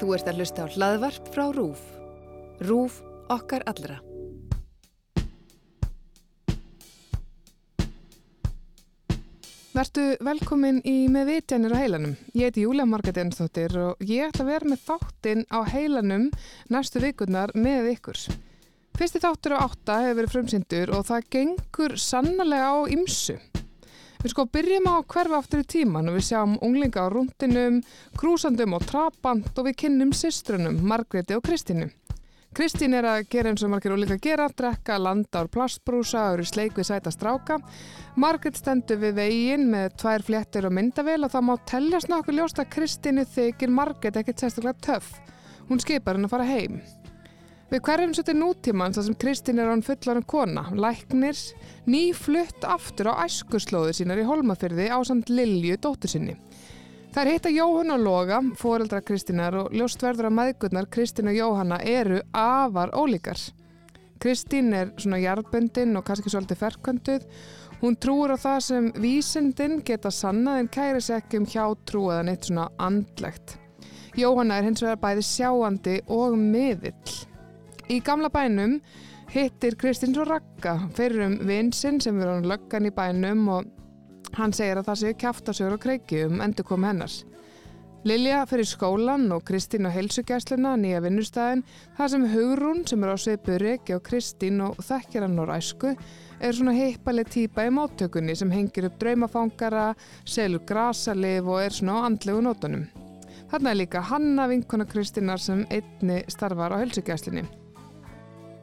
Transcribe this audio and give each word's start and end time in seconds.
Þú 0.00 0.14
ert 0.16 0.30
að 0.30 0.40
hlusta 0.40 0.64
á 0.64 0.72
hlaðvarp 0.72 1.28
frá 1.34 1.44
RÚF. 1.54 1.82
RÚF 2.64 3.02
okkar 3.32 3.64
allra. 3.70 3.98
Vertu 9.72 10.02
velkomin 10.20 10.82
í 10.84 11.06
með 11.08 11.30
vitjanir 11.30 11.72
á 11.72 11.80
heilanum. 11.80 12.16
Ég 12.36 12.50
heiti 12.50 12.66
Júlia 12.66 12.84
Marget 12.84 13.16
Ensdóttir 13.22 13.72
og 13.80 14.02
ég 14.04 14.28
ætla 14.28 14.44
að 14.44 14.50
vera 14.52 14.68
með 14.68 14.82
þáttinn 14.84 15.46
á 15.48 15.58
heilanum 15.72 16.26
næstu 16.68 17.00
vikurnar 17.00 17.54
með 17.56 17.94
ykkur. 17.94 18.20
Fyrsti 18.98 19.22
þáttur 19.24 19.56
á 19.56 19.64
átta 19.64 20.02
hefur 20.04 20.20
verið 20.20 20.34
frumsyndur 20.34 20.92
og 20.92 21.08
það 21.08 21.30
gengur 21.38 21.96
sannlega 21.96 22.68
á 22.68 22.76
ymsu. 22.92 23.38
Við 24.22 24.30
sko 24.30 24.44
byrjum 24.54 24.84
á 24.86 25.02
hverfa 25.02 25.38
aftur 25.40 25.64
í 25.64 25.66
tíman 25.66 26.06
og 26.06 26.14
við 26.14 26.28
sjáum 26.28 26.52
unglinga 26.62 27.02
á 27.02 27.10
rúndinum, 27.10 27.80
krúsandum 28.14 28.76
og 28.76 28.84
trapant 28.86 29.56
og 29.58 29.66
við 29.66 29.80
kynnum 29.82 30.12
systrunum 30.14 30.78
Margreti 30.86 31.34
og 31.34 31.42
Kristínu. 31.42 31.88
Kristín 32.54 32.94
er 32.94 33.08
að 33.08 33.24
gera 33.32 33.50
eins 33.50 33.64
og 33.66 33.72
margir 33.72 33.96
ólíka 33.96 34.20
gera, 34.22 34.46
drekka, 34.46 35.00
landa 35.00 35.42
ár 35.42 35.50
plastbrúsa 35.50 36.28
eru 36.36 36.46
sleik 36.46 36.78
við 36.78 36.90
sæta 36.92 37.10
stráka. 37.10 37.58
Margret 38.14 38.60
stendur 38.60 39.02
við 39.02 39.18
veginn 39.18 39.70
með 39.72 39.98
tvær 40.04 40.22
fléttir 40.30 40.70
og 40.70 40.76
myndavél 40.78 41.24
og 41.26 41.34
það 41.34 41.48
má 41.48 41.54
telljast 41.74 42.12
nokkuð 42.12 42.38
ljóst 42.38 42.62
að 42.62 42.72
Kristínu 42.76 43.26
þykir 43.26 43.74
Margret 43.74 44.22
ekkert 44.22 44.44
sérstaklega 44.44 44.84
töff. 44.86 45.16
Hún 45.66 45.82
skipar 45.82 46.14
henn 46.14 46.30
að 46.30 46.36
fara 46.36 46.52
heim. 46.52 46.78
Við 47.72 47.80
hverjum 47.86 48.10
svo 48.12 48.22
til 48.28 48.34
nútímans 48.36 48.98
þar 48.98 49.04
sem 49.06 49.14
Kristín 49.16 49.60
er 49.62 49.70
án 49.72 49.80
fullanum 49.80 50.24
kona, 50.28 50.66
læknir, 50.76 51.38
nýflutt 51.88 52.66
aftur 52.68 53.08
á 53.08 53.24
æskuslóðu 53.24 53.94
sínar 53.96 54.20
í 54.20 54.26
Holmafyrði 54.28 54.90
á 54.92 55.00
samt 55.08 55.32
Lilju 55.32 55.78
dóttur 55.80 56.12
sinni. 56.12 56.34
Það 57.14 57.22
er 57.22 57.30
hitta 57.32 57.54
Jóhann 57.54 57.94
og 57.94 58.04
Loga, 58.04 58.42
foreldra 58.60 59.00
Kristínar 59.00 59.56
og 59.56 59.72
ljóstverður 59.72 60.28
að 60.28 60.36
maðgurnar 60.36 60.90
Kristín 60.92 61.32
og 61.32 61.38
Jóhanna 61.38 61.80
eru 61.80 62.20
afar 62.36 62.92
ólíkar. 62.92 63.40
Kristín 64.20 64.68
er 64.76 64.92
svona 65.00 65.22
jarðböndin 65.24 65.96
og 65.96 66.04
kannski 66.04 66.28
svolítið 66.28 66.60
ferkvönduð. 66.66 67.26
Hún 67.80 67.96
trúur 67.96 68.36
á 68.36 68.38
það 68.44 68.62
sem 68.68 68.92
vísindin 69.00 69.80
geta 69.80 70.12
sannað 70.12 70.60
en 70.60 70.72
kæri 70.76 71.00
sér 71.00 71.24
ekki 71.24 71.40
um 71.40 71.48
hjá 71.48 71.64
trúaðan 71.88 72.36
eitt 72.36 72.52
svona 72.52 72.68
andlegt. 72.76 73.56
Jóhanna 74.12 74.60
er 74.60 74.68
hins 74.68 74.84
vegar 74.84 75.00
bæði 75.00 75.28
sjáandi 75.32 76.00
og 76.12 76.36
miðill. 76.36 77.31
Í 77.90 78.00
gamla 78.04 78.30
bænum 78.30 78.80
hittir 79.32 79.78
Kristín 79.80 80.14
svo 80.14 80.26
rakka 80.28 80.78
fyrir 80.94 81.26
um 81.26 81.38
vinsinn 81.48 82.00
sem 82.00 82.18
verður 82.18 82.38
hann 82.38 82.50
löggan 82.52 82.90
í 82.90 82.94
bænum 82.94 83.48
og 83.48 83.70
Hann 84.38 84.54
segir 84.56 84.80
að 84.80 84.88
það 84.88 85.00
séu 85.02 85.18
kæftasögur 85.20 85.76
og 85.76 85.82
kreiki 85.82 86.24
um 86.24 86.40
endur 86.40 86.64
kom 86.64 86.86
hennars. 86.88 87.20
Lilja 88.08 88.40
fyrir 88.50 88.66
skólan 88.66 89.28
og 89.30 89.44
Kristín 89.46 89.86
á 89.86 89.94
heilsugjæsluna, 89.94 90.72
nýja 90.80 91.02
vinnustæðin, 91.04 91.62
þar 91.98 92.10
sem 92.10 92.24
Hugrún 92.32 92.80
sem 92.88 93.04
er 93.04 93.12
á 93.14 93.16
sveipu 93.20 93.60
Reki 93.62 93.94
og 93.94 94.02
Kristín 94.08 94.58
og 94.64 94.80
þekkir 94.82 95.28
hann 95.28 95.38
á 95.38 95.44
ræsku, 95.52 95.92
er 96.40 96.56
svona 96.56 96.74
heipaleg 96.74 97.30
týpa 97.30 97.68
í 97.68 97.76
móttökunni 97.76 98.34
sem 98.34 98.50
hengir 98.50 98.88
upp 98.88 98.98
draumafangara, 98.98 99.92
selur 100.24 100.64
grasalif 100.66 101.46
og 101.46 101.62
er 101.62 101.78
svona 101.78 102.00
á 102.02 102.06
andlegu 102.08 102.42
nótunum. 102.42 102.88
Þarna 103.52 103.70
er 103.70 103.82
líka 103.84 104.02
Hanna 104.10 104.48
vinkona 104.50 104.88
Kristínar 104.88 105.38
sem 105.38 105.66
einni 105.70 106.24
starfar 106.32 106.74
á 106.74 106.82
heilsugjæslinni. 106.82 107.61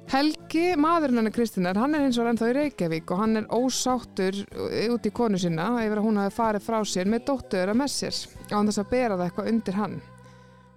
Helgi, 0.09 0.71
maðurinn 0.73 1.19
hann 1.19 1.29
er 1.29 1.33
Kristínar, 1.35 1.77
hann 1.77 1.93
er 1.93 2.01
hins 2.01 2.17
vegar 2.17 2.31
ennþá 2.31 2.47
í 2.49 2.53
Reykjavík 2.57 3.11
og 3.13 3.19
hann 3.21 3.37
er 3.37 3.49
ósáttur 3.53 4.39
út 4.89 5.05
í 5.05 5.11
konu 5.13 5.37
sína 5.37 5.67
yfir 5.83 5.99
að 6.01 6.07
hún 6.07 6.17
hafi 6.17 6.33
farið 6.33 6.63
frá 6.65 6.77
sér 6.81 7.11
með 7.13 7.27
dóttuður 7.27 7.71
að 7.75 7.77
með 7.77 7.91
sér 7.93 8.17
á 8.49 8.57
þess 8.57 8.81
að 8.81 8.89
bera 8.89 9.19
það 9.19 9.27
eitthvað 9.27 9.49
undir 9.51 9.77
hann. 9.77 9.93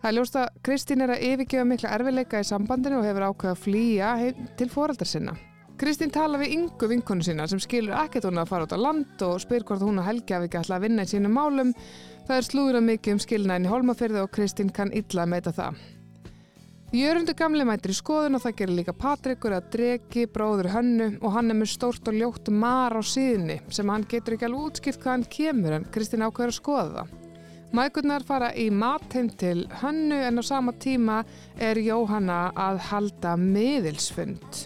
Það 0.03 0.11
er 0.11 0.17
ljóst 0.19 0.37
að 0.37 0.61
Kristín 0.69 1.05
er 1.07 1.15
að 1.15 1.25
yfirgefa 1.31 1.65
mikla 1.71 1.95
erfileika 1.97 2.43
í 2.43 2.47
sambandinu 2.51 2.99
og 2.99 3.09
hefur 3.09 3.27
ákveð 3.31 3.55
að 3.55 3.63
flýja 3.63 4.11
til 4.61 4.69
fóraldar 4.75 5.09
sinna. 5.09 5.35
Kristín 5.81 6.13
tala 6.13 6.43
við 6.43 6.53
yngu 6.59 6.91
vinkonu 6.93 7.25
sína 7.25 7.49
sem 7.49 7.63
skilur 7.63 7.97
ekkert 8.03 8.29
hún 8.29 8.43
að 8.43 8.53
fara 8.53 8.69
út 8.69 8.77
á 8.77 8.85
land 8.85 9.25
og 9.25 9.41
spyr 9.41 9.65
hvort 9.65 9.81
hún 9.81 10.03
og 10.03 10.11
Helgi 10.11 10.37
hafi 10.37 10.51
ekki 10.51 10.61
alltaf 10.61 10.77
að 10.77 10.87
vinna 10.91 11.09
í 11.09 11.15
sínum 11.15 11.33
málum. 11.41 11.73
Það 12.29 12.37
er 12.37 12.51
slúður 12.51 12.83
að 12.83 12.89
mikið 12.93 13.17
um 13.17 13.25
skilnaðin 13.25 13.71
í 13.71 13.73
Holmafyrði 13.73 14.27
og 14.27 14.33
Kristín 14.37 14.77
kann 14.77 14.93
illa 14.93 15.25
að 15.25 15.33
meita 15.33 15.57
það. 15.57 15.81
Jörgundur 16.93 17.33
gamli 17.33 17.65
mætir 17.65 17.95
í 17.95 17.95
skoðun 17.97 18.37
og 18.37 18.43
það 18.45 18.57
gerir 18.59 18.77
líka 18.77 18.93
Patrikur 18.93 19.55
að 19.57 19.69
dregi 19.73 20.27
bróður 20.29 20.67
hönnu 20.75 21.07
og 21.25 21.33
hann 21.33 21.49
er 21.49 21.57
með 21.57 21.71
stórt 21.73 22.11
og 22.11 22.19
ljótt 22.21 22.51
mar 22.53 22.93
á 22.93 23.01
síðinni 23.01 23.57
sem 23.73 23.89
hann 23.89 24.05
getur 24.11 24.37
ekki 24.37 24.45
alveg 24.51 24.67
útskipt 24.67 25.01
hvað 25.01 25.15
hann 25.15 25.25
kemur 25.33 25.79
en 25.79 25.89
Kristín 25.95 26.27
ákveður 26.27 26.53
að 26.53 26.59
skoða 26.59 26.93
það. 26.99 27.17
Mækurnar 27.73 28.29
fara 28.29 28.53
í 28.53 28.69
matheim 28.69 29.33
til 29.41 29.65
hönnu 29.81 30.21
en 30.21 30.37
á 30.37 30.43
sama 30.45 30.77
tíma 30.85 31.23
er 31.57 31.81
Jóhanna 31.81 32.53
að 32.53 32.85
halda 32.91 33.39
miðilsfund. 33.41 34.63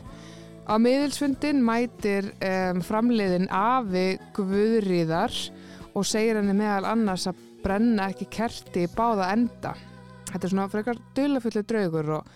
Á 0.66 0.74
miðilsfundin 0.82 1.62
mætir 1.62 2.32
um, 2.42 2.82
framleiðin 2.82 3.46
Afi 3.54 4.08
Guðriðar 4.34 5.44
og 5.94 6.02
segir 6.02 6.42
henni 6.42 6.58
meðal 6.58 6.90
annars 6.90 7.30
að 7.30 7.38
brenna 7.62 8.10
ekki 8.10 8.26
kerti 8.34 8.88
í 8.88 8.96
báða 8.98 9.36
enda. 9.38 9.78
Þetta 10.36 10.48
er 10.50 10.52
svona 10.52 10.68
frekar 10.68 10.98
dölafullu 11.16 11.60
draugur 11.64 12.08
og 12.18 12.26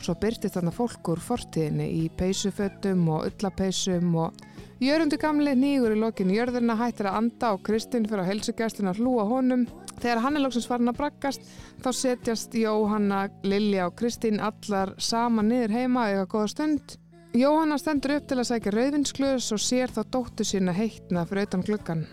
svo 0.00 0.14
byrtist 0.16 0.54
þarna 0.56 0.70
fólk 0.72 1.10
úr 1.12 1.20
fortíðinni 1.20 1.90
í 1.92 2.06
peysufötum 2.16 3.02
og 3.12 3.26
ullapeysum 3.28 4.14
og 4.16 4.38
Jörgundu 4.80 5.18
gamli 5.20 5.52
nýgur 5.60 5.92
í 5.92 5.98
lokinu 6.00 6.38
jörðurna 6.38 6.72
hættir 6.80 7.10
að 7.10 7.18
anda 7.18 7.50
og 7.52 7.60
Kristinn 7.66 8.06
fyrir 8.08 8.22
að 8.22 8.30
helsugæstluna 8.30 8.94
hlúa 8.96 9.26
honum. 9.28 9.66
Þegar 10.00 10.22
hann 10.24 10.38
er 10.38 10.44
lóksins 10.46 10.68
farin 10.70 10.88
að 10.88 11.02
braggast 11.02 11.44
þá 11.84 11.90
setjast 11.98 12.56
Jóhanna, 12.56 13.26
Lilja 13.44 13.90
og 13.90 13.98
Kristín 14.00 14.40
allar 14.40 14.94
sama 14.96 15.44
niður 15.44 15.76
heima 15.76 16.06
eða 16.14 16.24
góða 16.32 16.48
stund. 16.54 16.96
Jóhanna 17.36 17.76
stendur 17.76 18.16
upp 18.16 18.32
til 18.32 18.40
að 18.40 18.48
sækja 18.54 18.72
rauðvinsklus 18.78 19.52
og 19.52 19.60
sér 19.66 19.92
þá 19.92 20.00
dóttu 20.16 20.48
sína 20.48 20.72
heitna 20.72 21.28
fyrir 21.28 21.50
utan 21.50 21.68
gluggan. 21.68 22.06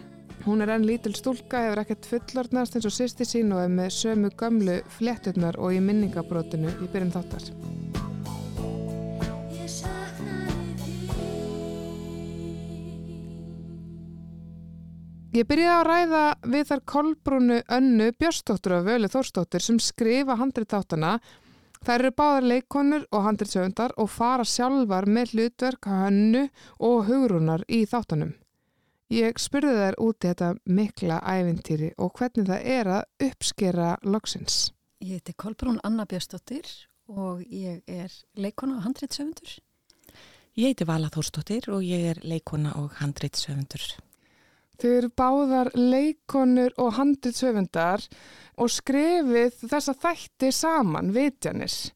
Hún 0.48 0.64
er 0.64 0.70
enn 0.72 0.86
lítil 0.88 1.12
stúlka, 1.12 1.60
hefur 1.66 1.82
ekkert 1.82 2.06
fullordnast 2.08 2.78
eins 2.78 2.86
og 2.88 2.94
sýsti 2.96 3.26
sín 3.28 3.50
og 3.52 3.66
er 3.66 3.72
með 3.74 3.90
sömu 3.98 4.30
gömlu 4.40 4.78
flétturnar 4.96 5.58
og 5.60 5.76
í 5.76 5.82
minningabrótinu 5.84 6.72
í 6.72 6.88
byrjun 6.94 7.12
þáttar. 7.12 7.50
Ég 15.36 15.44
byrjaði 15.52 15.76
að 15.76 15.86
ræða 15.90 16.24
við 16.56 16.66
þar 16.72 16.86
kolbrúnu 16.94 17.60
önnu 17.82 18.10
Björstóttur 18.16 18.80
og 18.80 18.88
Völu 18.88 19.12
Þórstóttur 19.12 19.68
sem 19.68 19.84
skrifa 19.84 20.40
handriðtáttana. 20.40 21.18
Þær 21.84 22.00
eru 22.00 22.16
báðar 22.24 22.52
leikonur 22.56 23.04
og 23.12 23.28
handriðsöfundar 23.28 24.00
og 24.00 24.10
fara 24.16 24.48
sjálfar 24.48 25.12
með 25.12 25.36
hlutverk, 25.36 25.92
hannu 25.92 26.48
og 26.80 27.04
hugrunar 27.12 27.68
í 27.68 27.84
þáttanum. 27.84 28.38
Ég 29.08 29.38
spurði 29.40 29.72
þær 29.72 29.96
úti 30.04 30.28
þetta 30.28 30.50
mikla 30.68 31.22
ævintýri 31.24 31.94
og 32.04 32.18
hvernig 32.20 32.50
það 32.50 32.66
er 32.74 32.90
að 32.92 33.30
uppskera 33.30 33.94
loksins. 34.04 34.58
Ég 35.00 35.22
heiti 35.22 35.36
Kolbrún 35.40 35.80
Anna 35.88 36.04
Björnsdóttir 36.10 36.68
og 37.08 37.40
ég 37.48 37.86
er 37.88 38.12
leikona 38.36 38.82
og 38.82 38.84
handreitsöfundur. 38.90 39.56
Ég 40.60 40.74
heiti 40.74 40.90
Vala 40.90 41.08
Þórsdóttir 41.14 41.70
og 41.72 41.88
ég 41.88 42.04
er 42.12 42.22
leikona 42.28 42.76
og 42.82 43.00
handreitsöfundur. 43.00 43.88
Þau 44.78 44.92
eru 44.92 45.14
báðar 45.16 45.72
leikonur 45.74 46.76
og 46.76 46.98
handreitsöfundar 47.00 48.04
og 48.60 48.70
skrefið 48.76 49.56
þessa 49.64 49.96
þætti 49.96 50.52
saman, 50.52 51.16
vitjanis. 51.16 51.94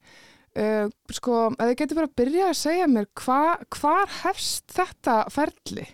Uh, 0.55 0.88
sko, 1.11 1.50
að 1.59 1.73
þið 1.73 1.79
getur 1.81 2.00
bara 2.00 2.09
að 2.09 2.19
byrja 2.23 2.47
að 2.51 2.59
segja 2.59 2.88
mér 2.91 3.11
hva, 3.19 3.41
hvar 3.75 4.21
hefst 4.23 4.71
þetta 4.71 5.25
ferli? 5.31 5.91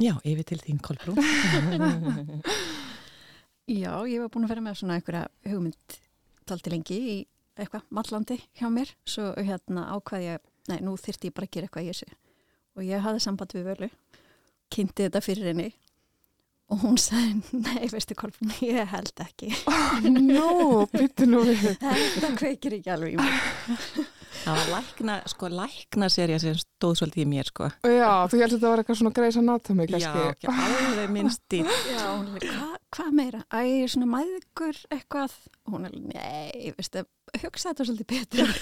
Já, 0.00 0.14
yfir 0.24 0.46
til 0.48 0.60
þín 0.62 0.78
Kolbrún. 0.80 1.18
Já, 3.70 3.92
ég 4.08 4.22
var 4.22 4.30
búin 4.32 4.46
að 4.46 4.54
vera 4.54 4.62
með 4.64 4.78
svona 4.80 4.96
einhverja 4.96 5.26
hugmynd 5.46 5.98
talti 6.48 6.72
lengi 6.72 6.96
í 6.96 7.16
eitthvað 7.60 7.84
mallandi 7.94 8.38
hjá 8.58 8.66
mér, 8.72 8.94
svo 9.04 9.28
hérna 9.36 9.84
ákvaði 9.92 10.30
ég, 10.30 10.42
nei, 10.72 10.78
nú 10.86 10.96
þyrti 10.98 11.28
ég 11.28 11.36
bara 11.36 11.46
að 11.46 11.52
gera 11.54 11.68
eitthvað 11.68 11.84
í 11.84 11.92
þessu 11.92 12.08
og 12.78 12.86
ég 12.86 13.04
hafði 13.04 13.22
samband 13.26 13.54
við 13.54 13.68
völu, 13.68 13.90
kynnti 14.72 15.06
þetta 15.06 15.22
fyrir 15.26 15.50
henni 15.52 15.68
og 16.70 16.80
hún 16.86 16.96
sagði, 17.02 17.60
nei, 17.60 17.90
veistu 17.92 18.16
Kolbrún, 18.18 18.54
ég 18.64 18.88
held 18.94 19.22
ekki. 19.24 19.50
Oh, 19.68 20.00
no, 20.06 20.86
byttu 20.94 21.26
nú. 21.28 21.42
Þetta 21.82 22.30
kveikir 22.38 22.78
ekki 22.78 22.94
alveg 22.94 23.16
í 23.16 23.20
mig. 23.20 24.10
Það 24.40 24.56
var 24.56 24.68
lækna, 24.72 25.14
sko, 25.28 25.48
lækna 25.52 26.08
serja 26.12 26.38
sem 26.40 26.54
stóð 26.56 26.94
svolítið 27.00 27.22
í 27.22 27.28
mér, 27.28 27.48
sko. 27.50 27.68
Já, 27.84 28.10
þú 28.30 28.40
heldur 28.40 28.56
þetta 28.56 28.66
að 28.66 28.72
vera 28.72 28.82
eitthvað 28.84 28.98
svona 29.00 29.14
greis 29.18 29.38
anatomi, 29.40 29.86
kannski. 29.90 30.22
Já, 30.24 30.34
ekki 30.34 30.52
alveg 30.54 31.10
minnst 31.16 31.54
í. 31.58 31.62
Já, 31.92 32.04
hún 32.08 32.30
er, 32.40 32.46
hvað 32.48 32.76
hva 32.96 33.06
meira? 33.14 33.40
Æ, 33.54 33.62
svona 33.92 34.08
mæðugur 34.10 34.80
eitthvað. 34.96 35.34
Hún 35.70 35.86
er, 35.86 35.92
nei, 36.10 36.72
veistu, 36.78 37.04
hugsa 37.44 37.70
þetta 37.74 37.86
svolítið 37.90 38.10
betur. 38.16 38.54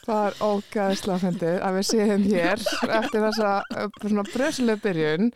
Það 0.00 0.24
er 0.30 0.38
ógæðislega 0.42 1.20
fyndið 1.22 1.56
að 1.62 1.74
við 1.76 1.84
séum 1.86 2.22
hér 2.24 2.62
eftir 2.96 3.22
þessa 3.22 3.50
svona 4.00 4.24
bröðslega 4.26 4.80
byrjun. 4.82 5.28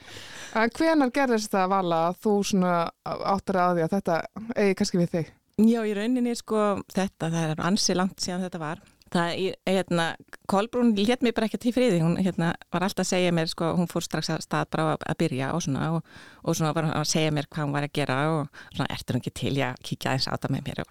En 0.59 0.73
hvenar 0.75 1.13
gerðist 1.15 1.53
það 1.53 1.67
að 1.67 1.73
vala 1.75 1.99
að 2.09 2.17
þú 2.25 2.33
svona 2.49 2.73
áttur 3.05 3.59
að 3.61 3.77
því 3.77 3.85
að 3.85 3.95
þetta 3.95 4.17
eigi 4.65 4.79
kannski 4.81 5.01
við 5.03 5.13
þig? 5.13 5.31
Já, 5.69 5.79
í 5.87 5.93
rauninni 5.95 6.35
sko 6.41 6.65
þetta, 6.97 7.29
það 7.29 7.53
er 7.53 7.63
ansi 7.69 7.95
langt 7.95 8.25
síðan 8.25 8.43
þetta 8.49 8.63
var. 8.65 8.83
Það, 9.15 9.33
ég, 9.39 9.59
hérna, 9.69 10.05
Kolbrún 10.51 10.91
létt 10.99 11.23
mér 11.23 11.35
bara 11.37 11.47
ekki 11.47 11.61
til 11.63 11.73
friði, 11.77 12.01
hún 12.03 12.17
hérna, 12.19 12.49
var 12.75 12.83
alltaf 12.87 13.05
að 13.05 13.13
segja 13.13 13.35
mér, 13.35 13.47
sko, 13.51 13.69
hún 13.79 13.91
fór 13.91 14.03
strax 14.03 14.33
að 14.35 14.43
stað 14.43 14.73
bara 14.75 14.97
að 14.99 15.19
byrja 15.21 15.53
og 15.55 15.63
svona 15.63 15.93
og, 15.95 16.01
og 16.43 16.53
svona 16.59 16.75
var 16.75 16.85
að 16.91 17.07
segja 17.13 17.35
mér 17.35 17.47
hvað 17.47 17.69
hún 17.69 17.77
var 17.77 17.87
að 17.87 17.95
gera 18.01 18.17
og 18.33 18.43
svona 18.75 18.91
ertur 18.91 19.15
hún 19.15 19.23
ekki 19.23 19.35
til, 19.39 19.55
já, 19.61 19.69
kíkja 19.87 20.11
aðeins 20.11 20.27
á 20.27 20.35
það 20.35 20.55
með 20.57 20.63
mér 20.67 20.79
og 20.83 20.91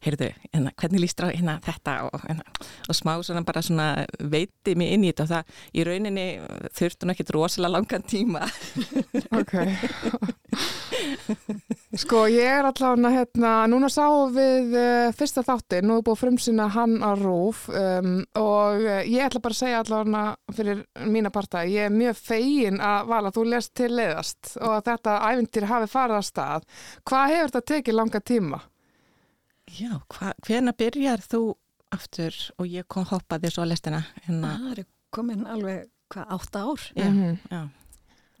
heyrðu, 0.00 0.30
hérna, 0.48 0.70
hvernig 0.80 1.02
líst 1.04 1.20
á 1.20 1.28
hérna, 1.28 1.58
þetta 1.64 1.92
og, 2.08 2.20
hérna, 2.24 2.44
og 2.88 2.94
smá 2.96 3.12
svona 3.20 3.44
bara 3.46 3.62
svona 3.64 3.88
veiti 4.18 4.74
mig 4.78 4.88
inn 4.96 5.04
í 5.04 5.08
þetta 5.12 5.24
og 5.26 5.32
það 5.34 5.44
í 5.76 5.80
rauninni 5.86 6.26
þurfti 6.78 7.02
hún 7.04 7.12
ekkit 7.14 7.34
rosalega 7.36 7.74
langan 7.76 8.04
tíma. 8.08 8.42
Ok. 9.36 9.54
Sko 11.98 12.20
ég 12.30 12.46
er 12.46 12.62
allavega 12.68 13.10
hérna, 13.10 13.52
núna 13.66 13.88
sáum 13.90 14.30
við 14.30 14.74
uh, 14.78 15.08
fyrsta 15.18 15.42
þáttir, 15.42 15.82
nú 15.82 15.96
er 15.98 16.04
búið 16.06 16.20
frumsina 16.20 16.68
hann 16.70 17.00
á 17.02 17.18
rúf 17.18 17.64
um, 17.66 18.20
og 18.38 18.84
uh, 18.84 19.00
ég 19.02 19.24
ætla 19.26 19.42
bara 19.42 19.56
að 19.56 19.58
segja 19.58 19.80
allavega 19.82 20.54
fyrir 20.54 20.84
mína 21.10 21.32
parta, 21.34 21.64
ég 21.66 21.88
er 21.88 21.90
mjög 21.94 22.20
fegin 22.20 22.78
að 22.78 23.10
vala, 23.10 23.32
þú 23.34 23.44
lest 23.50 23.74
til 23.74 23.90
leiðast 23.98 24.52
og 24.60 24.76
að 24.76 24.84
þetta 24.92 25.16
æfintir 25.32 25.66
hafi 25.66 25.90
farið 25.90 26.20
að 26.20 26.28
stað. 26.28 26.68
Hvað 27.10 27.34
hefur 27.34 27.50
þetta 27.50 27.64
tekið 27.72 27.98
langa 27.98 28.22
tíma? 28.30 28.62
Já, 29.70 29.92
hva, 30.14 30.30
hvena 30.46 30.76
byrjar 30.78 31.26
þú 31.26 31.42
aftur 31.90 32.38
og 32.58 32.70
ég 32.70 32.86
kom 32.86 33.10
hoppaði 33.10 33.50
svo 33.50 33.66
að 33.66 33.72
lestina 33.74 34.04
hérna. 34.22 34.54
Það 34.62 34.78
er 34.78 34.86
komin 35.10 35.42
alveg, 35.42 35.90
hvað, 36.14 36.32
átta 36.38 36.62
ár? 36.70 36.86
Já, 36.94 37.08
Mm 37.10 37.18
-hmm. 37.18 37.36
já. 37.50 37.68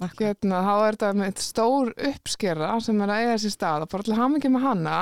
Hérna, 0.00 0.62
þá 0.64 0.74
er 0.74 0.96
þetta 0.96 1.08
með 1.18 1.40
stór 1.44 1.90
uppskera 2.08 2.70
sem 2.80 3.00
er 3.04 3.10
að 3.12 3.18
eiga 3.20 3.38
sér 3.42 3.52
stað. 3.52 3.82
Og 3.84 3.90
bara 3.92 4.00
alltaf 4.00 4.16
hafa 4.16 4.32
mikið 4.32 4.52
með 4.54 4.62
hanna 4.64 4.94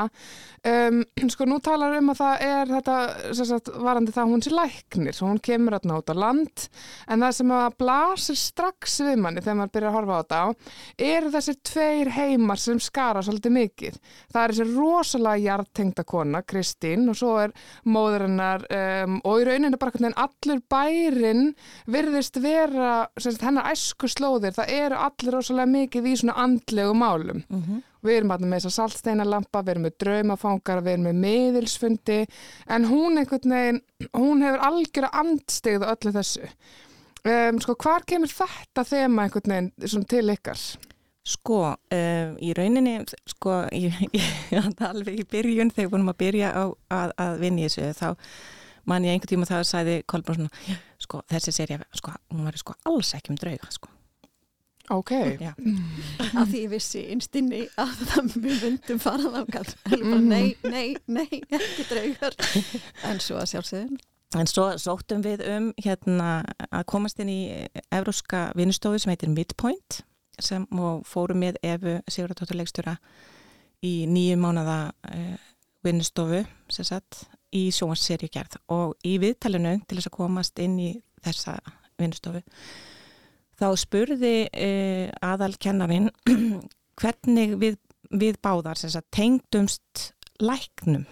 um, 0.72 0.96
sko 1.34 1.46
nú 1.46 1.58
talar 1.62 1.94
um 2.00 2.10
að 2.10 2.18
það 2.18 2.42
er 2.48 2.72
þetta 2.72 2.96
sagt, 3.38 3.70
varandi 3.78 4.14
það 4.14 4.24
að 4.24 4.32
hún 4.32 4.42
sé 4.42 4.52
læknir 4.54 5.14
svo 5.14 5.28
hún 5.30 5.38
kemur 5.44 5.76
út 5.78 6.10
á 6.10 6.14
land. 6.18 6.64
En 7.06 7.22
það 7.22 7.36
sem 7.38 7.52
að 7.54 7.76
blasir 7.78 8.40
strax 8.40 8.96
við 9.06 9.22
manni 9.22 9.44
þegar 9.44 9.60
maður 9.60 9.74
byrjar 9.76 9.92
að 9.92 9.98
horfa 9.98 10.18
á 10.18 10.22
þetta 10.22 11.06
eru 11.12 11.32
þessir 11.36 11.60
tveir 11.70 12.12
heimar 12.16 12.62
sem 12.64 12.82
skara 12.82 13.22
svolítið 13.22 13.54
mikið. 13.54 14.00
Það 14.34 14.42
er 14.42 14.56
þessi 14.56 14.68
rosalega 14.80 15.44
hjartengda 15.44 16.06
kona 16.08 16.42
Kristín 16.42 17.06
og 17.12 17.20
svo 17.22 17.36
er 17.44 17.54
móðurinnar 17.86 18.66
um, 18.66 19.20
og 19.22 19.44
í 19.44 19.46
rauninu 19.46 19.78
bara 19.78 19.94
hvernig 19.94 20.18
allur 20.26 20.64
bærin 20.66 21.46
virðist 21.86 22.42
vera 22.42 23.06
sagt, 23.14 23.46
hennar 23.46 23.70
æsku 23.70 24.10
slóðir 24.10 24.58
það 24.58 24.74
eru 24.88 25.02
allir 25.06 25.36
rosalega 25.38 25.72
mikið 25.74 26.10
í 26.10 26.16
svona 26.22 26.38
andlegu 26.44 26.96
málum 26.96 27.44
Mm 27.48 27.62
-hmm. 27.62 27.84
Við 28.04 28.16
erum 28.16 28.30
hérna 28.30 28.46
með 28.46 28.60
þessa 28.60 28.70
saltsteinalampa, 28.76 29.62
við 29.62 29.72
erum 29.72 29.86
með 29.88 29.94
draumafangar, 30.02 30.82
við 30.86 30.92
erum 30.92 31.06
með 31.08 31.16
miðilsfundi, 31.24 32.18
en 32.70 32.84
hún 32.86 33.18
einhvern 33.18 33.54
veginn, 33.54 33.80
hún 34.14 34.44
hefur 34.46 34.66
algjör 34.68 35.08
að 35.08 35.18
andstegða 35.22 35.88
öllu 35.94 36.12
þessu. 36.14 36.50
Um, 37.26 37.58
sko, 37.58 37.74
hvar 37.74 38.06
kemur 38.06 38.30
þetta 38.30 38.84
þema 38.86 39.24
einhvern 39.26 39.54
veginn 39.54 39.90
svona 39.90 40.10
til 40.14 40.30
ykkar? 40.30 40.62
Sko, 41.28 41.58
uh, 41.74 42.30
í 42.38 42.54
rauninni, 42.56 42.94
sko, 43.26 43.58
ég, 43.74 43.98
ég 44.14 44.70
alveg 44.78 45.18
í 45.18 45.26
byrjun 45.28 45.74
þegar 45.74 45.90
vorum 45.96 46.14
að 46.14 46.20
byrja 46.22 46.54
á 46.54 46.64
að, 46.94 47.16
að 47.18 47.42
vinni 47.42 47.66
þessu, 47.66 47.90
þá 47.98 48.14
man 48.88 49.04
ég 49.04 49.18
einhvern 49.18 49.34
tíma 49.34 49.50
að 49.58 49.66
sæði 49.68 50.00
Kolbrún 50.08 50.46
svona, 50.46 50.78
sko, 51.02 51.26
þessi 51.28 51.52
serið, 51.58 51.84
sko, 51.98 52.14
hún 52.30 52.46
var 52.46 52.56
sko 52.62 52.78
alls 52.88 53.10
ekki 53.18 53.34
um 53.34 53.40
drauga, 53.42 53.74
sko. 53.74 53.90
Ok. 54.94 55.12
Já. 55.40 55.52
Af 56.32 56.48
því 56.48 56.60
ég 56.62 56.70
vissi 56.72 57.02
einstinni 57.12 57.64
að 57.80 57.94
það 58.10 58.36
við 58.44 58.62
myndum 58.64 59.00
farað 59.02 59.40
ákall. 59.42 59.72
Mhm. 59.92 60.28
Nei, 60.28 60.56
nei, 60.64 60.96
nei, 61.06 61.40
ekki 61.48 61.88
draugar. 61.90 62.36
En 63.08 63.20
svo 63.20 63.40
að 63.42 63.50
sjálfsögðum. 63.52 63.98
En 64.36 64.48
svo 64.48 64.66
sóttum 64.76 65.22
við 65.24 65.40
um 65.48 65.70
hérna 65.80 66.42
að 66.68 66.84
komast 66.92 67.20
inn 67.22 67.30
í 67.32 67.40
evróska 67.94 68.50
vinnustofu 68.58 69.00
sem 69.00 69.14
heitir 69.14 69.32
Midpoint 69.32 70.02
sem 70.38 70.66
og 70.78 71.06
fórum 71.08 71.40
með 71.42 71.56
Efu 71.64 71.94
Sigurðardóttur 72.06 72.58
leikstjóra 72.60 72.98
í 73.84 74.04
nýju 74.10 74.36
mánada 74.40 74.92
uh, 75.08 75.38
vinnustofu 75.86 76.42
sem 76.72 76.86
sagt 76.86 77.24
í 77.54 77.68
sjónvarsserjugerð 77.72 78.58
og 78.74 78.94
í 79.08 79.16
viðtalinu 79.22 79.78
til 79.88 79.98
þess 79.98 80.10
að 80.10 80.16
komast 80.18 80.60
inn 80.62 80.76
í 80.82 80.90
þessa 81.24 81.56
vinnustofu 81.98 82.42
þá 83.58 83.68
spurði 83.80 84.34
uh, 84.48 85.06
aðalkennarin 85.24 86.10
hvernig 87.00 87.56
við, 87.60 87.78
við 88.10 88.38
báðar 88.44 88.80
sagt 88.80 89.10
tengdumst 89.14 90.12
læknum. 90.42 91.06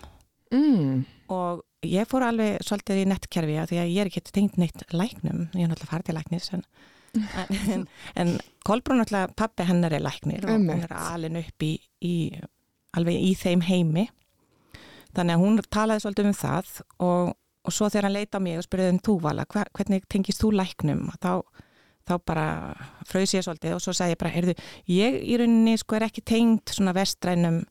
Mm. 0.54 1.02
og 1.26 1.64
ég 1.82 2.06
fór 2.06 2.22
alveg 2.22 2.60
svolítið 2.64 3.00
í 3.02 3.06
nettkerfi 3.10 3.56
því 3.66 3.78
að 3.82 3.88
ég 3.90 4.04
er 4.04 4.10
ekki 4.10 4.22
tengt 4.30 4.58
neitt 4.60 4.84
læknum, 4.94 5.48
ég 5.54 5.64
er 5.64 5.72
náttúrulega 5.72 5.90
farið 5.90 6.06
til 6.06 6.14
læknis 6.16 6.52
en, 6.54 6.62
en, 7.42 7.86
en 8.22 8.30
Kolbrún 8.66 9.02
náttúrulega 9.02 9.34
pappi 9.38 9.66
hennar 9.66 9.96
er 9.96 10.04
læknir 10.04 10.46
og 10.46 10.54
hún 10.54 10.70
er 10.76 10.94
alin 10.94 11.40
upp 11.42 11.66
í, 11.66 11.72
í 12.02 12.14
alveg 12.96 13.18
í 13.18 13.34
þeim 13.38 13.64
heimi. 13.66 14.06
Þannig 15.16 15.34
að 15.34 15.42
hún 15.42 15.60
talaði 15.72 16.04
svolítið 16.04 16.30
um 16.30 16.36
það 16.36 16.72
og, 17.06 17.34
og 17.66 17.74
svo 17.74 17.90
þegar 17.90 18.08
hann 18.08 18.16
leita 18.16 18.40
á 18.40 18.44
mig 18.44 18.58
og 18.60 18.66
spurði 18.66 18.90
um 18.94 19.02
þú 19.08 19.16
vala, 19.24 19.46
hvernig 19.50 20.06
tengist 20.12 20.42
þú 20.42 20.52
læknum? 20.60 21.06
Þá, 21.22 21.32
þá 22.06 22.14
bara 22.26 22.46
fröys 23.08 23.34
ég 23.34 23.44
svolítið 23.46 23.76
og 23.76 23.82
svo 23.84 23.94
sagði 23.96 24.14
ég 24.14 24.20
bara, 24.22 24.34
heyrðu, 24.34 24.54
ég 24.92 25.20
í 25.22 25.36
rauninni 25.40 25.76
sko 25.80 25.98
er 25.98 26.06
ekki 26.08 26.24
tengt 26.26 26.72
svona 26.74 26.94
vestrænum 26.96 27.64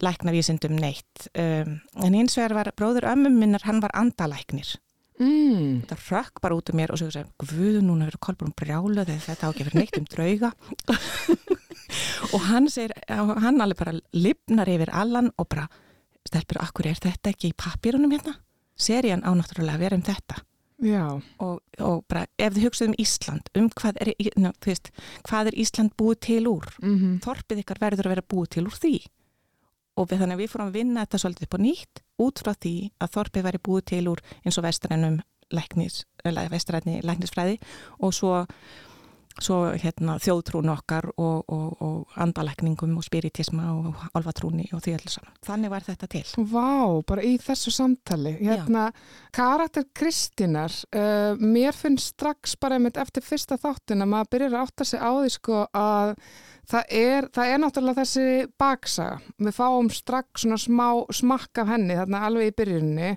læknavísindum 0.00 0.78
neitt 0.80 1.26
um, 1.34 1.74
en 2.04 2.14
hins 2.16 2.38
vegar 2.38 2.54
var 2.56 2.70
bróður 2.78 3.08
ömmum 3.10 3.34
minnar, 3.40 3.66
hann 3.68 3.82
var 3.82 3.94
andalæknir 3.94 4.76
Mm. 5.20 5.82
þetta 5.84 5.96
rökk 6.00 6.38
bara 6.40 6.56
út 6.56 6.70
um 6.72 6.78
mér 6.80 6.94
og 6.94 6.96
svo 6.96 7.10
sagði, 7.12 7.28
guð, 7.42 7.74
núna 7.84 8.06
verður 8.06 8.22
Kolbrún 8.24 8.54
brjálu 8.56 9.02
þegar 9.04 9.18
þetta 9.26 9.44
á 9.44 9.50
ekki 9.50 9.66
fyrir 9.66 9.76
neitt 9.76 9.98
um 9.98 10.06
drauga 10.08 10.48
og 12.34 12.46
hann 12.46 12.68
segir 12.72 12.94
hann 13.10 13.60
alveg 13.60 13.82
bara 13.82 13.92
lifnar 14.16 14.70
yfir 14.72 14.88
allan 14.96 15.28
og 15.36 15.48
bara, 15.52 15.66
stelpur, 16.24 16.62
akkur 16.64 16.88
er 16.88 17.02
þetta 17.04 17.34
ekki 17.34 17.50
í 17.50 17.58
pappirunum 17.58 18.14
hérna? 18.16 18.38
Serían 18.80 19.20
á 19.20 19.28
náttúrulega 19.36 19.76
að 19.76 19.84
vera 19.84 19.98
um 20.00 20.06
þetta. 20.08 20.40
Og, 21.44 21.60
og 21.78 22.04
bara, 22.08 22.26
ef 22.40 22.54
þið 22.56 22.66
hugsaðu 22.66 22.90
um 22.90 22.98
Ísland 23.02 23.50
um 23.58 23.70
hvað 23.76 23.98
er, 24.00 24.12
ná, 24.40 24.50
veist, 24.64 24.92
hvað 25.28 25.50
er 25.50 25.58
Ísland 25.60 25.96
búið 26.00 26.20
til 26.26 26.44
úr? 26.48 26.68
Mm 26.80 27.18
Þorpið 27.24 27.64
ykkar 27.64 27.82
verður 27.82 28.08
að 28.08 28.14
vera 28.14 28.28
búið 28.34 28.52
til 28.56 28.66
úr 28.66 28.76
því. 28.80 28.94
Og 30.00 30.08
við 30.08 30.22
þannig 30.22 30.38
að 30.38 30.40
við 30.40 30.52
fórum 30.52 30.70
að 30.70 30.78
vinna 30.78 31.04
þetta 31.04 31.18
svolítið 31.18 31.46
upp 31.46 31.56
á 31.56 31.60
nýtt 31.60 32.02
út 32.24 32.38
frá 32.40 32.52
því 32.54 32.76
að 33.00 33.12
Þorpið 33.16 33.46
væri 33.48 33.64
búið 33.68 33.84
til 33.92 34.04
úr 34.08 34.22
eins 34.44 34.58
og 34.58 34.64
vestrænum 34.64 35.20
læknis, 35.50 36.04
vestræni 36.24 37.00
læknisfræði. 37.02 37.58
Og 38.00 38.14
svo, 38.14 38.46
svo 39.38 39.60
hérna, 39.78 40.16
þjóðtrún 40.20 40.72
okkar 40.72 41.06
og, 41.14 41.44
og, 41.52 41.82
og 41.84 42.18
andalækningum 42.20 42.96
og 42.98 43.06
spiritisma 43.06 43.70
og 43.72 44.02
alfatrúni 44.18 44.66
og 44.74 44.82
því 44.84 44.96
allir 44.96 45.14
saman. 45.14 45.36
Þannig 45.46 45.72
var 45.72 45.86
þetta 45.86 46.10
til. 46.10 46.24
Vá, 46.50 47.00
bara 47.06 47.24
í 47.26 47.36
þessu 47.40 47.72
samtali. 47.74 48.34
Hérna, 48.40 48.88
karakter 49.36 49.86
Kristínar, 49.96 50.74
uh, 50.96 51.38
mér 51.40 51.76
finnst 51.76 52.16
strax 52.16 52.56
bara 52.60 52.78
einmitt 52.78 53.00
eftir 53.00 53.24
fyrsta 53.24 53.60
þáttin 53.60 54.04
að 54.04 54.12
maður 54.14 54.32
byrjar 54.34 54.56
að 54.56 54.64
átta 54.66 54.88
sig 54.88 55.02
á 55.02 55.10
því 55.14 55.34
sko 55.36 55.64
að 55.70 56.16
það 56.70 56.92
er, 57.00 57.26
það 57.34 57.52
er 57.52 57.60
náttúrulega 57.62 58.04
þessi 58.04 58.26
baksaga. 58.60 59.18
Við 59.40 59.56
fáum 59.56 59.90
strax 59.92 60.44
svona 60.44 60.58
smá 60.60 60.86
smakk 61.14 61.62
af 61.62 61.70
henni 61.72 61.96
þarna 61.98 62.22
alveg 62.28 62.50
í 62.52 62.56
byrjunni 62.60 63.10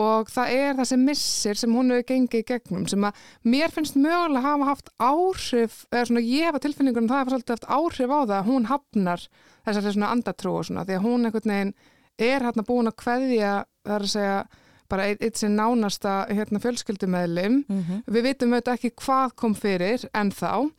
og 0.00 0.30
það 0.32 0.54
er 0.58 0.78
þessi 0.80 0.98
missir 1.02 1.60
sem 1.60 1.74
hún 1.74 1.90
hefur 1.94 2.08
gengið 2.12 2.44
í 2.44 2.48
gegnum 2.52 2.86
sem 2.90 3.04
að 3.08 3.24
mér 3.42 3.74
finnst 3.74 3.98
mögulega 3.98 4.44
hafa 4.44 4.70
haft 4.70 4.92
áhrif, 4.98 5.80
eða 5.90 6.06
svona 6.10 6.24
ég 6.24 6.48
hefa 6.48 6.62
tilfinningunum 6.64 7.10
það 7.10 7.22
hefur 7.22 7.36
svolítið 7.36 7.56
haft 7.56 7.70
áhrif 7.78 8.14
á 8.14 8.18
það 8.24 8.36
að 8.38 8.50
hún 8.50 8.68
hafnar 8.70 9.26
þessari 9.64 9.94
svona 9.94 10.12
andatrú 10.14 10.58
og 10.58 10.68
svona 10.68 10.84
því 10.84 10.98
að 10.98 11.06
hún 11.08 11.28
einhvern 11.28 11.54
veginn 11.54 11.74
er 12.18 12.44
hérna 12.46 12.66
búin 12.66 12.90
að 12.90 13.00
kveðja 13.02 13.54
það 13.84 13.96
er 13.96 14.06
að 14.06 14.14
segja 14.14 14.38
bara 14.88 15.06
eitt, 15.10 15.36
sinn 15.36 15.56
nánasta 15.56 16.26
hérna, 16.30 16.60
fjölskyldumæðlim 16.60 17.64
Mm 17.68 17.82
-hmm. 17.84 18.02
við 18.06 18.22
vitum 18.22 18.52
auðvitað 18.52 18.74
ekki 18.74 18.90
hvað 19.04 19.34
kom 19.36 19.54
fyrir 19.54 20.04
en 20.14 20.30
þá, 20.30 20.70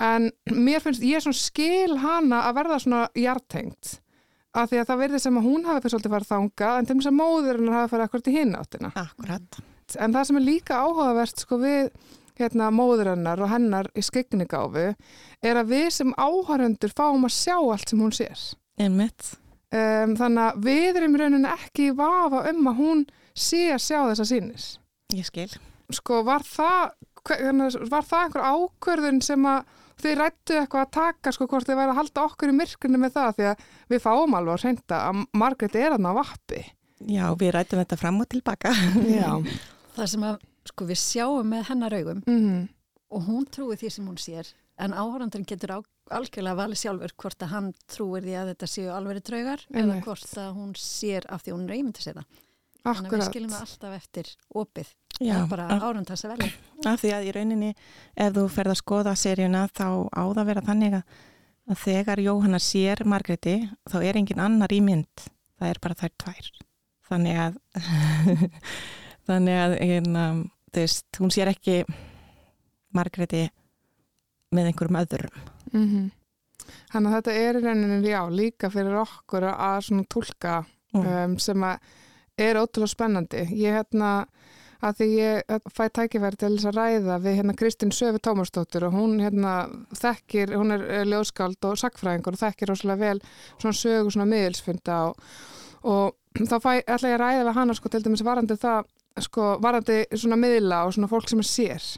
en 0.00 0.30
mér 0.50 0.80
finnst 0.80 1.02
ég 1.02 1.20
svona 1.22 1.38
skil 1.38 1.96
hana 1.98 2.42
að 2.48 2.54
verða 2.54 2.78
svona 2.78 3.08
hjartengt 3.14 3.98
af 4.54 4.70
því 4.70 4.76
að 4.80 4.86
það 4.88 4.98
verði 4.98 5.18
sem 5.18 5.36
að 5.38 5.42
hún 5.48 5.64
hafi 5.64 5.80
fyrir 5.80 5.90
svolítið 5.90 6.10
farið 6.12 6.28
þanga 6.28 6.78
en 6.78 6.86
til 6.86 6.96
þess 6.96 7.06
að 7.06 7.20
móðurinn 7.20 7.72
hafi 7.72 7.90
farið 7.90 8.04
akkurat 8.04 8.28
í 8.28 8.32
hinn 8.32 8.54
áttina 8.54 8.92
Akkurat. 8.94 9.60
en 9.98 10.12
það 10.12 10.24
sem 10.24 10.36
er 10.36 10.42
líka 10.42 10.74
áhugavert 10.82 11.38
sko 11.38 11.56
við 11.58 11.90
hérna 12.38 12.70
móðurinnar 12.70 13.40
og 13.40 13.48
hennar 13.48 13.86
í 13.96 14.00
skegnigáfu 14.02 14.94
er 15.42 15.56
að 15.56 15.68
við 15.68 15.88
sem 15.90 16.12
áhörundur 16.18 16.92
fáum 16.96 17.24
að 17.24 17.32
sjá 17.36 17.56
allt 17.72 17.88
sem 17.88 17.98
hún 18.00 18.12
sér 18.12 18.54
Einmitt. 18.78 19.36
um, 19.72 20.16
þannig 20.16 20.42
að 20.52 20.62
við 20.64 20.96
erum 20.96 21.14
í 21.14 21.18
rauninni 21.20 21.48
ekki 21.48 21.86
í 21.90 21.96
vafa 21.96 22.50
um 22.50 22.66
að 22.68 22.76
hún 22.76 23.06
sé 23.34 23.62
að 23.74 23.82
sjá 23.86 23.98
þessa 24.10 24.26
sínis 24.28 24.66
Ég 25.12 25.28
skil. 25.28 25.48
sko 25.92 26.22
var 26.24 26.44
það 26.46 26.92
hérna, 27.30 27.68
var 27.92 28.04
það 28.08 28.26
einhver 28.26 28.46
ákvörðun 28.52 29.22
sem 29.22 29.46
að 29.46 29.64
þið 30.02 30.14
rættu 30.18 30.54
eitthvað 30.58 30.84
að 30.86 30.92
taka 30.96 31.32
sko 31.36 31.46
hvort 31.46 31.68
þið 31.68 31.78
væri 31.78 31.92
að 31.92 31.98
halda 32.00 32.22
okkur 32.26 32.50
í 32.50 32.54
myrkunni 32.58 32.98
með 32.98 33.12
það 33.16 33.34
því 33.36 33.48
að 33.52 33.66
við 33.92 34.02
fáum 34.02 34.34
alveg 34.38 34.54
að 34.56 34.64
reynda 34.66 35.00
að 35.08 35.20
Margrét 35.38 35.76
er 35.78 35.94
aðna 35.94 36.10
á 36.10 36.18
vappi. 36.18 36.62
Já, 37.12 37.24
við 37.38 37.52
rættum 37.54 37.82
þetta 37.82 37.98
fram 38.00 38.20
og 38.24 38.28
tilbaka. 38.32 38.72
Já. 39.06 39.30
Það 39.96 40.08
sem 40.08 40.22
að, 40.26 40.36
sko, 40.70 40.86
við 40.88 40.98
sjáum 41.02 41.48
með 41.52 41.66
hennar 41.68 41.98
augum 41.98 42.22
Mm 42.26 42.62
og 43.12 43.26
hún 43.28 43.42
trúi 43.52 43.76
því 43.76 43.88
sem 43.92 44.06
hún 44.08 44.16
sér 44.16 44.48
en 44.80 44.94
áhórandurinn 44.96 45.44
getur 45.44 45.74
á, 45.76 45.78
algjörlega 46.16 46.56
valið 46.56 46.78
sjálfur 46.80 47.12
hvort 47.20 47.44
að 47.44 47.50
hann 47.52 47.66
trúir 47.92 48.24
því 48.24 48.36
að 48.40 48.46
þetta 48.54 48.68
séu 48.72 48.86
alveg 48.88 49.18
draugar 49.28 49.64
eða 49.68 49.98
hvort 50.06 50.32
að 50.40 50.54
hún 50.56 50.70
sér 50.80 51.26
af 51.28 51.44
því 51.44 51.52
hún 51.52 51.66
einmyndi 51.68 52.00
sér 52.06 52.16
það. 52.22 52.38
Þannig 52.82 52.98
að 52.98 53.02
við 53.02 53.06
Akkurat. 53.06 53.28
skiljum 53.30 53.50
það 53.52 53.64
alltaf 53.66 53.92
eftir 53.96 54.30
opið. 54.62 54.88
Já, 55.22 55.34
það 55.34 55.42
er 55.42 55.50
bara 55.52 55.66
árandars 55.86 56.24
að 56.26 56.32
velja. 56.32 56.52
af 56.90 57.00
því 57.02 57.10
að 57.14 57.26
í 57.28 57.32
rauninni 57.36 57.68
ef 58.16 58.32
þú 58.34 58.44
ferð 58.50 58.72
að 58.72 58.80
skoða 58.80 59.12
seríuna 59.20 59.60
þá 59.70 59.86
á 60.10 60.22
það 60.24 60.40
að 60.42 60.48
vera 60.50 60.62
þannig 60.66 60.96
að, 60.98 61.02
að 61.70 61.78
þegar 61.84 62.22
Jóhanna 62.24 62.58
sér 62.64 63.02
Margréti 63.06 63.54
þá 63.92 63.96
er 64.02 64.18
engin 64.18 64.40
annar 64.42 64.72
í 64.74 64.80
mynd 64.82 65.26
það 65.60 65.68
er 65.68 65.80
bara 65.84 65.98
þær 66.00 66.14
tvær 66.24 66.48
þannig 67.12 67.38
að 67.44 67.60
þannig 69.28 69.60
að 69.62 69.76
hérna, 69.78 70.24
veist, 70.74 71.06
hún 71.20 71.30
sér 71.30 71.52
ekki 71.52 71.82
Margréti 72.96 73.44
með 74.52 74.72
einhverjum 74.72 75.00
öðrum 75.04 75.38
Mm 75.72 76.10
Þannig 76.92 77.08
að 77.10 77.14
þetta 77.16 77.32
er 77.42 77.56
í 77.58 77.60
rauninni 77.64 78.10
já, 78.12 78.20
líka 78.30 78.68
fyrir 78.70 78.98
okkur 79.02 79.46
að 79.52 79.80
svona 79.88 80.08
tólka 80.10 80.62
Mm. 80.92 81.06
um, 81.08 81.34
sem 81.40 81.62
að 81.64 81.78
er 82.38 82.60
ótrúlega 82.60 82.92
spennandi. 82.92 83.46
Ég 83.58 83.76
hérna 83.76 84.12
að 84.82 84.98
því 84.98 85.08
ég 85.14 85.52
fæ 85.70 85.84
tækifæri 85.94 86.38
til 86.40 86.52
þess 86.56 86.68
að 86.70 86.78
ræða 86.78 87.18
við 87.22 87.36
hérna 87.38 87.54
Kristín 87.58 87.92
Söfi 87.94 88.18
Tómasdóttur 88.22 88.88
og 88.88 88.96
hún 88.96 89.20
hérna 89.22 89.52
þekkir, 89.94 90.56
hún 90.58 90.74
er 90.74 90.82
eh, 90.88 91.04
ljóðskáld 91.06 91.68
og 91.68 91.78
sakfræðingur 91.78 92.34
og 92.34 92.42
þekkir 92.42 92.72
rosalega 92.72 93.12
vel 93.12 93.20
svona 93.60 93.78
sögu 93.78 94.10
svona 94.10 94.26
miðilsfunda 94.32 94.98
og, 95.10 95.22
og 95.86 96.18
þá 96.40 96.56
fæ, 96.58 96.72
ætla 96.82 97.12
ég 97.12 97.16
að 97.18 97.22
ræða 97.22 97.46
við 97.46 97.56
hana 97.60 97.78
sko 97.78 97.92
til 97.92 98.02
dæmis 98.02 98.26
varandi 98.26 98.58
það 98.58 98.90
sko 99.22 99.54
varandi 99.62 100.02
svona 100.16 100.40
miðla 100.40 100.82
og 100.86 100.96
svona 100.96 101.10
fólk 101.12 101.30
sem 101.30 101.42
er 101.42 101.50
sér 101.52 101.88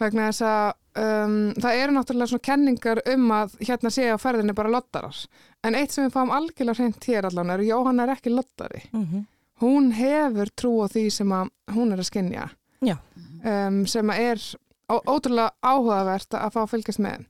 vegna 0.00 0.28
þess 0.30 0.44
að 0.48 0.70
um, 1.00 1.34
það 1.60 1.82
eru 1.82 1.96
náttúrulega 1.96 2.32
svona 2.32 2.46
kenningar 2.48 3.02
um 3.14 3.26
að 3.36 3.58
hérna 3.62 3.92
sé 3.94 4.08
á 4.12 4.16
ferðinni 4.20 4.56
bara 4.56 4.72
lottarar 4.72 5.16
en 5.64 5.76
eitt 5.78 5.94
sem 5.94 6.06
við 6.06 6.16
fáum 6.16 6.32
algjörlega 6.34 6.80
hreint 6.80 7.08
hér 7.08 7.28
allan 7.30 7.52
er 7.54 7.62
að 7.62 7.70
Jóhanna 7.70 8.06
er 8.06 8.14
ekki 8.16 8.32
lottari 8.34 8.82
mm 8.90 9.04
-hmm. 9.04 9.28
Hún 9.60 9.92
hefur 9.96 10.50
trú 10.56 10.72
á 10.84 10.86
því 10.90 11.04
sem 11.14 11.36
að 11.36 11.52
hún 11.76 11.92
er 11.94 12.02
að 12.02 12.10
skinja 12.10 12.48
Já. 12.84 12.96
um, 13.44 13.84
sem 13.86 14.10
að 14.12 14.26
er 14.32 14.44
ótrúlega 14.90 15.52
áhugavert 15.62 16.34
að 16.34 16.52
fá 16.56 16.60
að 16.64 16.70
fylgjast 16.74 17.02
með 17.04 17.26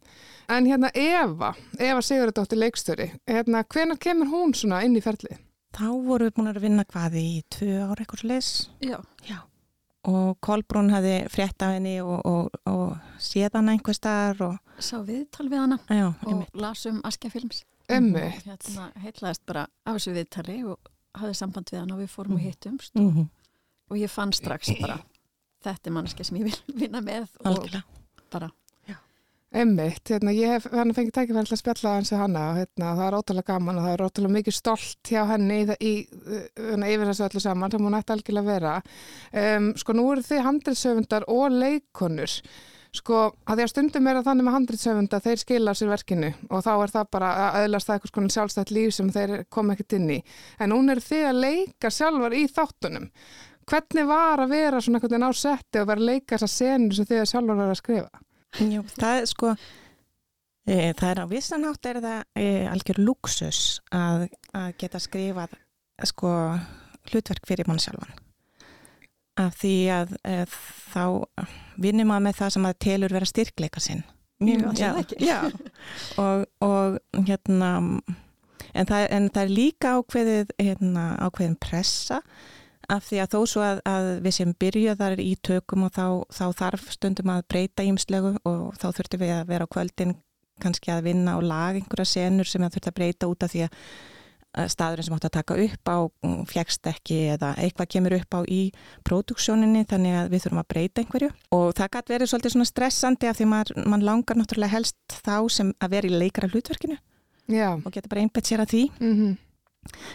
en 0.50 0.66
hérna 0.66 0.90
Eva 0.96 1.52
Eva 1.78 2.00
Sigurðardóttir 2.02 2.60
leikstöri 2.62 3.10
hérna, 3.28 3.64
hvenær 3.64 4.00
kemur 4.00 4.30
hún 4.32 4.54
svona 4.56 4.82
inn 4.86 4.96
í 4.96 5.04
ferlið? 5.04 5.38
þá 5.76 5.86
voru 6.06 6.26
við 6.28 6.34
búin 6.38 6.50
að 6.50 6.62
vinna 6.64 6.86
hvað 6.88 7.18
í 7.20 7.28
tvö 7.52 7.76
ára 7.84 8.02
eitthvað 8.02 8.22
svo 8.22 8.30
leis 8.32 8.50
Já. 8.82 8.98
og 10.10 10.38
Kolbrún 10.42 10.90
hafði 10.94 11.16
frétt 11.30 11.62
af 11.66 11.76
henni 11.76 11.98
og, 12.02 12.16
og, 12.26 12.56
og 12.70 12.96
séð 13.22 13.58
hana 13.58 13.76
einhver 13.76 13.96
staðar 13.98 14.46
og 14.48 14.80
Sá 14.80 14.96
viðtal 15.04 15.50
við 15.50 15.60
hana 15.60 15.76
já, 15.92 16.06
og 16.24 16.46
lasum 16.56 17.02
Askjafilms. 17.04 17.66
Emmitt 17.90 18.46
Hérna 18.46 18.86
heitlaðist 19.02 19.42
bara 19.44 19.66
af 19.84 19.98
þessu 19.98 20.14
viðtali 20.16 20.56
og 20.72 20.89
hafði 21.18 21.34
samband 21.34 21.70
við 21.72 21.78
hann 21.80 21.92
og 21.92 21.98
við 22.00 22.08
fórum 22.14 22.32
og 22.34 22.40
Mhm. 22.40 22.46
hittumst 22.50 22.94
Mm 22.94 23.10
-hmm. 23.14 23.28
og 23.90 23.96
ég 23.96 24.08
fann 24.10 24.32
strax 24.32 24.70
bara 24.80 24.98
þetta 25.64 25.86
er 25.86 25.92
mannski 25.92 26.24
sem 26.24 26.36
ég 26.38 26.44
vil 26.44 26.56
vinna 26.82 27.00
með 27.00 27.28
og 27.40 27.46
algjörlega 27.46 27.82
bara 28.30 28.50
Emmitt, 29.52 30.04
hérna, 30.06 30.30
ég 30.30 30.46
hef 30.46 30.66
hann 30.70 30.92
fengið 30.94 31.10
tækifæri 31.10 31.48
til 31.48 31.56
að 31.56 31.58
spjalla 31.58 31.94
hans 31.96 32.12
við 32.12 32.18
hana 32.20 32.42
og 32.52 32.56
hérna, 32.60 32.90
það 32.94 33.06
er 33.08 33.16
ótrúlega 33.18 33.46
gaman 33.48 33.78
og 33.80 33.82
það 33.84 33.94
er 33.96 34.04
ótrúlega 34.06 34.32
mikið 34.36 34.54
stolt 34.54 35.08
hjá 35.10 35.24
henni 35.26 35.56
í, 35.64 35.64
í, 35.66 35.90
í, 35.90 36.36
í 36.86 36.92
yfir 36.94 37.08
þessu 37.10 37.24
öllu 37.26 37.40
saman 37.42 37.70
sem 37.74 37.80
hún 37.82 37.96
ætti 37.98 38.12
algjörlega 38.14 38.44
að 38.44 38.52
vera 38.52 38.74
um, 39.56 39.66
sko 39.82 39.92
nú 39.98 40.04
eru 40.12 40.22
þið 40.22 40.44
handriðsöfundar 40.46 41.26
og 41.26 41.50
leikonur 41.50 42.36
sko 42.96 43.18
að 43.46 43.60
því 43.60 43.64
að 43.64 43.70
stundum 43.70 44.08
er 44.10 44.18
að 44.18 44.26
þannig 44.28 44.46
með 44.46 44.56
handriðsöfunda 44.56 45.20
þeir 45.22 45.42
skila 45.42 45.74
sér 45.78 45.90
verkinu 45.92 46.30
og 46.48 46.64
þá 46.66 46.70
er 46.72 46.92
það 46.94 47.10
bara 47.14 47.28
að 47.44 47.58
öðlast 47.64 47.88
það 47.90 47.98
eitthvað 47.98 48.12
svona 48.14 48.34
sjálfstætt 48.34 48.72
líf 48.74 48.94
sem 48.96 49.12
þeir 49.14 49.34
kom 49.52 49.70
ekkert 49.74 49.96
inn 49.98 50.08
í. 50.16 50.18
En 50.58 50.74
hún 50.74 50.90
er 50.90 51.02
þið 51.04 51.26
að 51.28 51.42
leika 51.44 51.92
sjálfar 51.94 52.34
í 52.34 52.42
þáttunum. 52.50 53.06
Hvernig 53.70 54.08
var 54.10 54.42
að 54.42 54.56
vera 54.56 54.80
svona 54.82 54.98
einhvern 54.98 55.14
veginn 55.14 55.30
á 55.30 55.32
setti 55.38 55.82
og 55.82 55.90
vera 55.92 56.02
að 56.02 56.10
leika 56.10 56.34
þessa 56.34 56.50
senur 56.50 56.98
sem 56.98 57.06
þið 57.10 57.22
sjálfar 57.30 57.60
var 57.60 57.70
að 57.70 57.80
skrifa? 57.82 58.24
Jú, 58.58 58.82
það 58.96 59.20
er 59.20 59.28
sko 59.30 59.52
e, 60.66 60.78
það 60.98 61.06
er 61.10 61.22
á 61.22 61.26
vissanátt 61.30 61.86
er 61.86 62.00
það 62.02 62.24
e, 62.34 62.48
algjör 62.72 63.02
luxus 63.04 63.60
að, 63.94 64.26
að 64.56 64.72
geta 64.80 65.02
skrifað 65.02 65.54
sko 66.10 66.32
hlutverk 67.12 67.46
fyrir 67.46 67.70
mann 67.70 67.78
sjálfan 67.82 68.18
af 69.40 69.58
því 69.60 69.74
að 69.96 70.14
e, 70.22 70.38
þá 70.92 71.04
vinnum 71.80 72.10
maður 72.12 72.26
með 72.28 72.40
það 72.40 72.54
sem 72.56 72.70
að 72.70 72.80
telur 72.86 73.14
vera 73.16 73.28
styrkleika 73.28 73.82
sinn. 73.82 74.02
Jú, 74.40 74.56
ætli 74.70 74.86
það 74.86 75.00
ekki. 75.02 75.70
Og, 76.20 76.46
og 76.64 77.24
hérna 77.28 77.70
en 78.74 78.88
það, 78.88 79.04
en 79.10 79.28
það 79.34 79.42
er 79.42 79.52
líka 79.52 79.92
ákveðið 79.98 80.54
hérna, 80.60 81.04
ákveðin 81.26 81.58
pressa 81.60 82.20
af 82.90 83.04
því 83.06 83.20
að 83.22 83.34
þó 83.34 83.40
svo 83.52 83.64
að, 83.64 83.82
að 83.86 84.08
við 84.24 84.36
sem 84.36 84.54
byrjuðar 84.64 85.22
í 85.22 85.34
tökum 85.46 85.86
og 85.86 85.92
þá, 85.94 86.06
þá 86.34 86.46
þarf 86.62 86.88
stundum 86.96 87.32
að 87.34 87.44
breyta 87.52 87.86
ímslegu 87.86 88.32
og 88.48 88.64
þá 88.80 88.88
þurftum 88.88 89.22
við 89.22 89.34
að 89.36 89.50
vera 89.52 89.68
á 89.68 89.72
kvöldin 89.76 90.16
kannski 90.60 90.92
að 90.92 91.06
vinna 91.08 91.36
og 91.38 91.46
laga 91.46 91.78
einhverja 91.80 92.08
senur 92.08 92.48
sem 92.48 92.62
það 92.64 92.74
þurfti 92.76 92.90
að 92.90 92.98
breyta 92.98 93.30
út 93.30 93.46
af 93.46 93.52
því 93.52 93.62
að 93.66 93.84
staðurinn 94.50 95.06
sem 95.06 95.14
átt 95.14 95.26
að 95.28 95.34
taka 95.36 95.56
upp 95.64 95.90
á 95.90 95.98
fjækst 96.50 96.88
ekki 96.90 97.18
eða 97.36 97.52
eitthvað 97.62 97.90
kemur 97.94 98.16
upp 98.16 98.34
á 98.34 98.40
í 98.50 98.60
próduksjóninni 99.06 99.84
þannig 99.90 100.16
að 100.18 100.32
við 100.32 100.42
þurfum 100.44 100.62
að 100.62 100.70
breyta 100.74 101.04
einhverju. 101.04 101.30
Og 101.54 101.68
það 101.78 101.92
gæti 101.96 102.14
verið 102.14 102.32
svolítið 102.32 102.54
svona 102.56 102.70
stressandi 102.70 103.30
af 103.30 103.38
því 103.38 103.46
maður 103.52 103.86
man 103.92 104.06
langar 104.06 104.40
náttúrulega 104.40 104.74
helst 104.74 105.20
þá 105.20 105.36
sem 105.52 105.70
að 105.78 105.94
vera 105.94 106.10
í 106.10 106.18
leikara 106.24 106.50
hlutverkinu. 106.50 106.98
Já, 107.50 107.70
og 107.78 107.94
geta 107.94 108.10
bara 108.10 108.24
einbætt 108.24 108.50
sér 108.50 108.64
að 108.64 108.74
því. 108.74 108.82
Mhm. 108.98 109.38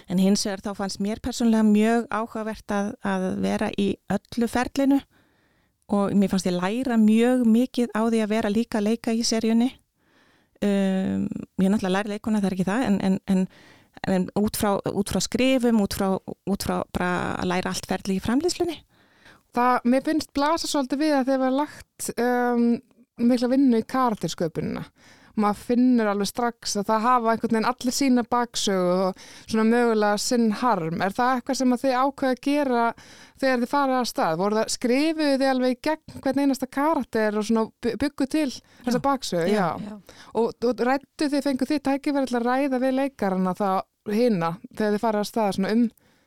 En 0.08 0.20
hins 0.22 0.46
vegar 0.46 0.62
þá 0.62 0.75
fannst 0.77 1.01
mér 1.01 1.20
persónlega 1.24 1.65
mjög 1.65 2.06
áhugavert 2.13 2.72
að, 2.72 2.92
að 3.01 3.24
vera 3.42 3.72
í 3.82 3.96
öllu 4.13 4.50
ferlinu. 4.51 5.00
Og 5.96 6.13
mér 6.18 6.30
fannst 6.30 6.48
ég 6.50 6.58
læra 6.58 6.98
mjög 7.01 7.46
mikið 7.50 7.94
á 7.94 8.01
því 8.06 8.22
að 8.22 8.32
vera 8.34 8.51
líka 8.54 8.80
að 8.80 8.88
leika 8.89 9.13
í 9.13 9.24
seríunni. 9.25 9.72
Um, 10.65 11.25
ég 11.62 11.70
náttúrulega 11.70 11.94
læri 11.98 12.13
leikuna, 12.13 12.39
það 12.42 12.48
er 12.50 12.56
ekki 12.56 12.68
það, 12.70 12.84
en, 12.88 13.00
en, 13.06 13.18
en, 13.27 13.42
en 14.07 14.27
út, 14.37 14.57
frá, 14.59 14.75
út 14.91 15.11
frá 15.11 15.21
skrifum, 15.23 15.81
út 15.83 15.95
frá, 15.97 16.09
út 16.21 16.65
frá 16.67 16.77
að 16.99 17.47
læra 17.49 17.71
allt 17.71 17.87
ferli 17.89 18.19
í 18.19 18.23
framlýslunni. 18.23 18.77
Það, 19.55 19.75
mér 19.87 20.03
finnst 20.03 20.33
blasa 20.35 20.67
svolítið 20.67 21.01
við 21.05 21.13
að 21.15 21.29
þeir 21.29 21.41
var 21.45 21.53
lagt 21.55 22.09
um, 22.19 22.65
mikla 23.23 23.51
vinnu 23.53 23.79
í 23.79 23.87
karaktersköpunina. 23.87 24.83
Maður 25.36 25.62
finnur 25.68 26.08
alveg 26.12 26.30
strax 26.30 26.75
að 26.80 26.86
það 26.89 27.01
hafa 27.06 27.32
einhvern 27.34 27.56
veginn 27.58 27.68
allir 27.72 27.96
sína 27.98 28.24
baksögu 28.36 28.94
og 29.08 29.24
svona 29.50 29.65
mögulega 29.70 30.20
sinn 30.22 30.46
harm. 30.62 31.01
Er 31.04 31.15
það 31.18 31.34
eitthvað 31.39 31.60
sem 31.62 31.75
að 31.75 31.84
þið 31.86 31.96
ákveða 32.01 32.36
að 32.36 32.42
gera 32.48 32.86
þegar 33.42 33.60
þið 33.65 33.72
farið 33.74 33.98
að 34.00 34.08
stað? 34.13 34.38
Voru 34.44 34.60
það 34.62 34.72
skrifuðu 34.77 35.36
þið 35.42 35.50
alveg 35.51 35.75
í 35.75 35.80
gegn 35.89 36.22
hvern 36.24 36.44
einasta 36.46 36.70
karakter 36.77 37.38
og 37.42 37.48
svona 37.50 37.65
by- 37.84 37.96
byggu 38.06 38.30
til 38.38 38.48
þessa 38.86 39.04
baksögu? 39.10 39.50
Já. 39.51 39.68
Já. 39.75 39.89
já, 39.89 40.00
Og, 40.34 40.54
og 40.70 40.86
rættu 40.88 41.30
þið, 41.30 41.44
fengu 41.50 41.65
þið 41.70 41.84
tækifæri 41.89 42.32
til 42.32 42.39
að 42.39 42.48
ræða 42.50 42.80
við 42.86 42.98
leikarana 43.01 43.54
það 43.60 43.82
hina 44.15 44.54
þegar 44.75 44.96
þið 44.96 45.04
farið 45.08 45.24
að 45.25 45.30
stað 45.34 45.54
svona 45.58 45.72
um 45.75 45.86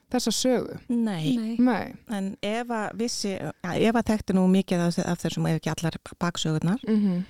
þessa 0.08 0.32
sögu? 0.32 0.76
Nei. 0.88 1.36
nei, 1.36 1.56
Nei. 1.60 1.94
En 2.16 2.28
Eva 2.42 2.90
vissi, 2.96 3.34
ja, 3.36 3.52
Eva 3.76 4.00
þekkti 4.02 4.36
nú 4.36 4.46
mikið 4.48 4.86
af, 4.86 4.98
af 5.04 5.20
þessum 5.24 5.48
ef 5.50 5.58
ekki 5.60 5.72
allar 5.74 5.98
baksögurnar. 6.20 6.80
Mm 6.88 7.24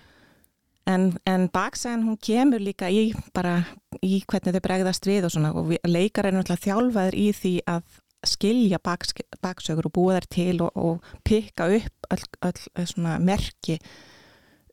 En, 0.88 1.10
en 1.28 1.48
baksagan 1.52 2.06
hún 2.06 2.16
kemur 2.24 2.62
líka 2.64 2.88
í 2.88 3.10
bara 3.36 3.60
í 4.00 4.22
hvernig 4.24 4.54
þau 4.56 4.64
bregðast 4.64 5.08
við 5.08 5.26
og 5.28 5.34
svona 5.34 5.52
og 5.52 5.74
leikar 5.84 6.28
er 6.28 6.36
náttúrulega 6.36 6.64
þjálfaður 6.64 7.18
í 7.18 7.26
því 7.36 7.54
að 7.68 7.98
skilja 8.26 8.78
baks, 8.82 9.12
baksögur 9.44 9.88
og 9.90 9.94
búa 9.94 10.16
þær 10.16 10.28
til 10.32 10.54
og, 10.64 10.72
og 10.74 11.10
pikka 11.28 11.68
upp 11.76 12.08
öll 12.14 12.86
svona 12.88 13.18
merki 13.22 13.78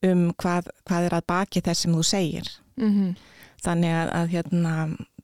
um 0.05 0.29
hvað, 0.39 0.71
hvað 0.87 1.09
er 1.09 1.17
að 1.17 1.27
baki 1.29 1.63
þess 1.65 1.85
sem 1.85 1.95
þú 1.95 2.05
segir. 2.05 2.51
Mm 2.79 3.15
Þannig 3.65 3.93
að, 3.97 4.09
að 4.13 4.27
hérna, 4.29 4.71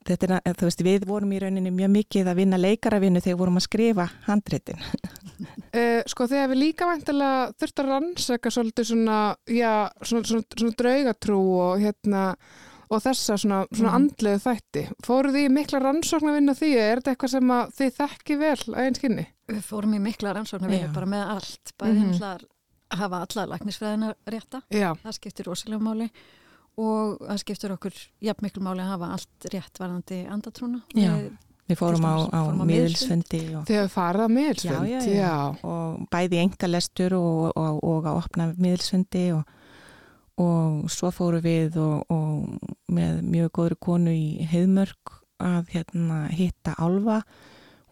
þetta 0.08 0.26
er, 0.28 0.32
að- 0.40 0.56
þú 0.60 0.68
veist, 0.68 0.82
við 0.86 1.06
vorum 1.06 1.32
í 1.32 1.38
rauninni 1.42 1.70
mjög 1.74 1.90
mikið 1.96 2.30
að 2.32 2.36
vinna 2.42 2.58
leikaravinnu 2.60 3.20
þegar 3.22 3.38
vorum 3.42 3.56
að 3.60 3.66
skrifa 3.68 4.06
handritin. 4.26 4.80
Uh, 5.72 6.02
sko 6.12 6.26
þegar 6.30 6.50
við 6.52 6.60
líka 6.62 6.88
væntalega 6.90 7.52
þurft 7.60 7.82
að 7.82 7.88
rannsaka 7.92 8.52
svolítið 8.52 8.90
svona, 8.92 9.18
já, 9.48 9.72
svona, 10.02 10.24
svona, 10.28 10.44
svona 10.58 10.76
draugatrú 10.82 11.40
og 11.62 11.80
hérna 11.82 12.24
og 12.92 13.00
þessa 13.00 13.38
svona, 13.40 13.62
svona 13.72 13.88
Mhm. 13.88 13.96
andlegu 13.96 14.40
þætti. 14.44 14.82
Fóruð 15.06 15.32
þið 15.38 15.46
í 15.48 15.52
mikla 15.56 15.78
rannsókn 15.80 16.28
að 16.28 16.34
vinna 16.36 16.54
því? 16.58 16.72
Er 16.76 17.00
þetta 17.00 17.14
eitthvað 17.14 17.30
sem 17.32 17.52
að 17.56 17.70
þið 17.78 17.94
þekki 18.02 18.38
vel 18.38 18.56
að 18.74 18.82
einskinni? 18.86 19.26
við 19.52 19.62
fórum 19.68 19.94
í 19.96 20.00
mikla 20.00 20.32
rannsóknar 20.36 20.70
við 20.70 20.80
Já. 20.86 20.92
bara 20.92 21.06
með 21.06 21.24
allt, 21.36 21.72
bæði 21.78 21.98
Mhm. 21.98 22.12
mm 22.12 22.48
hafa 22.92 23.22
alla 23.24 23.46
lagnisfræðina 23.56 24.14
rétta, 24.28 24.58
Já, 24.70 24.92
það 25.00 25.14
skiptir 25.16 25.46
rosalega 25.48 25.80
máli 25.80 26.10
og 26.78 27.18
það 27.20 27.38
skiptir 27.42 27.72
okkur 27.76 27.96
jafn 28.24 28.46
miklu 28.46 28.62
máli 28.64 28.80
að 28.84 28.92
hafa 28.94 29.08
allt 29.16 29.48
rétt 29.52 29.80
varðandi 29.82 30.20
andatrúna. 30.32 30.82
Já. 30.94 31.10
Við- 31.16 31.32
Við 31.68 31.78
fórum 31.78 32.04
á, 32.04 32.14
á 32.26 32.40
fórum 32.42 32.60
á 32.60 32.66
miðilsfundi 32.68 33.40
og, 33.56 33.64
þið 33.68 33.76
hefur 33.78 33.92
farið 33.94 34.22
að 34.24 34.32
miðilsfund. 34.34 34.88
Já, 34.90 35.00
já, 35.00 35.12
já. 35.14 35.34
og 35.64 36.08
bæði 36.10 36.40
engalestur 36.42 37.14
og, 37.16 37.52
og, 37.56 37.78
og 37.86 38.08
að 38.10 38.18
opna 38.18 38.46
miðilsfundi 38.58 39.22
og, 39.36 39.44
og 40.42 40.90
svo 40.90 41.10
fóru 41.14 41.40
við 41.44 41.76
og, 41.80 42.04
og 42.10 42.90
með 42.92 43.22
mjög 43.30 43.52
góðri 43.58 43.78
konu 43.86 44.10
í 44.16 44.46
Heiðmörk 44.50 45.14
að 45.42 45.70
hérna, 45.74 46.18
hitta 46.34 46.74
Alva 46.82 47.22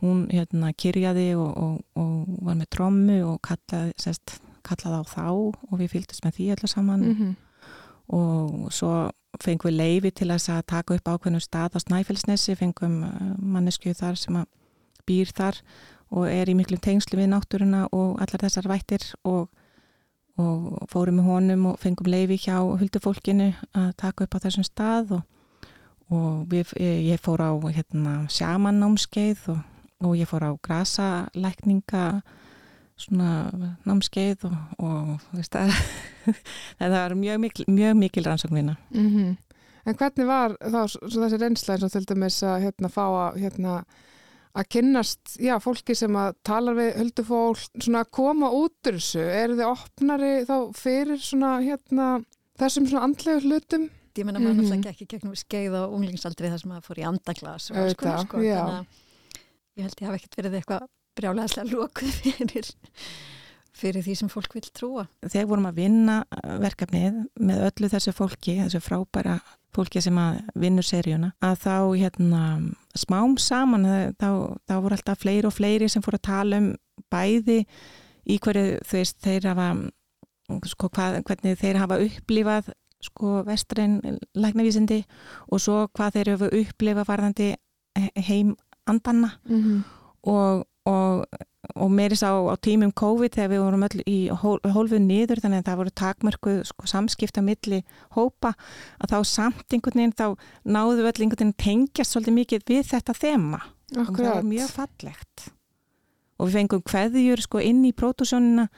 hún 0.03 0.27
hérna 0.33 0.73
kyrjaði 0.75 1.29
og, 1.39 1.51
og, 1.61 1.81
og 2.01 2.43
var 2.47 2.57
með 2.59 2.71
trommu 2.75 3.19
og 3.35 3.39
kallaði, 3.45 3.93
sest, 4.01 4.39
kallaði 4.67 4.99
á 4.99 5.05
þá 5.15 5.25
og 5.31 5.75
við 5.79 5.91
fylgdust 5.95 6.25
með 6.27 6.37
því 6.39 6.51
allir 6.57 6.73
saman 6.75 7.07
Mhm. 7.11 7.31
Og 8.11 8.71
svo 8.75 9.11
fengum 9.41 9.71
við 9.71 9.79
leifi 9.79 10.11
til 10.11 10.31
að 10.35 10.65
taka 10.67 10.97
upp 10.97 11.09
ákveðnum 11.09 11.43
stað 11.43 11.79
á 11.79 11.85
Snæfellsnesi, 11.85 12.57
fengum 12.59 13.03
uh, 13.07 13.33
mannesku 13.39 13.95
þar 13.95 14.19
sem 14.19 14.41
býr 15.07 15.33
þar 15.35 15.61
og 16.11 16.27
er 16.27 16.51
í 16.51 16.57
miklum 16.59 16.81
tengslu 16.83 17.21
við 17.21 17.31
náttúruna 17.31 17.87
og 17.95 18.19
allar 18.23 18.43
þessar 18.43 18.69
vættir 18.71 19.05
og, 19.23 19.47
og 20.41 20.89
fórum 20.91 21.21
með 21.21 21.29
honum 21.31 21.67
og 21.71 21.79
fengum 21.83 22.11
leifi 22.11 22.41
hjá 22.47 22.59
huldufólkinu 22.59 23.53
að 23.79 23.93
taka 24.01 24.27
upp 24.27 24.35
á 24.35 24.43
þessum 24.43 24.67
stað 24.67 25.15
og, 25.21 25.23
og 26.11 26.43
við, 26.51 26.75
ég 26.83 27.23
fór 27.23 27.45
á 27.47 27.55
hérna, 27.71 28.25
sjamannámskeið 28.33 29.47
og, 29.55 29.63
og 30.03 30.19
ég 30.19 30.31
fór 30.31 30.51
á 30.51 30.53
grasalækninga 30.67 32.05
svona 33.01 33.31
námskeið 33.89 34.45
og, 34.49 34.57
og 34.79 35.15
þú 35.29 35.39
veist 35.41 35.57
að 35.61 35.73
það 36.81 36.95
var 36.97 37.15
mjög 37.21 37.41
mikil, 37.47 37.67
mjög 37.69 37.97
mikil 38.05 38.27
rannsóknina. 38.29 38.77
Mhm. 38.95 39.37
En 39.89 39.97
hvernig 39.97 40.27
var 40.29 40.55
þá 40.61 40.81
þessi 41.09 41.39
reynsla 41.41 41.75
eins 41.75 41.85
og 41.87 41.93
til 41.95 42.05
dæmis 42.11 42.37
að 42.45 42.67
hérna 42.67 42.91
fá 42.93 43.05
að 43.09 43.39
hérna 43.41 43.79
að 44.61 44.67
kynnast, 44.75 45.37
já, 45.41 45.55
fólki 45.63 45.95
sem 45.97 46.17
að 46.19 46.35
talar 46.45 46.75
við 46.77 46.97
huldufólk, 46.99 47.63
svona 47.81 48.03
að 48.05 48.11
koma 48.19 48.51
út 48.53 48.91
úr 48.91 48.99
þessu, 48.99 49.23
eru 49.23 49.57
þið 49.57 49.69
opnari 49.71 50.31
þá 50.49 50.55
fyrir 50.77 51.23
svona 51.23 51.53
hérna 51.65 52.09
þessum 52.61 52.89
svona 52.91 53.07
andlegu 53.09 53.41
hlutum? 53.47 53.89
Ég 54.19 54.27
menna 54.27 54.41
maður 54.43 54.57
Mhm. 54.59 54.65
náttúrulega 54.67 54.91
gekk 54.91 55.03
í 55.07 55.11
gegnum 55.15 55.37
skeið 55.39 55.77
á 55.81 55.83
unglingsaldri 55.89 56.51
þar 56.51 56.61
sem 56.61 56.71
maður 56.75 56.89
fór 56.91 56.99
í 57.01 57.07
andaglas 57.09 57.71
og 57.71 57.77
alls 57.81 57.95
konar 57.95 58.25
sko. 58.27 58.37
Þannig 58.37 58.59
að 58.59 58.87
ég 59.79 59.83
held 59.87 60.01
ég 60.03 60.07
hafi 60.11 60.19
ekkert 60.21 60.37
verið 60.43 60.57
eitthvað 60.61 60.89
brjálæðislega 61.21 61.71
lokuð 61.71 62.19
fyrir, 62.25 62.73
fyrir 63.77 64.05
því 64.07 64.19
sem 64.19 64.33
fólk 64.33 64.59
vil 64.59 64.67
trúa. 64.75 65.07
Þegar 65.27 65.49
vorum 65.53 65.71
að 65.71 65.81
vinna 65.85 66.21
uh, 66.27 66.59
verkefnið 66.65 67.25
með 67.41 67.65
öllu 67.71 67.93
þessu 67.95 68.15
fólki, 68.17 68.59
þessu 68.65 68.83
frábæra 68.85 69.39
fólki 69.75 70.03
sem 70.03 70.19
að 70.19 70.41
vinnur 70.59 70.87
seríuna, 70.87 71.33
að 71.45 71.61
þá 71.63 71.75
hérna 71.95 72.43
smám 72.99 73.37
saman 73.39 73.87
eh, 73.87 74.09
þá, 74.19 74.59
þá 74.67 74.75
voru 74.83 74.97
alltaf 74.97 75.21
fleiri 75.23 75.47
og 75.47 75.55
fleiri 75.55 75.89
sem 75.91 76.03
fóru 76.03 76.19
að 76.19 76.27
tala 76.27 76.59
um 76.59 76.73
bæði 77.13 77.61
í 78.31 78.39
hverju 78.43 78.81
veist 78.91 79.21
þeir 79.23 79.47
hafa 79.51 79.69
sko, 80.67 80.91
hvað, 80.91 81.21
hvernig 81.29 81.59
þeir 81.61 81.79
hafa 81.85 82.01
upplifað 82.03 82.73
sko 83.01 83.41
vestræn 83.47 84.01
læknavísindi 84.37 85.01
og 85.49 85.63
svo 85.63 85.85
hvað 85.97 86.19
þeir 86.19 86.33
hafa 86.35 86.51
upplifað 86.59 87.09
varðandi 87.09 87.49
heim 88.27 88.57
andanna 88.91 89.31
Mm 89.49 89.63
-hmm. 89.63 89.81
og, 90.23 90.67
og, 90.89 91.27
og 91.75 91.91
meiris 91.93 92.23
á, 92.25 92.33
á 92.33 92.55
tímum 92.63 92.93
COVID 92.97 93.37
þegar 93.37 93.53
við 93.53 93.63
vorum 93.65 93.85
öll 93.87 94.03
í 94.09 94.19
hól, 94.43 94.57
hólfuð 94.65 95.03
niður 95.05 95.43
þannig 95.45 95.63
að 95.63 95.69
það 95.69 95.81
voru 95.83 95.95
takmörkuð 96.01 96.59
sko, 96.71 96.89
samskipta 96.89 97.45
milli 97.45 97.83
hópa 98.17 98.55
að 99.01 99.15
þá 99.15 99.19
samt 99.29 99.77
einhvern 99.77 100.01
veginn 100.01 100.17
þá 100.17 100.27
náðu 100.65 101.05
öll 101.05 101.13
einhvern 101.13 101.37
veginn 101.37 101.59
tengjast 101.61 102.17
svolítið 102.17 102.39
mikið 102.39 102.67
við 102.73 102.83
þetta 102.95 103.17
þema 103.19 103.61
og 103.61 104.01
það 104.01 104.07
Akkurat. 104.07 104.35
var 104.39 104.51
mjög 104.55 104.75
fallegt 104.79 105.47
og 106.41 106.49
við 106.49 106.59
fengum 106.61 106.85
kveðjur 106.89 107.45
sko 107.45 107.63
inn 107.65 107.85
í 107.85 107.93
pródúsjónina 107.97 108.69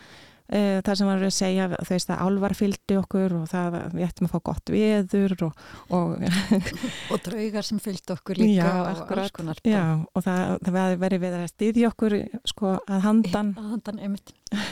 uh, 0.48 0.78
þar 0.84 0.98
sem 0.98 1.08
var 1.10 1.24
að 1.26 1.34
segja 1.36 1.68
veist 1.88 2.12
að 2.12 2.22
álvar 2.26 2.54
fylgdi 2.58 2.98
okkur 3.00 3.34
og 3.40 3.48
það 3.50 3.78
við 3.94 4.06
ættum 4.06 4.28
að 4.28 4.32
fá 4.34 4.38
gott 4.50 4.72
veður 4.74 5.36
og, 5.48 5.64
og 5.94 6.14
Og 7.12 7.22
draugar 7.26 7.66
sem 7.66 7.80
fylgd 7.82 8.14
okkur 8.16 8.40
líka 8.42 8.62
Já, 8.62 8.70
og 8.80 8.90
akkurat. 8.92 9.24
alls 9.26 9.36
konar. 9.36 9.62
já 9.64 9.82
og 10.02 10.24
það, 10.24 10.56
það 10.66 10.96
verið 11.04 11.24
við 11.26 11.36
að 11.38 11.46
styðja 11.52 11.92
okkur 11.92 12.18
sko 12.52 12.74
að 12.86 13.04
handan 13.06 13.52
Að 13.60 13.70
handan 13.76 14.18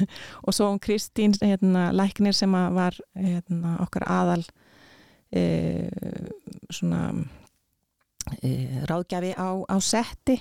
og 0.47 0.57
svo 0.57 0.73
Kristín 0.83 1.37
hérna, 1.41 1.91
læknir 1.97 2.37
sem 2.37 2.53
var 2.53 2.97
hérna, 3.17 3.79
okkar 3.85 4.05
aðal 4.11 4.43
e, 5.33 5.89
svona 6.73 7.07
e, 8.43 8.85
ráðgjafi 8.91 9.33
á, 9.39 9.49
á 9.65 9.77
setti 9.81 10.37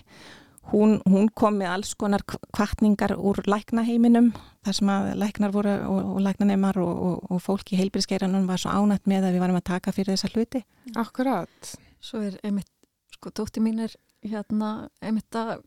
hún, 0.72 1.00
hún 1.10 1.30
kom 1.36 1.60
með 1.60 1.74
alls 1.74 1.94
konar 2.00 2.24
kvartningar 2.28 3.16
úr 3.18 3.42
læknaheiminum 3.50 4.32
þar 4.66 4.78
sem 4.78 4.92
að 4.94 5.10
læknar 5.22 5.54
voru 5.56 5.76
og, 5.88 6.12
og 6.16 6.20
læknaneymar 6.26 6.80
og, 6.84 6.92
og, 7.10 7.32
og 7.32 7.42
fólk 7.44 7.74
í 7.74 7.80
heilbyrðskeiranum 7.80 8.48
var 8.50 8.62
svo 8.62 8.74
ánætt 8.74 9.10
með 9.10 9.30
að 9.30 9.38
við 9.38 9.46
varum 9.46 9.60
að 9.62 9.68
taka 9.72 9.96
fyrir 9.96 10.16
þessa 10.16 10.32
hluti 10.34 10.64
Akkurat. 11.00 11.74
Svo 12.04 12.22
er 12.26 12.38
einmitt, 12.46 12.70
sko, 13.16 13.34
dótti 13.36 13.64
mín 13.64 13.84
er 13.84 13.96
hérna, 14.26 14.90
einmitt 15.04 15.36
að 15.38 15.60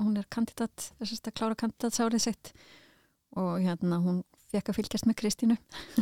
hún 0.00 0.16
er 0.16 0.28
kandidat, 0.32 0.90
þessast 1.00 1.28
að 1.28 1.36
klára 1.40 1.58
kandidatsárið 1.58 2.24
sitt 2.24 2.52
og 3.38 3.60
hérna 3.62 4.00
hún 4.02 4.22
fekk 4.50 4.70
að 4.70 4.78
fylgjast 4.78 5.08
með 5.08 5.18
Kristínu 5.20 5.56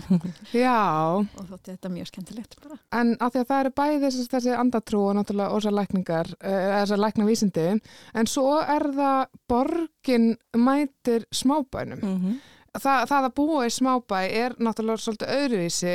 Já, 0.65 0.79
og 1.19 1.49
þótti 1.51 1.75
þetta 1.75 1.93
mjög 1.95 2.11
skemmtilegt 2.13 2.59
bara. 2.63 2.79
en 3.01 3.15
af 3.21 3.33
því 3.33 3.43
að 3.43 3.49
það 3.53 3.65
eru 3.65 3.75
bæði 3.81 4.03
þessi, 4.07 4.27
þessi 4.35 4.55
andatrú 4.59 5.03
og 5.07 5.17
náttúrulega 5.19 5.55
og 5.55 5.63
þessar 5.63 5.79
lækningar, 5.79 6.35
eh, 6.41 6.59
eða 6.59 6.83
þessar 6.83 7.03
læknavísindi, 7.05 7.67
en 8.15 8.31
svo 8.31 8.59
er 8.61 8.87
það 8.99 9.25
borgin 9.49 10.31
mætir 10.57 11.27
smábænum. 11.33 12.01
mm 12.03 12.17
-hmm. 12.23 12.39
Það, 12.85 13.03
það 13.11 13.27
að 13.29 13.35
búa 13.39 13.67
í 13.67 13.73
smábæ 13.75 14.19
er 14.27 14.55
náttúrulega 14.63 15.03
svolítið 15.03 15.33
öðruvísi 15.37 15.95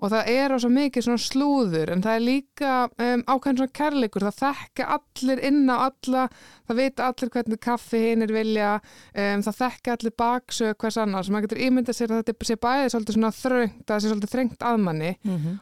og 0.00 0.12
það 0.12 0.30
er 0.32 0.54
á 0.54 0.56
svo 0.62 0.70
mikið 0.74 1.06
svona 1.06 1.22
slúður 1.24 1.92
en 1.94 2.04
það 2.04 2.18
er 2.18 2.24
líka 2.26 2.74
um, 2.88 3.24
ákveðin 3.26 3.60
svona 3.62 3.76
kærleikur, 3.80 4.26
það 4.26 4.38
þekka 4.42 4.88
allir 4.96 5.42
inn 5.50 5.62
á 5.72 5.76
alla, 5.76 6.28
það 6.68 6.80
vita 6.82 7.10
allir 7.10 7.32
hvernig 7.36 7.62
kaffi 7.66 8.02
hinn 8.04 8.26
er 8.26 8.36
vilja 8.36 8.70
um, 8.78 9.44
það 9.46 9.60
þekka 9.62 9.96
allir 9.96 10.16
baksög 10.24 10.78
hvers 10.82 11.00
annars. 11.02 11.32
Maður 11.32 11.48
getur 11.48 11.64
ímyndað 11.66 12.00
sér 12.00 12.14
að 12.14 12.22
þetta 12.22 12.50
sé 12.50 12.60
bæði 12.66 12.94
svolítið 12.94 13.18
svona 13.18 13.34
þröngt, 13.40 13.82
að 13.82 13.92
það 13.92 14.02
sé 14.02 14.12
svolítið 14.14 14.34
þrengt 14.36 14.66
að 14.70 14.80
manni 14.86 15.12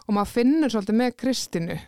og 0.07 0.15
maður 0.15 0.33
finnur 0.35 0.75
svolítið 0.75 1.01
með 1.01 1.19
Kristínu 1.21 1.81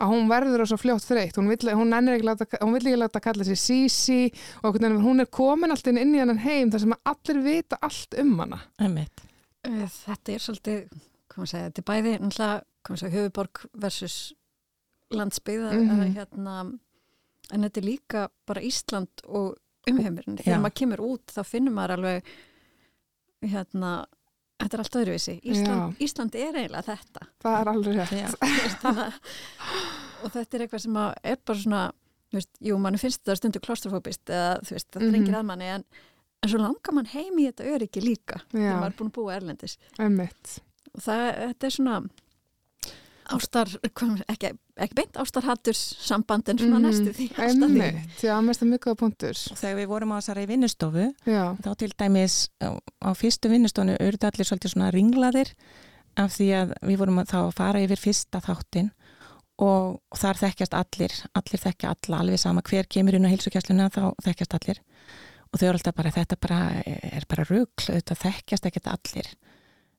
að 0.00 0.10
hún 0.12 0.28
verður 0.28 0.62
á 0.62 0.66
svo 0.68 0.76
fljótt 0.80 1.06
þreytt 1.08 1.38
hún 1.40 1.48
vill, 1.48 1.70
hún 1.78 1.94
láta, 2.26 2.46
hún 2.60 2.74
vill 2.76 2.86
ekki 2.90 2.98
láta 3.00 3.20
kalla 3.24 3.44
sér 3.48 3.56
Sisi 3.60 4.18
og 4.62 4.76
hún 5.04 5.20
er 5.24 5.26
komin 5.32 5.70
alltaf 5.72 5.92
inn 5.96 6.14
í 6.14 6.20
hennan 6.20 6.38
heim 6.44 6.70
þar 6.70 6.80
sem 6.84 6.92
að 6.96 7.12
allir 7.12 7.42
vita 7.46 7.78
allt 7.80 8.14
um 8.20 8.38
hana 8.42 8.58
Einmitt. 8.78 9.24
Eh, 9.64 9.86
Þetta 9.88 10.32
er 10.36 10.38
svolítið, 10.44 10.82
segja, 11.48 11.70
þetta 11.70 11.82
er 11.82 11.88
bæði 11.90 12.16
náttúrulega, 12.22 12.62
höfuborg 13.16 13.64
versus 13.74 14.18
landsbyggða 15.10 15.72
mm 15.72 15.86
Mhm. 15.86 16.14
hérna, 16.16 16.78
en 17.52 17.62
þetta 17.62 17.78
er 17.80 17.86
líka 17.86 18.28
bara 18.46 18.60
Ísland 18.60 19.08
og 19.26 19.56
umheimurinn. 19.88 20.36
Já. 20.38 20.44
Þegar 20.44 20.60
maður 20.62 20.74
kemur 20.80 20.98
út 21.06 21.26
þá 21.30 21.42
finnur 21.46 21.72
maður 21.72 21.96
alveg 21.96 22.22
hérna, 23.46 23.90
þetta 24.60 24.74
er 24.78 24.82
allt 24.82 24.96
öðruvísi. 25.02 25.34
Ísland, 25.44 25.96
Ísland 26.00 26.34
er 26.40 26.56
eiginlega 26.56 26.84
þetta. 26.96 27.26
það 27.44 27.60
er 27.60 27.70
alveg 27.72 27.96
rétt 27.96 28.12
Já. 28.16 29.06
Og 30.24 30.32
þetta 30.32 30.56
er 30.58 30.64
eitthvað 30.66 30.82
sem 30.86 30.96
er 31.02 31.38
bara 31.46 31.60
svona, 31.60 31.80
veist, 32.34 32.50
jú, 32.64 32.78
mann 32.82 32.96
finnst 33.00 33.20
þetta 33.22 33.36
stundu 33.38 33.60
klostrofóbist 33.62 34.32
eða 34.32 34.54
veist, 34.66 34.88
það 34.90 35.02
Mhm. 35.02 35.10
þrengir 35.12 35.36
að 35.40 35.44
manni 35.50 35.68
en, 35.74 35.84
en 36.42 36.50
svo 36.50 36.58
langar 36.62 36.92
mann 36.96 37.06
heim 37.12 37.36
í 37.38 37.46
þetta 37.50 37.68
öryggi 37.76 38.02
líka 38.02 38.40
þegar 38.52 38.80
maður 38.80 38.86
er 38.92 38.96
búin 38.98 39.10
að 39.10 39.16
búa 39.18 39.36
erlendis 39.36 39.76
Einmitt. 39.98 40.58
og 40.94 41.00
það, 41.02 41.22
þetta 41.52 41.64
er 41.70 41.70
svona 41.76 41.96
ástar, 43.32 43.66
ekki, 44.28 44.50
ekki 44.78 44.94
beint 44.94 45.16
ástarhatturs 45.18 45.80
samband 46.06 46.48
en 46.48 46.58
svona 46.58 46.78
Mhm. 46.78 46.86
næstu 46.86 47.12
því. 47.16 47.26
Einmitt, 47.42 48.20
já, 48.22 48.36
mest 48.44 48.62
að 48.62 48.68
mjög 48.72 48.80
góða 48.86 48.96
punktur 49.02 49.36
Og 49.50 49.56
þegar 49.58 49.76
við 49.80 49.86
vorum 49.88 50.12
á 50.12 50.18
þessari 50.20 50.46
vinnustofu 50.46 51.06
Já, 51.26 51.56
þá 51.62 51.70
til 51.76 51.92
dæmis 51.98 52.48
á, 52.62 53.10
fyrstu 53.14 53.48
vinnustofu 53.50 53.96
eru 53.98 54.16
þetta 54.16 54.30
allir 54.32 54.46
svolítið 54.50 54.72
svona 54.74 54.90
ringlaðir 54.94 55.52
af 56.16 56.30
því 56.32 56.48
að 56.60 56.72
við 56.82 56.96
vorum 56.98 57.18
að 57.18 57.26
þá 57.32 57.38
að 57.46 57.54
fara 57.58 57.80
yfir 57.84 57.96
fyrsta 58.00 58.40
þáttin 58.40 58.90
og 59.58 60.00
þar 60.16 60.36
þekkjast 60.36 60.74
allir, 60.76 61.12
allir 61.34 61.60
þekkja 61.62 61.94
alla 61.94 62.18
alveg 62.20 62.38
sama 62.38 62.60
hver 62.62 62.84
kemur 62.88 63.14
inn 63.16 63.24
á 63.24 63.32
heilsugjasluna 63.32 63.90
þá 63.90 64.12
þekkjast 64.22 64.54
allir 64.58 64.80
og 65.52 65.60
þau 65.60 65.66
eru 65.68 65.78
alltaf 65.78 65.94
bara 65.96 66.10
þetta 66.10 66.36
bara, 66.40 66.58
er 66.84 67.24
bara 67.28 67.44
rugl 67.48 67.86
þetta 67.86 68.14
þekkjast 68.20 68.66
ekkert 68.68 68.86
allir 68.92 69.28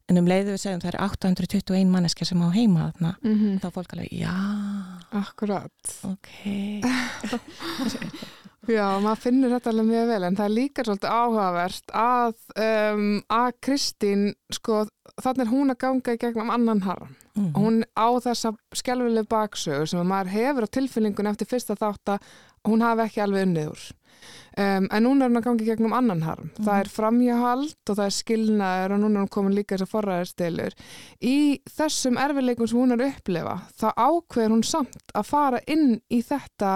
en 0.08 0.22
um 0.22 0.30
leiðu 0.30 0.56
við 0.56 0.63
segjum 0.63 0.84
það 0.84 0.93
er 0.93 1.02
821 1.08 1.91
manneska 1.91 2.28
sem 2.28 2.43
á 2.43 2.50
heima 2.56 2.89
þarna 2.91 3.12
mm 3.22 3.60
þá 3.62 3.67
er 3.70 3.78
fólk 3.78 3.91
alveg, 3.98 4.12
já, 4.15 4.36
akkurat 5.22 5.82
ok 6.08 6.28
Já, 8.67 9.00
maður 9.00 9.22
finnur 9.24 9.54
þetta 9.54 9.72
alveg 9.72 9.88
mjög 9.88 10.10
vel 10.10 10.24
en 10.28 10.36
það 10.36 10.48
er 10.48 10.54
líka 10.54 10.84
svolítið 10.84 11.13
áhugavert 11.13 11.93
að, 11.96 12.34
um, 12.65 13.06
að 13.32 13.52
Kristín, 13.63 14.26
sko, 14.52 14.82
þannig 15.24 15.46
er 15.46 15.52
hún 15.54 15.72
að 15.72 15.80
ganga 15.86 16.15
í 16.15 16.20
gegnum 16.20 16.52
annan 16.52 16.84
harm. 16.84 17.13
Mm. 17.38 17.54
Hún 17.56 17.78
á 17.96 18.08
þessa 18.26 18.52
skjálfileg 18.76 19.30
baksögur 19.32 19.88
sem 19.88 20.10
maður 20.10 20.34
hefur 20.34 20.67
á 20.67 20.76
tilfinningun 20.76 21.32
eftir 21.32 21.48
fyrsta 21.48 21.78
þátt 21.80 22.17
að 22.17 22.28
hún 22.67 22.84
hafi 22.84 23.06
ekki 23.06 23.24
alveg 23.24 23.48
unnið 23.48 23.72
úr. 23.72 23.88
Um, 24.58 24.88
en 24.89 25.04
núna 25.06 25.26
er 25.26 25.30
hún 25.30 25.38
að 25.38 25.43
gangi 25.46 25.65
gegnum 25.67 25.93
annan 25.93 26.24
harm. 26.26 26.48
Mm. 26.50 26.63
Það 26.65 26.80
er 26.82 26.88
framhjáhald 26.89 27.91
og 27.91 27.98
það 28.00 28.08
er 28.08 28.15
skilnaður 28.15 28.96
og 28.96 29.02
núna 29.04 29.20
er 29.20 29.26
hún 29.28 29.34
komin 29.36 29.54
líka 29.54 29.76
þessar 29.76 29.91
forræðarstilur. 29.91 30.76
Í 31.22 31.38
þessum 31.70 32.17
erfileikum 32.17 32.70
sem 32.72 32.80
hún 32.80 32.96
er 32.96 33.04
að 33.04 33.12
upplefa, 33.12 33.54
þá 33.78 33.88
ákveður 33.93 34.56
hún 34.56 34.65
samt 34.65 35.13
að 35.13 35.30
fara 35.30 35.62
inn 35.70 36.00
í 36.10 36.24
þetta 36.26 36.72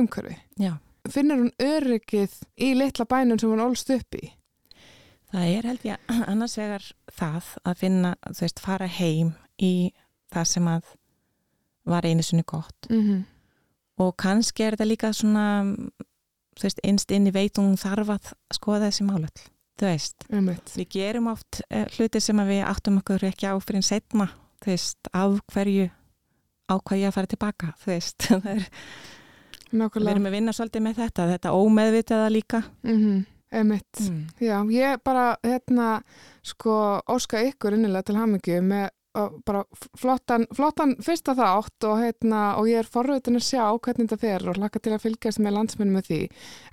umhverfi. 0.00 0.34
Já. 0.58 0.74
Finnur 1.10 1.44
hún 1.44 1.54
öryggið 1.62 2.34
í 2.58 2.74
litla 2.74 3.06
bænum 3.06 3.38
sem 3.38 3.54
hún 3.54 3.62
ólst 3.62 3.94
upp 3.94 4.18
í? 4.18 4.32
Það 5.30 5.54
er 5.54 5.70
held 5.70 5.86
ég 5.86 6.12
annars 6.32 6.58
vegar 6.58 6.90
það 7.14 7.54
að 7.62 7.82
finna, 7.84 8.14
þú 8.26 8.46
veist, 8.48 8.64
fara 8.66 8.90
heim 8.98 9.36
í 9.62 9.74
það 10.34 10.50
sem 10.56 10.70
að 10.74 10.96
var 11.90 12.06
einu 12.06 12.26
sinni 12.26 12.42
gott 12.42 12.90
Mm 12.90 13.02
-hmm. 13.06 13.22
og 14.02 14.16
kannski 14.16 14.62
er 14.62 14.74
þetta 14.76 14.84
líka 14.90 15.12
svona 15.12 15.76
þú 16.60 16.68
veist, 16.68 16.82
einst 16.84 17.14
inn 17.16 17.28
í 17.30 17.32
veitum 17.34 17.72
þarf 17.80 18.12
að 18.16 18.30
skoða 18.54 18.88
þessi 18.90 19.06
málöll 19.08 19.32
þú 19.80 19.88
veist, 19.88 20.26
Einmitt. 20.28 20.74
við 20.76 20.88
gerum 20.92 21.30
oft 21.32 21.62
uh, 21.72 21.86
hluti 21.96 22.20
sem 22.20 22.42
við 22.50 22.60
áttum 22.68 22.98
okkur 23.00 23.24
ekki 23.30 23.48
á 23.48 23.56
fyrir 23.64 23.80
en 23.80 23.86
setna, 23.88 24.28
þú 24.60 24.72
veist, 24.74 25.10
af 25.16 25.38
hverju 25.54 25.88
ákvað 26.70 27.00
ég 27.00 27.08
að 27.10 27.16
fara 27.16 27.32
tilbaka 27.32 27.72
þú 27.80 27.90
veist, 27.94 28.18
það 28.28 28.48
er, 28.54 28.68
við 29.70 29.80
Nákvæmlega. 29.80 30.12
erum 30.16 30.28
að 30.30 30.36
vinna 30.36 30.52
svolítið 30.54 30.84
með 30.86 31.00
þetta 31.04 31.28
þetta 31.34 31.56
ómeðvitaða 31.58 32.32
líka 32.36 32.62
Mm 32.86 33.20
Einmitt. 33.50 33.98
mm. 33.98 34.18
Já, 34.38 34.60
ég 34.70 35.00
bara, 35.02 35.32
hérna, 35.42 36.02
sko, 36.46 37.00
óska 37.10 37.40
ykkur 37.48 37.74
innilega 37.74 38.06
til 38.06 38.14
hamingju 38.20 38.60
með 38.62 38.84
bara 39.46 39.64
flottan, 39.98 40.46
flottan 40.54 40.94
fyrsta 41.02 41.34
þátt 41.38 41.86
og, 41.88 41.98
hérna, 41.98 42.42
og 42.60 42.68
ég 42.70 42.82
er 42.82 42.90
forröðin 42.90 43.40
að 43.40 43.46
sjá 43.48 43.64
hvernig 43.66 44.06
þetta 44.06 44.20
fer 44.20 44.46
og 44.50 44.60
hlaka 44.60 44.82
til 44.82 44.94
að 44.94 45.04
fylgjast 45.06 45.42
með 45.42 45.56
landsmennum 45.56 45.98
með 45.98 46.08
því. 46.10 46.20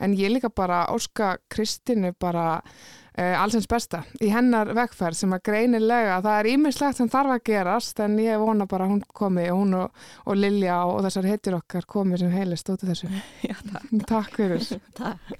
En 0.06 0.15
ég 0.17 0.34
líka 0.34 0.52
bara 0.54 0.86
óska 0.93 1.36
Kristínu 1.54 2.13
bara 2.21 2.47
uh, 2.62 3.36
allsins 3.41 3.67
besta 3.69 4.04
í 4.21 4.30
hennar 4.34 4.73
vegferð 4.78 5.21
sem 5.21 5.34
að 5.34 5.43
greinilega, 5.50 6.21
það 6.21 6.39
er 6.39 6.52
ímislegt 6.54 7.02
sem 7.02 7.12
þarf 7.12 7.38
að 7.38 7.43
gerast 7.50 8.06
en 8.06 8.19
ég 8.21 8.41
vona 8.41 8.69
bara 8.69 8.89
hún 8.89 9.02
komi 9.08 9.50
hún 9.50 9.73
og, 9.82 10.08
og 10.26 10.38
Lilja 10.38 10.84
og, 10.86 11.00
og 11.00 11.08
þessar 11.08 11.32
heitir 11.34 11.58
okkar 11.58 11.89
komi 11.89 12.21
sem 12.21 12.34
heilist 12.34 12.69
út 12.69 12.86
af 12.86 12.93
þessu. 12.93 13.12
Já. 13.50 13.58
Takk 14.06 14.38
fyrir. 14.38 14.73
Takk. 15.02 15.38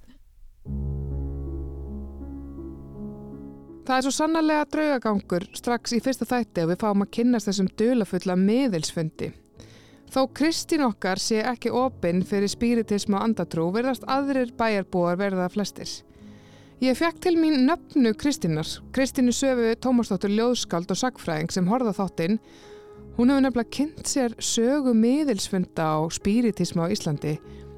Það 3.88 3.96
er 3.96 4.04
svo 4.04 4.12
sannarlega 4.12 4.64
draugagangur 4.68 5.44
strax 5.56 5.94
í 5.96 6.02
fyrsta 6.04 6.26
þætti 6.28 6.66
og 6.66 6.74
við 6.74 6.80
fáum 6.82 7.04
að 7.06 7.12
kynnast 7.16 7.48
þessum 7.48 7.70
dulafulla 7.80 8.36
miðilsfundi. 8.36 9.30
Þó 10.12 10.18
Kristín 10.36 10.84
okkar 10.84 11.22
sé 11.24 11.38
ekki 11.48 11.72
opinn 11.72 12.20
fyrir 12.28 12.52
spiritism 12.52 13.16
og 13.16 13.24
andatrú 13.24 13.70
verðast 13.72 14.04
aðrir 14.12 14.52
bæjarbúar 14.60 15.16
verða 15.22 15.48
flestir. 15.54 15.88
Ég 16.84 17.00
fekk 17.00 17.24
til 17.24 17.38
mín 17.40 17.64
nöfnu 17.64 18.12
Kristínar, 18.20 18.68
Kristínu 18.92 19.32
Söfu 19.32 19.72
Tómasdóttur 19.80 20.36
Ljóðskald 20.36 20.92
og 20.92 21.00
Sagfræðing 21.00 21.56
sem 21.56 21.72
horða 21.72 21.96
þáttinn. 21.96 22.42
Hún 23.16 23.32
hefur 23.32 23.48
nefnilega 23.48 23.76
kynnt 23.80 24.12
sér 24.12 24.36
sögu 24.44 24.92
miðilsfunda 25.00 25.94
og 26.04 26.12
spiritism 26.20 26.84
á 26.84 26.92
Íslandi 26.92 27.38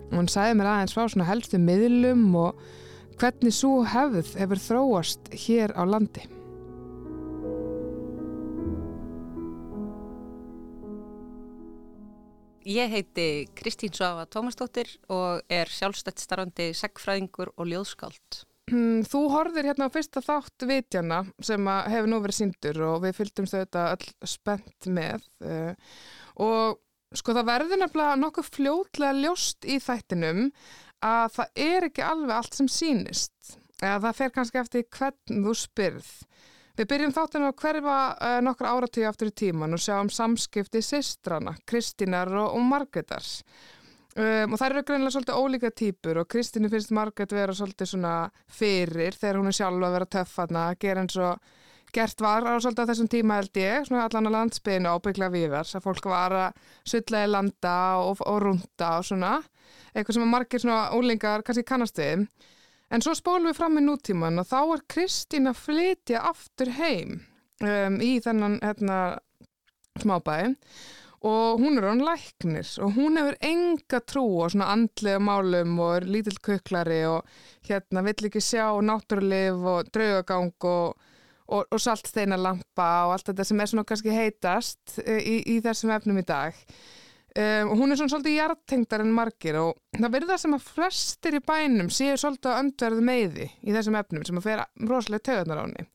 og 0.09 0.17
hún 0.17 0.33
sagði 0.33 0.57
mér 0.57 0.73
aðeins 0.73 0.97
frá 0.97 1.05
svona 1.05 1.29
helstu 1.29 1.61
miðlum 1.61 2.25
og 2.33 2.57
hvernig 3.19 3.51
svo 3.55 3.81
hefð 3.83 4.35
hefur 4.39 4.61
þróast 4.63 5.31
hér 5.45 5.73
á 5.75 5.83
landi. 5.83 6.23
Ég 12.69 12.91
heiti 12.93 13.47
Kristín 13.57 13.91
Svafa 13.95 14.27
Tómasdóttir 14.29 14.91
og 15.09 15.41
er 15.49 15.71
sjálfstætt 15.73 16.21
starfandi 16.21 16.69
segfræðingur 16.77 17.49
og 17.57 17.71
ljóðskáld. 17.71 18.43
Hmm, 18.69 19.01
Þú 19.09 19.23
horfir 19.33 19.65
hérna 19.65 19.87
á 19.89 19.93
fyrsta 19.93 20.21
þátt 20.21 20.67
vitjana 20.69 21.23
sem 21.41 21.65
hefur 21.65 22.11
nú 22.11 22.19
verið 22.21 22.37
síndur 22.37 22.83
og 22.91 22.99
við 23.07 23.15
fylgdumst 23.17 23.57
þetta 23.57 23.87
öll 23.95 24.29
spennt 24.29 24.89
með 24.93 25.25
uh, 25.41 25.73
og 26.45 26.77
sko 27.17 27.33
það 27.33 27.49
verður 27.49 27.81
nefnilega 27.81 28.19
nokkuð 28.21 28.51
fljótlega 28.53 29.17
ljóst 29.17 29.65
í 29.65 29.79
þættinum 29.81 30.51
að 31.05 31.35
það 31.37 31.63
er 31.65 31.87
ekki 31.89 32.05
alveg 32.05 32.35
allt 32.35 32.57
sem 32.57 32.69
sýnist 32.71 33.57
eða 33.79 33.99
það 34.07 34.17
fer 34.17 34.33
kannski 34.35 34.59
eftir 34.59 34.87
hvern 34.97 35.43
þú 35.45 35.55
spyrð. 35.55 36.09
Við 36.79 36.87
byrjum 36.93 37.13
þáttinu 37.15 37.49
að 37.49 37.57
hverfa 37.59 37.97
uh, 38.15 38.37
nokkur 38.43 38.69
áratíu 38.69 39.07
aftur 39.09 39.31
í 39.31 39.35
tíman 39.35 39.75
og 39.75 39.81
sjáum 39.83 40.11
samskipti 40.11 40.81
sistrana, 40.83 41.57
Kristínar 41.67 42.31
og, 42.31 42.53
og 42.55 42.63
Margretars. 42.67 43.41
Um, 44.15 44.53
og 44.53 44.59
það 44.59 44.65
eru 44.69 44.83
greinlega 44.87 45.13
svolítið 45.15 45.39
ólíka 45.39 45.71
típur 45.75 46.21
og 46.21 46.29
Kristínu 46.31 46.71
finnst 46.71 46.93
Margret 46.95 47.35
vera 47.35 47.55
svolítið 47.55 47.91
svona 47.91 48.13
fyrir 48.51 49.15
þegar 49.15 49.41
hún 49.41 49.51
er 49.51 49.57
sjálf 49.59 49.85
að 49.85 49.95
vera 49.97 50.09
töffarna, 50.15 50.63
gera 50.79 51.03
eins 51.03 51.19
og 51.19 51.51
gert 51.95 52.21
var 52.21 52.45
á 52.45 52.55
þessum 52.59 53.09
tíma 53.11 53.39
held 53.39 53.59
ég, 53.59 53.87
svona 53.87 54.05
allan 54.07 54.29
á 54.29 54.35
landsbyðinu 54.37 54.93
ábyggla 54.95 55.31
viðars, 55.33 55.75
að 55.75 55.85
fólk 55.87 56.09
var 56.11 56.35
að 56.37 56.61
sulla 56.87 57.23
í 57.25 57.31
landa 57.31 57.75
og, 58.03 58.21
og 58.25 58.39
runda 58.45 58.91
og 58.99 59.09
svona, 59.09 59.33
eitthvað 59.93 60.17
sem 60.17 60.27
að 60.27 60.33
margir 60.35 60.63
svona 60.63 60.83
úlingar 60.97 61.45
kannski 61.45 61.65
kannast 61.67 61.99
við. 62.01 62.27
En 62.89 63.05
svo 63.05 63.13
spólum 63.13 63.51
við 63.51 63.59
fram 63.59 63.77
í 63.77 63.85
nútíman 63.85 64.41
og 64.41 64.47
þá 64.49 64.59
er 64.61 64.85
Kristín 64.89 65.49
að 65.49 65.59
flytja 65.61 66.23
aftur 66.31 66.71
heim 66.79 67.19
um, 67.61 67.99
í 68.01 68.15
þennan 68.23 68.57
hérna, 68.63 69.01
smábæði 70.01 70.55
og 71.19 71.59
hún 71.59 71.77
er 71.77 71.89
hann 71.89 72.03
læknir 72.05 72.67
og 72.79 72.95
hún 72.95 73.19
hefur 73.19 73.35
enga 73.43 73.99
trú 74.07 74.23
á 74.39 74.47
svona 74.47 74.69
andlega 74.71 75.19
málum 75.19 75.79
og 75.83 75.95
er 75.97 76.07
lítill 76.07 76.39
kuklari 76.39 77.01
og 77.09 77.27
hérna 77.67 78.03
vill 78.05 78.29
ekki 78.29 78.39
sjá 78.43 78.71
náttúrulif 78.79 79.65
og 79.67 79.89
draugagang 79.91 80.53
og, 80.63 80.95
og, 81.49 81.65
og 81.73 81.81
saltsteinalampa 81.81 82.87
og 83.07 83.15
allt 83.15 83.31
þetta 83.31 83.45
sem 83.47 83.61
er 83.61 83.71
svona 83.71 83.85
kannski 83.89 84.13
heitast 84.13 84.99
eh, 85.03 85.19
í, 85.19 85.35
í 85.55 85.59
þessum 85.65 85.93
efnum 85.95 86.21
í 86.21 86.25
dag. 86.27 86.57
Um, 87.37 87.69
og 87.69 87.75
hún 87.77 87.93
er 87.93 87.99
svona 87.99 88.09
svolítið 88.09 88.39
hjartengdar 88.39 89.03
en 89.03 89.11
margir 89.13 89.59
og 89.59 89.75
það 89.93 90.13
verður 90.15 90.31
það 90.31 90.39
sem 90.41 90.55
að 90.55 90.63
flestir 90.65 91.35
í 91.37 91.41
bænum 91.45 91.91
séu 91.93 92.15
svolítið 92.17 92.49
að 92.49 92.61
öndverðu 92.63 93.03
meiði 93.05 93.45
í 93.61 93.75
þessum 93.75 93.97
efnum 93.99 94.23
sem 94.25 94.39
að 94.39 94.47
fer 94.47 94.63
rosalega 94.89 95.25
töðunar 95.27 95.61
á 95.61 95.65
henni. 95.67 95.85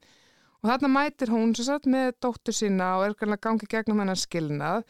Og 0.62 0.70
þarna 0.70 0.92
mætir 0.94 1.32
hún 1.34 1.50
svo 1.58 1.66
satt 1.66 1.88
með 1.90 2.12
dóttur 2.22 2.54
sína 2.56 2.92
og 3.00 3.08
er 3.08 3.16
kannski 3.18 3.42
gangið 3.48 3.72
gegnum 3.74 4.04
hennar 4.04 4.20
skilnað 4.20 4.86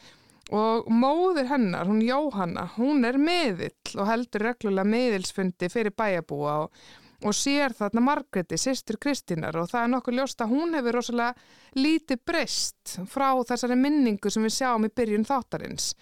og 0.52 0.90
móðir 0.92 1.48
hennar, 1.48 1.88
hún 1.88 2.02
Jóhanna, 2.04 2.66
hún 2.76 3.08
er 3.08 3.16
meðill 3.16 3.96
og 3.96 4.08
heldur 4.10 4.44
reglulega 4.50 4.84
meðilsfundi 4.84 5.70
fyrir 5.72 5.96
bæjabúa 5.96 6.58
og, 6.66 6.84
og 7.24 7.34
sér 7.36 7.72
þarna 7.76 8.02
Margreti, 8.04 8.58
sýstur 8.60 8.98
Kristínar 9.00 9.56
og 9.60 9.70
það 9.70 9.86
er 9.86 9.92
nokkuð 9.94 10.18
ljóst 10.18 10.44
að 10.44 10.52
hún 10.52 10.76
hefur 10.76 10.98
rosalega 10.98 11.78
lítið 11.78 12.20
breyst 12.28 12.96
frá 13.10 13.28
þessari 13.48 13.78
minningu 13.80 14.30
sem 14.30 14.44
við 14.44 14.56
sjáum 14.58 14.86
í 14.86 14.92
byrjun 14.92 15.26
þáttarins. 15.28 15.94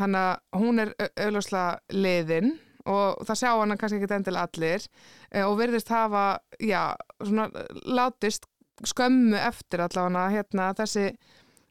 Hanna, 0.00 0.38
hún 0.56 0.80
er 0.80 0.94
auðvitað 0.96 1.82
liðin 1.92 2.54
og 2.88 3.20
það 3.28 3.40
sjá 3.42 3.50
hana 3.50 3.76
kannski 3.78 4.00
ekki 4.00 4.16
endilega 4.16 4.48
allir 4.48 4.86
eh, 5.30 5.44
og 5.44 5.58
verðist 5.60 5.92
hafa, 5.92 6.24
já, 6.58 6.96
svona 7.20 7.50
látist 7.84 8.48
skömmu 8.88 9.36
eftir 9.38 9.84
allavega 9.84 10.30
hérna 10.32 10.72
þessi 10.78 11.10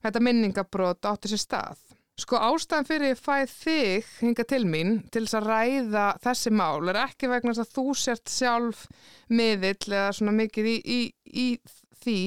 þetta 0.05 0.21
minningabrót 0.23 1.09
átti 1.09 1.33
sér 1.33 1.41
stað. 1.41 1.81
Sko 2.21 2.37
ástæðan 2.37 2.85
fyrir 2.85 3.13
ég 3.15 3.21
fæð 3.21 3.53
þig 3.63 4.09
hinga 4.21 4.43
til 4.45 4.61
mín 4.69 4.97
til 5.09 5.23
þess 5.25 5.37
að 5.39 5.47
ræða 5.49 6.05
þessi 6.21 6.51
mál 6.53 6.91
er 6.91 6.99
ekki 7.07 7.29
vegna 7.31 7.55
þess 7.55 7.63
að 7.63 7.77
þú 7.77 7.85
sért 7.97 8.29
sjálf 8.29 8.83
miðill 9.31 9.87
eða 9.89 10.11
svona 10.13 10.35
mikið 10.37 10.69
í, 10.69 10.75
í, 10.85 10.99
í 11.25 11.47
því 12.03 12.19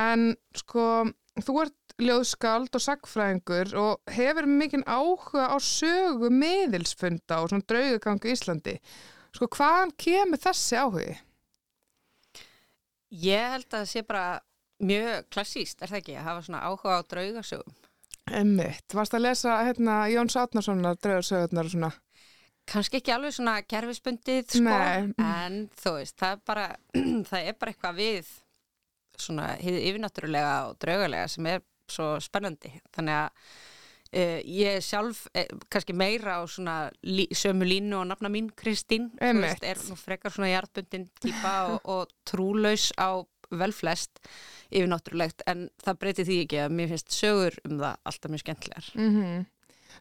en 0.00 0.30
sko 0.56 0.86
þú 1.44 1.56
ert 1.64 1.94
ljóðskald 1.98 2.76
og 2.78 2.84
sagfræðingur 2.84 3.72
og 3.78 4.12
hefur 4.14 4.46
mikinn 4.48 4.86
áhuga 4.86 5.48
á 5.50 5.56
sögu 5.58 6.30
miðilsfunda 6.30 7.40
og 7.42 7.50
svona 7.50 7.66
draugagangu 7.68 8.30
í 8.30 8.34
Íslandi. 8.36 8.76
Sko 9.34 9.48
hvaðan 9.58 9.94
kemur 9.98 10.40
þessi 10.42 10.78
áhugi? 10.78 11.16
Ég 13.24 13.52
held 13.54 13.68
að 13.72 13.80
það 13.80 13.90
sé 13.92 14.04
bara 14.06 14.24
mjög 14.78 15.28
klassíst, 15.34 15.82
er 15.82 15.90
það 15.90 16.00
ekki, 16.02 16.16
að 16.20 16.28
hafa 16.28 16.46
svona 16.46 16.64
áhuga 16.68 16.98
á 17.02 17.08
draugasögum. 17.10 17.78
Emmitt, 18.34 18.94
varst 18.94 19.14
að 19.16 19.24
lesa 19.26 19.56
hérna 19.66 20.00
Jóns 20.12 20.36
Átnarssonar 20.40 20.98
draugasögurnar 21.02 21.68
og 21.68 21.74
svona? 21.74 21.90
Kanski 22.68 22.98
ekki 23.00 23.14
alveg 23.14 23.32
svona 23.32 23.54
kerfispundið, 23.64 24.50
sko, 24.52 24.64
Nei. 24.68 25.14
en 25.24 25.62
þú 25.80 25.94
veist, 25.96 26.18
það 26.20 26.34
er 26.36 26.42
bara, 26.50 26.66
það 27.30 27.48
er 27.48 27.56
bara 27.58 27.72
eitthvað 27.72 27.96
við 28.02 28.34
svona 29.18 29.48
yfirnáttúrulega 29.64 30.52
og 30.68 30.76
draugalega 30.82 31.30
sem 31.32 31.48
er 31.54 31.64
svo 31.90 32.12
spennandi. 32.22 32.74
Þannig 32.94 33.22
að 33.24 33.50
Uh, 34.08 34.38
ég 34.48 34.78
sjálf 34.80 35.26
eh, 35.36 35.50
kannski 35.68 35.92
meira 35.92 36.38
á 36.40 36.42
svona 36.48 36.74
lí, 37.04 37.26
sömu 37.36 37.66
línu 37.68 37.92
og 37.98 38.06
nafna 38.08 38.30
mín 38.32 38.46
Kristín 38.56 39.10
þú 39.18 39.26
Einmitt. 39.26 39.60
veist, 39.60 39.66
er 39.68 39.82
nú 39.90 39.98
frekar 40.00 40.32
svona 40.32 40.48
hjartbundin 40.48 41.04
típa 41.20 41.52
og, 41.74 41.82
og 41.84 42.14
trúlaus 42.24 42.86
á 42.96 43.20
vel 43.50 43.70
flest 43.72 44.20
yfirnáttúrulegt 44.68 45.44
en 45.48 45.68
það 45.84 46.00
breyti 46.02 46.26
því 46.28 46.40
ekki 46.44 46.64
að 46.64 46.74
mér 46.80 46.90
finnst 46.92 47.14
sögur 47.16 47.60
um 47.64 47.78
það 47.78 47.94
alltaf 48.10 48.34
mjög 48.34 48.44
skemmtilegar 48.44 48.90
Mm 48.98 49.46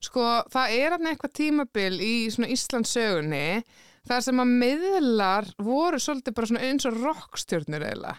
Sko, 0.03 0.23
það 0.53 0.75
er 0.77 0.93
hann 0.95 1.09
eitthvað 1.09 1.35
tímabil 1.39 1.93
í 2.03 2.13
svona 2.33 2.51
Íslands 2.53 2.93
sögunni 2.93 3.63
þar 4.07 4.23
sem 4.23 4.41
að 4.43 4.53
miðlar 4.61 5.49
voru 5.63 5.99
svolítið 6.01 6.35
bara 6.37 6.49
svona 6.51 6.67
eins 6.67 6.87
og 6.87 6.99
rockstjörnur 7.01 7.85
eiginlega. 7.87 8.17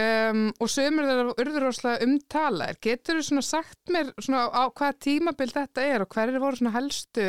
Um, 0.00 0.44
og 0.62 0.70
sömur 0.70 1.08
þeirra 1.08 1.32
urður 1.42 1.64
rosalega 1.66 2.06
umtalaðir. 2.06 2.78
Getur 2.86 3.18
þú 3.18 3.24
svona 3.26 3.42
sagt 3.42 3.90
mér 3.90 4.12
svona 4.22 4.44
á 4.46 4.64
hvaða 4.70 4.98
tímabil 5.02 5.50
þetta 5.50 5.86
er 5.88 6.04
og 6.04 6.14
hverju 6.14 6.42
voru 6.44 6.60
svona 6.60 6.76
helstu 6.76 7.26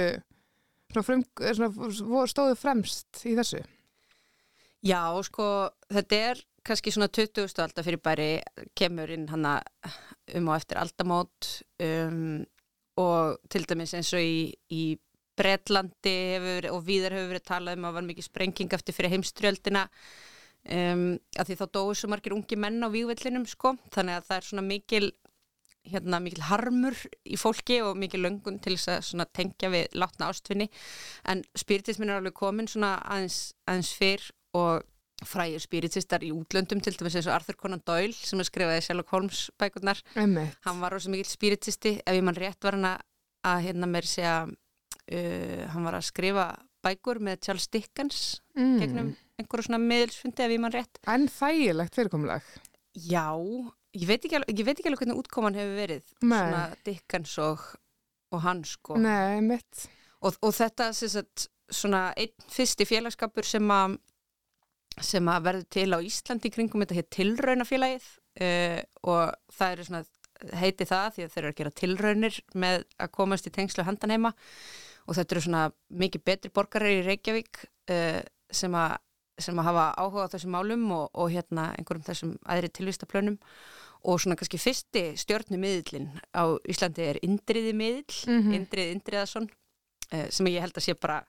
svona 0.91 1.07
frum, 1.07 1.25
svona, 1.41 2.27
stóðu 2.29 2.59
fremst 2.59 3.23
í 3.25 3.33
þessu? 3.39 3.63
Já, 4.85 5.01
sko, 5.25 5.47
þetta 5.93 6.21
er 6.29 6.45
kannski 6.67 6.93
svona 6.93 7.09
20. 7.09 7.45
aldar 7.63 7.85
fyrir 7.85 8.01
bæri 8.03 8.31
kemur 8.77 9.11
inn 9.13 9.29
hana 9.31 9.59
um 10.37 10.49
og 10.51 10.57
eftir 10.57 10.79
aldamót 10.81 11.53
um, 11.83 12.43
og 13.01 13.39
til 13.49 13.65
dæmis 13.69 13.95
eins 13.97 14.11
og 14.13 14.21
í, 14.21 14.51
í 14.69 14.83
Bretlandi 15.37 16.13
hefur, 16.35 16.67
og 16.75 16.83
víðar 16.85 17.15
hefur 17.15 17.31
verið 17.31 17.47
talað 17.47 17.79
um 17.79 17.87
að 17.87 17.97
var 17.97 18.07
mikið 18.09 18.27
sprenging 18.27 18.75
eftir 18.75 18.95
fyrir 18.95 19.15
heimstrjöldina 19.15 19.87
um, 19.87 21.07
að 21.39 21.49
því 21.49 21.57
þá 21.61 21.65
dói 21.77 21.95
svo 21.97 22.11
margir 22.11 22.35
ungi 22.35 22.59
menn 22.59 22.83
á 22.83 22.93
vígvellinum 22.93 23.47
sko, 23.49 23.75
þannig 23.95 24.19
að 24.19 24.29
það 24.29 24.37
er 24.37 24.49
svona 24.49 24.67
mikil 24.67 25.11
hérna 25.91 26.19
mikil 26.21 26.43
harmur 26.45 26.97
í 27.25 27.37
fólki 27.41 27.79
og 27.81 27.97
mikil 27.97 28.21
löngun 28.21 28.59
til 28.61 28.75
þess 28.77 29.15
að 29.15 29.31
tengja 29.33 29.71
við 29.73 29.95
látna 29.97 30.29
ástfinni 30.29 30.67
en 31.31 31.41
spiritismin 31.57 32.11
er 32.11 32.19
alveg 32.19 32.35
komin 32.37 32.69
svona 32.69 32.99
aðeins, 33.01 33.55
aðeins 33.65 33.93
fyrr 33.97 34.27
og 34.57 34.85
frægir 35.25 35.61
spiritistar 35.61 36.23
í 36.25 36.31
útlöndum 36.33 36.81
til 36.81 36.93
dæmis 36.97 37.15
eins 37.19 37.27
og 37.29 37.35
Arthur 37.35 37.57
Conan 37.59 37.81
Doyle 37.85 38.13
sem 38.13 38.39
er 38.41 38.47
skrifaði 38.47 38.81
Sherlock 38.85 39.09
Holmes 39.13 39.49
bækurnar 39.61 39.99
Einmitt. 40.15 40.57
hann 40.65 40.79
var 40.81 40.91
rosa 40.95 41.09
mikil 41.13 41.29
spiritisti 41.29 41.97
ef 42.01 42.13
ég 42.17 42.23
mann 42.25 42.35
rétt 42.39 42.61
var 42.63 42.77
hann 42.77 42.87
að, 42.89 43.61
hérna 43.67 43.87
mér 43.91 44.07
segja 44.09 44.35
uh, 44.47 45.63
hann 45.73 45.85
var 45.85 45.97
að 45.99 46.07
skrifa 46.09 46.47
bækur 46.81 47.19
með 47.21 47.41
Charles 47.45 47.67
Dickens 47.69 48.21
Mm. 48.51 48.79
gegnum 48.81 49.09
einhverju 49.39 49.63
svona 49.63 49.77
miðelsfundi 49.79 50.43
ef 50.43 50.51
ég 50.51 50.59
mann 50.59 50.73
rétt 50.75 50.97
En 51.07 51.29
þægilegt 51.31 51.95
fyrirkomulag. 51.95 52.41
Já, 52.99 53.29
ég 53.95 54.03
veit 54.09 54.25
ekki 54.27 54.35
alveg, 54.35 54.59
veit 54.67 54.79
ekki 54.81 54.89
alveg 54.91 54.99
hvernig 55.05 55.21
útkoman 55.21 55.55
hefur 55.55 55.77
verið 55.79 56.03
Nei. 56.19 56.35
svona 56.35 56.63
Dickens 56.83 57.37
og, 57.39 57.63
og 58.35 58.41
hann 58.43 58.65
sko 58.67 58.97
Nei, 58.99 59.39
mitt. 59.39 59.85
og, 60.21 60.35
og 60.43 60.51
þetta 60.57 60.89
sagt, 60.93 61.47
svona 61.71 62.09
einn 62.19 62.33
fyrsti 62.51 62.83
félagskapur 62.89 63.47
sem 63.47 63.71
að 63.71 63.95
sem 64.99 65.29
að 65.31 65.43
verður 65.47 65.67
til 65.71 65.89
á 65.95 65.99
Íslandi 66.03 66.51
kringum 66.51 66.83
þetta 66.83 66.97
heit 66.99 67.09
tilraunafélagið 67.15 68.07
uh, 68.43 68.79
og 69.07 69.35
það 69.55 69.75
eru 69.77 69.85
svona 69.87 70.03
heiti 70.57 70.87
það 70.89 71.07
því 71.15 71.23
að 71.25 71.31
þeir 71.35 71.43
eru 71.43 71.51
að 71.53 71.59
gera 71.61 71.71
tilraunir 71.81 72.39
með 72.57 72.83
að 72.97 73.11
komast 73.13 73.47
í 73.47 73.53
tengslu 73.53 73.85
handan 73.85 74.09
heima 74.15 74.31
og 75.07 75.15
þetta 75.17 75.35
eru 75.35 75.43
svona 75.45 75.63
mikið 76.01 76.23
betri 76.25 76.51
borgarar 76.53 76.91
í 76.95 77.03
Reykjavík 77.05 77.61
uh, 77.93 78.21
sem, 78.51 78.73
að, 78.75 78.97
sem 79.41 79.61
að 79.61 79.69
hafa 79.69 79.85
áhuga 80.01 80.25
á 80.27 80.31
þessum 80.33 80.55
málum 80.57 80.87
og, 80.97 81.07
og 81.13 81.31
hérna 81.33 81.69
einhverjum 81.77 82.07
þessum 82.09 82.35
aðri 82.49 82.71
tilvistaplönum 82.73 83.37
og 84.01 84.17
svona 84.17 84.33
kannski 84.39 84.57
fyrsti 84.57 85.03
stjórnumiðlin 85.21 86.07
á 86.33 86.43
Íslandi 86.73 87.03
er 87.05 87.19
Indriði 87.25 87.73
miðl, 87.77 88.05
Mhm. 88.27 88.53
Indrið 88.57 88.93
Indriðason 88.95 89.45
uh, 89.47 90.27
sem 90.33 90.49
ég 90.49 90.61
held 90.65 90.73
að 90.77 90.87
sé 90.87 90.95
bara 90.97 91.19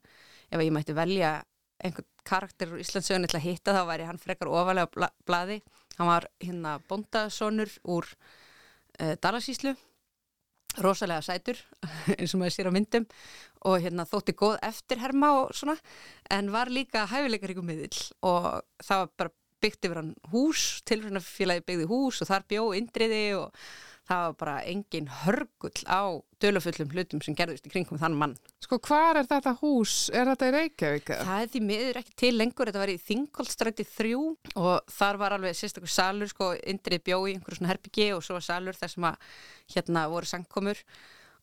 ef 0.53 0.61
ég 0.61 0.73
mætti 0.73 0.97
velja 0.97 1.35
einhvern 1.83 2.09
karakter 2.29 2.73
úr 2.73 2.83
Íslandsögun 2.83 3.27
til 3.29 3.39
að 3.39 3.47
hitta 3.47 3.75
þá 3.77 3.83
væri 3.89 4.09
hann 4.09 4.21
frekar 4.23 4.51
ofalega 4.51 4.91
bla 4.95 5.09
blaði. 5.27 5.61
Hann 5.99 6.11
var 6.11 6.29
hérna 6.43 6.77
bóndasonur 6.89 7.73
úr 7.85 8.09
uh, 9.01 9.15
Dalasíslu 9.21 9.75
rosalega 10.81 11.21
sætur 11.21 11.59
eins 12.17 12.33
og 12.33 12.41
maður 12.41 12.57
sér 12.57 12.71
á 12.71 12.77
myndum. 12.77 13.07
Og 13.69 13.79
hérna 13.83 14.07
þótti 14.09 14.35
góð 14.39 14.59
eftirherma 14.65 15.33
og 15.43 15.55
svona 15.57 15.77
en 16.33 16.51
var 16.55 16.73
líka 16.73 17.05
hæfileikaríku 17.11 17.65
miðill. 17.67 17.99
Og 18.27 18.49
það 18.83 19.05
var 19.05 19.15
bara 19.19 19.35
byggt 19.63 19.87
yfir 19.87 20.01
hann 20.01 20.15
hús, 20.33 20.83
tilrunafélagi 20.89 21.67
byggði 21.69 21.89
hús 21.91 22.23
og 22.23 22.31
þar 22.31 22.47
bjó 22.51 22.65
indriði 22.75 23.25
og 23.39 23.63
það 24.09 24.25
var 24.25 24.35
bara 24.41 24.55
engin 24.69 25.09
hörgull 25.23 25.85
á 25.87 26.03
dölufullum 26.43 26.91
hlutum 26.91 27.23
sem 27.23 27.37
gerðist 27.39 27.69
í 27.69 27.73
kringum 27.73 28.01
þann 28.01 28.17
mann. 28.19 28.35
Sko, 28.63 28.81
hvar 28.83 29.21
er 29.21 29.29
þetta 29.31 29.55
hús? 29.61 29.95
Er 30.11 30.27
þetta 30.33 30.49
í 30.49 30.55
Reykjavík? 30.57 31.13
Það 31.23 31.43
er 31.45 31.51
því 31.53 31.63
miður 31.69 32.01
ekki 32.03 32.15
til 32.25 32.33
lengur, 32.35 32.71
þetta 32.71 32.83
var 32.83 32.93
í 32.93 32.99
Þingolstræti 33.07 33.87
3 33.87 34.13
og 34.59 34.93
þar 34.97 35.21
var 35.23 35.37
alveg 35.37 35.59
sérstakur 35.59 35.93
salur, 35.93 36.31
sko, 36.33 36.53
indrið 36.75 37.05
bjó 37.09 37.21
í 37.29 37.37
einhverjum 37.37 37.61
svona 37.61 37.73
herbyggi 37.73 38.09
og 38.17 38.25
svo 38.27 38.39
var 38.39 38.47
salur 38.49 38.79
þar 38.79 38.95
sem 38.95 39.11
að 39.13 39.35
hérna 39.77 40.07
voru 40.11 40.31
sangkomur 40.33 40.81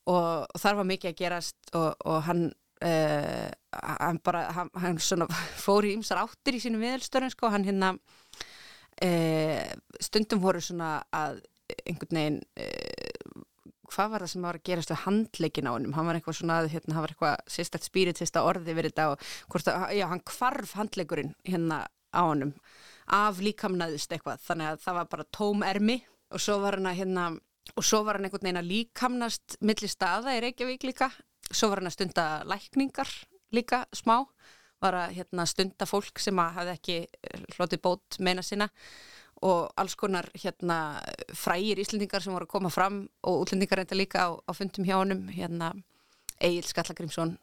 og, 0.09 0.47
og 0.49 0.57
þar 0.59 0.81
var 0.81 0.89
mikið 0.91 1.13
að 1.13 1.19
gerast 1.21 1.75
og, 1.79 1.93
og 2.03 2.23
hann, 2.27 2.49
uh, 2.83 3.47
hann 3.79 4.19
bara, 4.25 4.43
hann, 4.57 4.73
hann 4.83 4.99
svona 5.03 5.29
fór 5.63 5.87
í 5.87 5.95
ymsar 5.95 6.25
áttir 6.25 6.59
í 6.59 6.63
sínum 6.65 6.83
viðelstörum, 6.83 7.31
sko, 7.31 7.53
hann 7.53 7.67
hérna 7.67 7.93
uh, 7.95 9.63
stundum 10.03 10.43
voru 10.43 10.59
svona 10.63 10.97
að 11.15 11.39
einhvern 11.85 12.19
veginn 12.19 12.41
uh, 12.59 13.45
hvað 13.89 14.11
var 14.13 14.23
það 14.23 14.31
sem 14.33 14.45
var 14.45 14.59
að 14.59 14.67
gerast 14.69 14.91
við 14.93 15.01
handleikin 15.05 15.69
á 15.69 15.73
hennum, 15.73 15.95
hann 15.97 16.09
var 16.09 16.19
eitthvað 16.19 16.37
svona 16.39 16.59
hérna, 16.69 16.95
hann 16.95 17.05
var 17.05 17.13
eitthvað 17.13 17.39
sérstætt 17.49 17.87
spiritista 17.87 18.43
orði 18.45 18.75
verið 18.77 18.93
þetta 18.93 19.07
og 19.13 19.23
hvort 19.49 19.71
að, 19.71 19.85
já, 19.97 20.05
hann 20.11 20.21
kvarf 20.29 20.75
handleikurinn 20.77 21.33
hérna 21.47 21.81
á 22.13 22.21
hennum 22.21 22.53
af 23.09 23.41
líkamnaðist 23.41 24.13
eitthvað, 24.13 24.43
þannig 24.45 24.71
að 24.71 24.83
það 24.85 24.99
var 24.99 25.09
bara 25.13 25.29
tóm 25.33 25.65
ermi 25.65 25.97
og 26.29 26.43
svo 26.43 26.59
var 26.61 26.77
hann 26.77 26.89
að 26.89 26.99
hérna, 27.01 27.25
og 27.73 27.85
svo 27.85 28.03
var 28.05 28.19
hann 28.19 28.27
einhvern 28.27 28.45
veginn 28.45 28.61
að 28.61 28.69
líkamnast 28.69 29.57
milli 29.65 29.89
staða 29.89 30.35
í 30.37 30.43
Reykjavík 30.45 30.85
líka. 30.85 31.09
Svo 31.49 31.71
var 31.71 31.81
hann 31.81 31.89
að 31.89 31.95
stunda 31.97 32.25
lækningar 32.49 33.13
líka 33.55 33.83
smá, 33.97 34.21
var 34.79 34.97
að 34.99 35.15
hérna, 35.17 35.45
stunda 35.49 35.87
fólk 35.89 36.21
sem 36.21 36.39
að 36.39 36.59
hafði 36.59 36.75
ekki 36.77 36.99
hlotið 37.57 37.81
bót 37.87 38.19
meina 38.21 38.45
sinna 38.45 38.69
og 39.45 39.69
alls 39.79 39.95
konar 39.99 40.27
hérna 40.35 40.99
frægir 41.35 41.79
íslendingar 41.81 42.23
sem 42.23 42.33
voru 42.33 42.47
að 42.47 42.53
koma 42.55 42.71
fram 42.73 43.03
og 43.23 43.45
útlendingar 43.45 43.81
reynda 43.81 43.97
líka 43.97 44.25
á, 44.27 44.29
á 44.35 44.51
fundum 44.55 44.87
hjá 44.87 44.97
honum 44.99 45.27
hérna 45.31 45.73
Egil 46.39 46.67
Skallagrimsson 46.67 47.37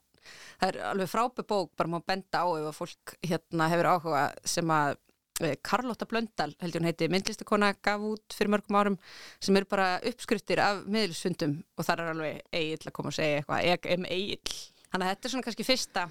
það 0.59 0.69
er 0.69 0.79
alveg 0.91 1.11
frábæð 1.11 1.49
bók 1.49 1.73
bara 1.77 1.91
má 1.91 1.99
benda 2.05 2.43
á 2.43 2.47
ef 2.47 2.69
að 2.69 2.77
fólk 2.77 3.17
hérna 3.25 3.69
hefur 3.71 3.89
áhuga 3.93 4.23
sem 4.45 4.73
að 4.73 4.97
eh, 5.41 5.55
Karlotta 5.63 6.07
Blöndal 6.09 6.53
heldur 6.61 6.81
hún 6.81 6.89
heiti 6.89 7.09
myndlistakona 7.13 7.73
gaf 7.81 8.05
út 8.11 8.37
fyrir 8.37 8.53
mörgum 8.53 8.79
árum 8.79 8.99
sem 9.39 9.57
eru 9.57 9.69
bara 9.69 9.89
uppskriftir 10.11 10.61
af 10.63 10.85
miðlisfundum 10.85 11.59
og 11.77 11.87
þar 11.87 12.03
er 12.03 12.13
alveg 12.13 12.41
Egil 12.61 12.89
að 12.89 12.95
koma 12.97 13.13
og 13.13 13.17
segja 13.17 13.41
eitthvað. 13.41 13.67
Ég 13.69 13.91
em 13.95 14.09
Egil 14.09 14.55
þannig 14.87 15.05
að 15.05 15.13
þetta 15.13 15.27
er 15.27 15.35
svona 15.35 15.47
kannski 15.47 15.67
fyrsta 15.67 16.07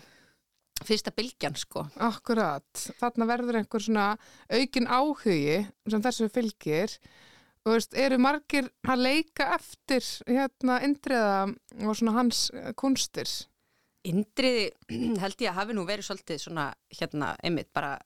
fyrsta 0.84 1.12
bylgjan 1.16 1.56
sko. 1.56 1.86
Akkurat, 2.04 2.66
þarna 3.00 3.26
verður 3.30 3.56
einhver 3.62 3.80
svona 3.82 4.16
aukin 4.52 4.86
áhugi 4.86 5.62
sem 5.88 6.02
þessu 6.04 6.28
fylgir. 6.32 6.98
Og 7.66 7.72
veist, 7.78 7.94
eru 7.98 8.18
margir 8.22 8.68
að 8.86 9.00
leika 9.02 9.48
eftir 9.56 10.04
hérna 10.28 10.76
indriða 10.86 11.48
og 11.82 11.96
svona 11.98 12.12
hans 12.20 12.50
kunstir 12.78 13.26
Indriði 14.06 14.68
held 15.22 15.40
ég 15.42 15.50
að 15.50 15.56
hafi 15.58 15.74
nú 15.74 15.82
verið 15.88 16.06
svolítið 16.06 16.38
svona 16.44 16.68
hérna 16.94 17.32
einmitt 17.42 17.72
bara 17.74 17.96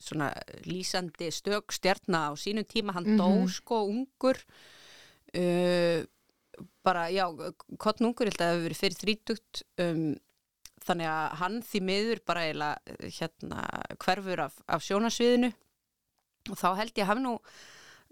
svona 0.00 0.30
lýsandi 0.64 1.28
stök 1.30 1.74
stjarna 1.76 2.22
á 2.26 2.30
sínum 2.40 2.64
tíma, 2.64 2.94
hann 2.96 3.18
dó 3.18 3.28
Mhm. 3.28 3.48
sko 3.52 3.82
ungur. 3.84 4.40
Uh, 5.36 6.02
bara 6.84 7.06
já, 7.12 7.24
kottnungur 7.78 8.26
held 8.28 8.40
að 8.40 8.42
það 8.42 8.52
hefur 8.52 8.64
verið 8.66 8.80
fyrir 8.80 8.98
þrítugt. 9.02 9.62
Um, 9.78 10.16
þannig 10.86 11.10
að 11.10 11.36
hann 11.42 11.60
því 11.68 11.82
miður 11.88 12.24
bara 12.26 12.46
eiginlega 12.46 13.12
hérna 13.18 13.66
hverfur 14.02 14.44
af, 14.46 14.58
af 14.66 14.84
sjónasviðinu 14.86 15.52
og 16.50 16.58
þá 16.58 16.68
held 16.80 16.96
ég 16.96 17.04
að 17.04 17.10
hafi 17.12 17.24
nú 17.26 17.36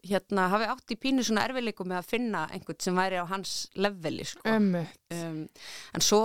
hérna 0.06 0.46
hafi 0.52 0.68
átt 0.70 0.94
í 0.94 0.98
pínu 1.00 1.24
svona 1.26 1.44
erfileikum 1.48 1.90
með 1.90 2.00
að 2.00 2.11
finna 2.14 2.44
einhvern 2.54 2.80
sem 2.80 2.96
væri 2.96 3.20
á 3.20 3.26
hans 3.28 3.54
leveli 3.76 4.24
sko. 4.28 4.44
Um, 4.48 5.42
en 5.94 6.04
svo 6.04 6.22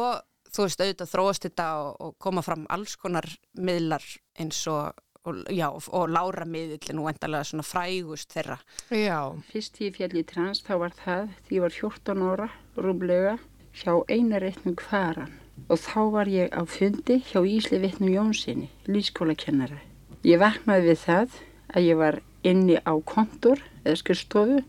þú 0.55 0.67
veist 0.67 0.83
auðvitað 0.83 1.11
þróast 1.11 1.47
þetta 1.49 1.65
og, 1.81 1.89
og 1.99 2.13
koma 2.21 2.43
fram 2.45 2.67
alls 2.71 2.95
konar 2.99 3.27
miðlar 3.59 4.05
eins 4.39 4.61
og, 4.71 4.95
og 5.27 5.41
já, 5.51 5.67
og, 5.67 5.89
og 5.91 6.07
lára 6.13 6.47
miðl 6.47 6.95
nú 6.95 7.09
endalega 7.11 7.49
svona 7.49 7.67
frægust 7.67 8.35
þeirra. 8.35 8.59
Já, 8.95 9.19
Fyrst 9.51 9.81
ég 9.83 9.97
fjall 9.97 10.13
í 10.15 10.23
trans 10.27 10.63
þá 10.65 10.75
var 10.85 10.95
það 11.01 11.33
því 11.47 11.59
ég 11.59 11.65
var 11.65 11.79
14 11.81 12.29
ára 12.31 12.51
rúmlega 12.79 13.35
hjá 13.75 13.91
einareitnum 14.07 14.77
kvaran 14.79 15.33
og 15.69 15.79
þá 15.81 16.01
var 16.13 16.29
ég 16.29 16.53
á 16.53 16.61
fundi 16.69 17.19
hjá 17.25 17.41
Ísli 17.41 17.79
Vittnum 17.81 18.11
Jónssoni, 18.13 18.69
lífskólakennara. 18.89 19.79
Ég 20.25 20.41
vaknaði 20.41 20.91
við 20.91 20.99
það 21.05 21.39
að 21.73 21.87
ég 21.87 21.99
var 21.99 22.19
inni 22.45 22.77
á 22.81 22.93
kontor 23.05 23.61
eða 23.83 23.97
skurstofu 24.01 24.61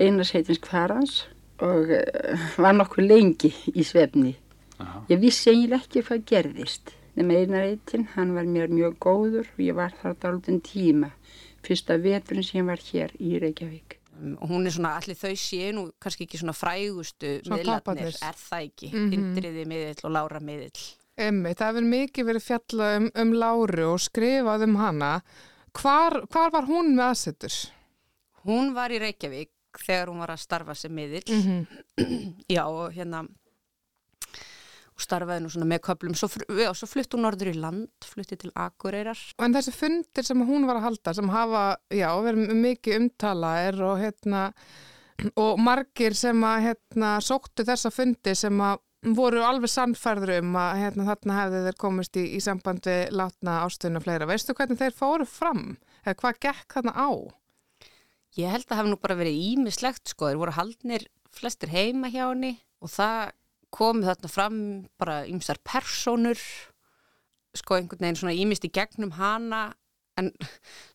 einarsheitins 0.00 0.60
kvarans 0.64 1.24
og 1.60 1.92
uh, 1.92 2.46
var 2.60 2.76
nokkuð 2.76 3.10
lengi 3.10 3.52
í 3.74 3.84
svefni. 3.84 4.34
Já. 4.80 4.88
Ég 5.12 5.20
vissi 5.20 5.52
eiginlega 5.52 5.84
ekki 5.84 6.04
hvað 6.06 6.26
gerðist. 6.30 6.94
Nefn 7.18 7.34
einar 7.34 7.66
eittin, 7.66 8.06
hann 8.14 8.32
var 8.36 8.46
mér 8.48 8.70
mjög 8.72 8.96
góður 9.02 9.48
og 9.50 9.60
ég 9.60 9.76
var 9.76 9.92
þar 10.00 10.16
dálítinn 10.22 10.62
tíma. 10.64 11.10
Fyrsta 11.66 11.98
veturinn 12.00 12.46
sem 12.46 12.62
ég 12.62 12.70
var 12.70 12.84
hér 12.86 13.12
í 13.20 13.36
Reykjavík. 13.42 13.89
Og 14.40 14.48
hún 14.50 14.66
er 14.66 14.74
svona, 14.74 14.94
allir 15.00 15.16
þau 15.16 15.32
séu 15.36 15.72
nú 15.72 15.84
kannski 16.02 16.26
ekki 16.26 16.38
svona 16.42 16.52
frægustu 16.56 17.40
Svona 17.44 17.60
miðlarnir, 17.60 18.16
er 18.22 18.36
það 18.36 18.64
ekki 18.68 18.90
Mhm. 18.92 19.12
Indriði 19.16 19.66
miðill 19.66 20.04
og 20.04 20.10
Lára 20.16 20.40
miðill 20.40 20.88
Emmi, 21.20 21.52
það 21.52 21.66
hefur 21.66 21.86
mikið 21.92 22.26
verið 22.30 22.44
fjallað 22.46 22.96
um, 22.96 23.10
um 23.22 23.32
Láru 23.32 23.86
og 23.92 23.98
skrifað 24.00 24.62
um 24.64 24.76
hana. 24.80 25.10
Hvar, 25.76 26.22
hvar 26.32 26.50
var 26.54 26.64
hún 26.64 26.94
með 26.94 27.10
aðsettur? 27.10 27.56
hún 28.46 28.72
var 28.74 28.90
í 28.90 28.98
Reykjavík 29.02 29.50
þegar 29.84 30.08
hún 30.10 30.22
var 30.24 30.32
að 30.34 30.40
starfa 30.40 30.74
sem 30.74 30.94
miðill 30.94 31.22
-hmm. 31.28 31.66
já 32.48 32.64
og 32.66 32.92
hérna 32.94 33.26
og 35.00 35.06
starfaði 35.06 35.44
nú 35.44 35.52
svona 35.52 35.68
með 35.70 35.82
köplum 35.88 36.16
svo, 36.18 36.28
já, 36.60 36.68
svo 36.76 36.88
flutt 36.90 37.16
hún 37.16 37.24
norður 37.24 37.52
í 37.52 37.56
land 37.60 38.06
flutti 38.06 38.38
til 38.40 38.52
Akureyrar 38.54 39.20
En 39.40 39.56
þessi 39.56 39.74
fundir 39.74 40.26
sem 40.26 40.44
hún 40.46 40.68
var 40.68 40.80
að 40.80 40.86
halda, 40.90 41.16
sem 41.16 41.32
hafa, 41.32 41.64
já, 41.88 42.08
verið 42.26 42.54
mikið 42.60 43.00
umtalaðir 43.00 43.82
og 43.88 43.96
hérna, 44.02 44.44
og 45.40 45.58
margir 45.64 46.16
sem 46.18 46.46
að, 46.46 46.68
hérna, 46.68 47.16
sóttu 47.24 47.66
þessa 47.66 47.92
fundi 47.94 48.36
sem 48.38 48.62
að 48.64 48.84
voru 49.16 49.40
alveg 49.40 49.72
sannfærður 49.72 50.36
um 50.42 50.56
að, 50.60 50.84
hérna, 50.84 51.08
þarna 51.08 51.40
hefði 51.40 51.66
þeir 51.66 51.80
komist 51.80 52.20
í, 52.20 52.26
í 52.36 52.40
samband 52.44 52.84
við 52.84 53.14
látna 53.16 53.62
ástöðun 53.64 53.96
og 53.96 54.04
fleira. 54.04 54.28
Veistu 54.28 54.52
hvernig 54.56 54.80
þeir 54.80 54.96
fóru 54.96 55.24
fram? 55.24 55.70
Eða 56.04 56.18
hvað 56.20 56.42
gekk 56.44 56.76
þarna 56.76 56.92
á? 57.00 57.08
ég 58.38 58.52
held 58.52 58.68
að 58.68 58.80
hafa 58.80 58.90
nú 58.90 58.98
bara 59.00 59.18
verið 59.18 59.40
ímislegt 59.50 60.12
sko, 60.12 60.30
þeir 60.30 60.40
voru 60.40 60.56
haldnir 60.56 61.06
flestir 61.34 61.72
heima 61.72 62.10
hjá 62.12 62.24
henni 62.28 62.56
og 62.82 62.92
það 62.92 63.32
kom 63.74 64.02
þarna 64.04 64.30
fram 64.30 64.58
bara 65.00 65.22
ymsar 65.30 65.60
persónur 65.66 66.40
sko 67.56 67.76
einhvern 67.76 68.04
veginn 68.04 68.18
svona 68.18 68.36
ímist 68.36 68.66
í 68.66 68.72
gegnum 68.74 69.14
hana 69.18 69.70
en 70.20 70.30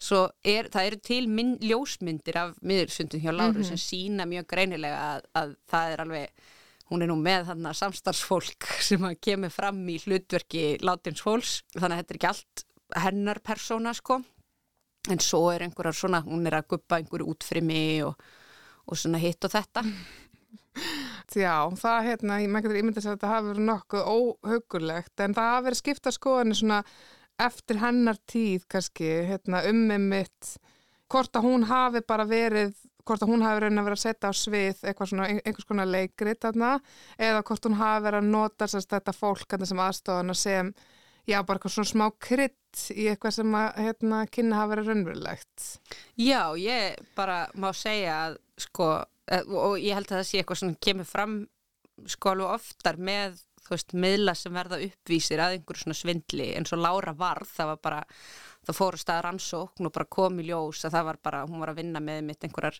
svo 0.01 0.25
er, 0.45 0.69
það 0.71 0.89
eru 0.89 0.99
til 1.03 1.23
minn, 1.31 1.55
ljósmyndir 1.63 2.37
af 2.39 2.53
miðursundum 2.65 3.23
hjá 3.23 3.31
Láru 3.33 3.63
sem 3.65 3.79
sína 3.79 4.27
mjög 4.29 4.47
greinilega 4.51 4.99
að, 5.15 5.25
að 5.39 5.55
það 5.71 5.93
er 5.93 6.03
alveg 6.05 6.45
hún 6.91 7.01
er 7.01 7.09
nú 7.09 7.17
með 7.19 7.49
þarna 7.49 7.73
samstarfsfólk 7.79 8.69
sem 8.87 9.03
að 9.07 9.19
kemur 9.27 9.53
fram 9.53 9.81
í 9.89 9.97
hlutverki 10.03 10.65
látins 10.85 11.23
fólks, 11.25 11.59
þannig 11.73 11.95
að 11.95 12.01
þetta 12.01 12.13
er 12.13 12.19
ekki 12.19 12.31
allt 12.31 12.65
hennar 13.05 13.41
persóna 13.43 13.93
sko. 13.97 14.21
En 15.09 15.21
svo 15.21 15.47
er 15.53 15.61
einhverjar 15.65 15.97
svona, 15.97 16.21
hún 16.25 16.45
er 16.49 16.57
að 16.57 16.69
guppa 16.73 16.97
einhverju 16.97 17.27
útfrimi 17.29 18.01
og, 18.05 18.21
og 18.89 18.97
svona 18.97 19.21
hitt 19.21 19.45
og 19.45 19.53
þetta 19.53 19.83
Já, 21.35 21.57
það 21.79 22.07
hérna, 22.09 22.39
með 22.47 22.65
getur 22.65 22.79
ímyndið 22.81 23.05
að 23.05 23.13
þetta 23.15 23.33
hafi 23.33 23.51
verið 23.51 23.67
nokkuð 23.69 24.09
óhugulegt 24.15 25.23
en 25.25 25.35
það 25.35 25.51
hafi 25.51 25.67
verið 25.67 25.81
skipta 25.81 26.13
skoðanir 26.15 26.59
svona 26.59 26.81
eftir 27.45 27.79
hennar 27.81 28.19
tíð 28.31 28.65
kannski, 28.71 29.11
hérna, 29.27 29.63
ummi 29.69 29.99
mitt 30.01 30.55
hvort 31.11 31.37
að 31.37 31.47
hún 31.49 31.65
hafi 31.69 32.01
bara 32.07 32.25
verið 32.29 32.75
hvort 33.05 33.21
að 33.21 33.31
hún 33.31 33.45
hafi 33.45 33.59
verið 33.59 33.79
að 33.79 33.87
vera 33.87 33.97
að 33.99 34.01
setja 34.01 34.29
á 34.29 34.33
svið 34.33 34.79
eitthvað 34.81 35.09
svona, 35.11 35.27
einhvers 35.37 35.67
konar 35.69 35.89
leikrit 35.89 36.41
þarna, 36.41 36.71
eða 37.21 37.43
hvort 37.45 37.67
hún 37.67 37.79
hafi 37.79 38.05
verið 38.07 38.21
að 38.23 38.29
nota 38.33 38.67
sérst, 38.69 38.91
þetta 38.95 39.13
fólk 39.13 39.45
þarna 39.51 39.69
sem 39.69 39.81
aðstofana 39.85 40.37
sem 40.39 40.71
já, 41.29 41.37
bara 41.45 41.59
eitthvað 41.59 41.75
svona 41.75 41.91
smá 41.91 42.05
krydd 42.21 42.85
í 42.95 43.07
eitthvað 43.11 43.35
sem 43.37 43.57
að 43.59 43.81
hérna, 43.85 44.21
kynna 44.33 44.61
hafi 44.61 44.73
verið 44.73 44.89
raunverulegt. 44.89 45.67
Já, 46.17 46.41
ég 46.59 46.97
bara 47.17 47.43
má 47.53 47.69
segja 47.77 48.17
að 48.23 48.39
sko, 48.65 48.89
og 49.25 49.75
ég 49.81 49.97
held 49.97 50.09
að 50.11 50.19
það 50.19 50.27
sé 50.29 50.41
eitthvað 50.41 50.61
sem 50.61 50.73
kemur 50.87 51.09
fram 51.09 51.35
sko 52.11 52.33
alveg 52.33 52.57
oftar 52.59 52.99
með 52.99 53.39
þú 53.65 53.73
veist, 53.73 53.95
miðla 53.97 54.35
sem 54.37 54.53
verða 54.53 54.81
uppvísir 54.85 55.41
að 55.41 55.55
einhverju 55.55 55.85
svona 55.85 55.97
svindli. 55.97 56.51
Eins 56.57 56.73
og 56.75 56.83
Lára 56.83 57.15
varð, 57.17 57.49
það 57.55 57.71
var 57.71 57.79
bara 57.87 58.01
það 58.65 58.77
fóru 58.79 58.99
stað 59.01 59.23
rannsókn 59.25 59.87
og 59.87 59.93
bara 59.93 60.09
kom 60.17 60.37
í 60.41 60.45
ljós 60.49 60.83
að 60.85 60.97
það 60.97 61.07
var 61.09 61.19
bara, 61.27 61.41
hún 61.49 61.61
var 61.61 61.71
að 61.73 61.81
vinna 61.81 62.01
með 62.01 62.21
mitt 62.29 62.45
einhverjar 62.45 62.77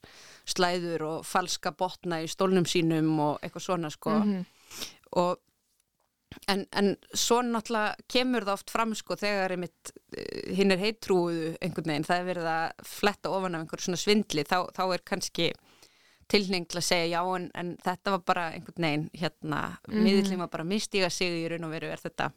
slæður 0.50 1.08
og 1.10 1.26
falska 1.26 1.74
botna 1.78 2.22
í 2.26 2.30
stólnum 2.30 2.66
sínum 2.70 3.12
og 3.22 3.42
eitthvað 3.42 3.68
svona 3.70 3.94
sko. 3.94 4.20
Og 5.22 5.42
En, 6.52 6.66
en 6.76 6.90
svo 7.16 7.38
náttúrulega 7.46 7.96
kemur 8.12 8.44
það 8.44 8.58
oft 8.58 8.72
fram 8.74 8.92
sko 8.98 9.16
þegar 9.16 9.54
einmitt 9.56 9.92
eh, 10.18 10.50
hinn 10.58 10.74
er 10.74 10.82
heitrúðu 10.82 11.54
einhvern 11.64 11.94
veginn, 11.94 12.08
það 12.08 12.18
er 12.20 12.28
verið 12.28 12.50
að 12.52 12.90
fletta 12.90 13.32
ofan 13.32 13.56
af 13.56 13.64
einhverju 13.64 13.86
svona 13.86 14.02
svindli, 14.02 14.44
þá, 14.44 14.58
þá 14.76 14.82
er 14.84 15.04
kannski 15.08 15.48
tilning 16.32 16.66
til 16.66 16.80
að 16.82 16.88
segja 16.88 17.20
já 17.20 17.36
en, 17.38 17.50
en 17.54 17.76
þetta 17.84 18.16
var 18.16 18.24
bara 18.26 18.48
einhvern 18.56 18.88
veginn 18.88 19.06
hérna, 19.14 19.62
mm 19.88 20.04
miðillin 20.06 20.42
var 20.42 20.52
bara 20.54 20.68
mistíga 20.68 21.10
sig 21.10 21.44
í 21.44 21.48
raun 21.50 21.68
og 21.68 21.76
veru 21.76 21.92
er 21.94 22.02
þetta 22.02 22.32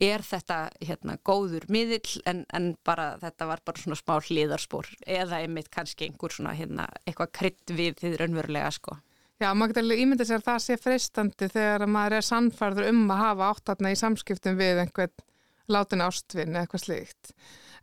er 0.00 0.22
þetta 0.22 0.58
hérna 0.84 1.16
góður 1.26 1.66
miðill 1.72 2.20
en, 2.28 2.44
en 2.54 2.70
bara 2.86 3.16
þetta 3.22 3.48
var 3.48 3.62
bara 3.66 3.82
svona 3.82 3.98
smá 3.98 4.18
hliðarspor 4.20 4.90
eða 5.06 5.40
einmitt 5.42 5.70
kannski 5.74 6.08
einhver 6.08 6.34
svona 6.34 6.54
hérna 6.56 6.86
eitthvað 7.04 7.32
krydd 7.40 7.74
við 7.74 7.98
því 8.02 8.14
raunverulega 8.20 8.70
sko. 8.74 8.98
Já, 9.38 9.52
maður 9.54 9.72
getur 9.72 9.84
alveg 9.86 10.02
ímyndið 10.02 10.28
sér 10.28 10.40
að 10.40 10.46
það 10.48 10.62
sé 10.64 10.76
freistandi 10.82 11.48
þegar 11.52 11.84
að 11.84 11.92
maður 11.94 12.16
er 12.16 12.26
sannfærður 12.26 12.88
um 12.90 13.02
að 13.14 13.20
hafa 13.22 13.50
áttatna 13.52 13.92
í 13.94 13.98
samskiptum 13.98 14.58
við 14.58 14.82
einhvern 14.82 15.26
látin 15.70 16.02
ástvinn 16.02 16.54
eða 16.54 16.64
eitthvað 16.64 16.84
slíkt. 16.84 17.32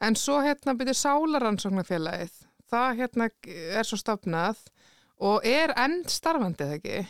En 0.03 0.17
svo 0.19 0.41
hérna 0.43 0.75
byrju 0.75 0.95
sálaransóknarfélagið, 0.99 2.33
það 2.71 2.89
hérna 2.99 3.29
er 3.53 3.87
svo 3.87 3.99
stopnað 4.01 4.59
og 5.23 5.45
er 5.47 5.73
enn 5.79 6.01
starfandið 6.09 6.77
ekki. 6.77 7.03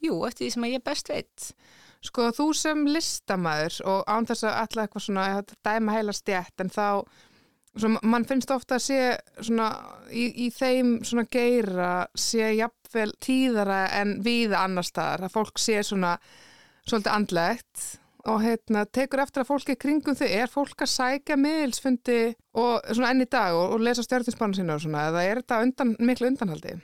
Jú, 0.00 0.20
eftir 0.26 0.46
því 0.46 0.52
sem 0.54 0.68
ég 0.70 0.84
best 0.84 1.10
veit. 1.12 1.50
Sko 2.00 2.30
þú 2.32 2.46
sem 2.56 2.86
listamæður 2.88 3.80
og 3.92 4.06
án 4.08 4.28
þess 4.28 4.46
að 4.48 4.60
alltaf 4.62 4.84
eitthvað 4.86 5.04
svona 5.04 5.26
að 5.36 5.52
dæma 5.66 5.96
heila 5.98 6.14
stjætt 6.16 6.64
en 6.64 6.72
þá 6.72 6.86
Svona, 7.78 8.00
mann 8.02 8.24
finnst 8.26 8.50
ofta 8.50 8.80
að 8.80 8.82
sé 8.82 8.96
svona, 9.46 9.68
í, 10.10 10.24
í 10.42 10.48
þeim 10.50 11.04
svona 11.06 11.22
geira 11.30 11.90
sé 12.18 12.48
jafnvel 12.58 13.12
tíðara 13.22 13.84
en 14.00 14.16
viða 14.26 14.64
annar 14.66 14.86
staðar, 14.88 15.28
að 15.28 15.36
fólk 15.36 15.60
sé 15.62 15.76
svona 15.86 16.16
svolítið 16.82 17.12
andlegt 17.14 17.84
og 18.26 18.42
hérna, 18.42 18.82
tekur 18.90 19.22
eftir 19.22 19.44
að 19.44 19.52
fólki 19.52 19.76
kringum 19.80 20.18
þau 20.18 20.26
er 20.26 20.50
fólk 20.50 20.82
að 20.82 20.92
sækja 20.96 21.38
miðilsfundi 21.40 22.18
og 22.58 22.90
svona 22.90 23.14
enn 23.14 23.22
í 23.22 23.30
dag 23.30 23.54
og, 23.54 23.76
og 23.76 23.86
lesa 23.86 24.02
stjórninsbánu 24.04 24.58
sína 24.58 24.74
og 24.74 24.82
svona, 24.82 25.06
eða 25.12 25.22
er 25.28 25.40
þetta 25.44 25.62
undan, 25.64 25.94
miklu 26.02 26.32
undanhaldi? 26.32 26.74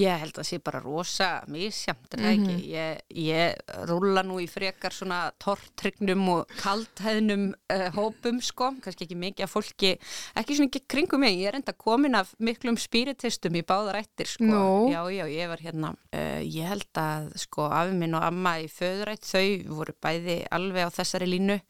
Ég 0.00 0.22
held 0.22 0.32
að 0.34 0.40
það 0.40 0.48
sé 0.48 0.58
bara 0.64 0.80
rosa 0.84 1.28
misjamt, 1.50 2.06
er 2.14 2.22
það 2.24 2.32
ekki? 2.34 2.54
Ég, 2.70 3.00
ég 3.20 3.74
rúla 3.90 4.24
nú 4.26 4.38
í 4.42 4.46
frekar 4.50 4.94
svona 4.96 5.20
tortrygnum 5.42 6.24
og 6.34 6.54
kaldhæðnum 6.60 7.46
uh, 7.52 7.86
hópum, 7.96 8.40
sko, 8.44 8.72
kannski 8.84 9.06
ekki 9.06 9.18
mikið 9.20 9.46
af 9.46 9.54
fólki, 9.54 9.92
ekki 10.40 10.58
svona 10.58 10.70
ekki 10.72 10.82
kringum 10.94 11.24
mig, 11.24 11.36
ég 11.40 11.52
er 11.52 11.60
enda 11.60 11.74
komin 11.76 12.18
af 12.18 12.32
miklum 12.42 12.78
spiritistum 12.80 13.60
í 13.60 13.64
báðar 13.66 14.00
ættir, 14.00 14.30
sko. 14.30 14.48
Nú. 14.48 14.64
Já, 14.92 15.02
já, 15.12 15.24
ég 15.30 15.52
var 15.52 15.64
hérna, 15.64 15.94
uh, 16.16 16.40
ég 16.40 16.70
held 16.70 17.02
að, 17.02 17.30
sko, 17.44 17.68
afi 17.68 17.96
minn 18.00 18.16
og 18.18 18.26
amma 18.26 18.56
í 18.64 18.68
föðurætt, 18.72 19.28
þau 19.28 19.76
voru 19.80 19.96
bæði 20.00 20.40
alveg 20.54 20.88
á 20.88 20.96
þessari 21.00 21.30
línu 21.30 21.60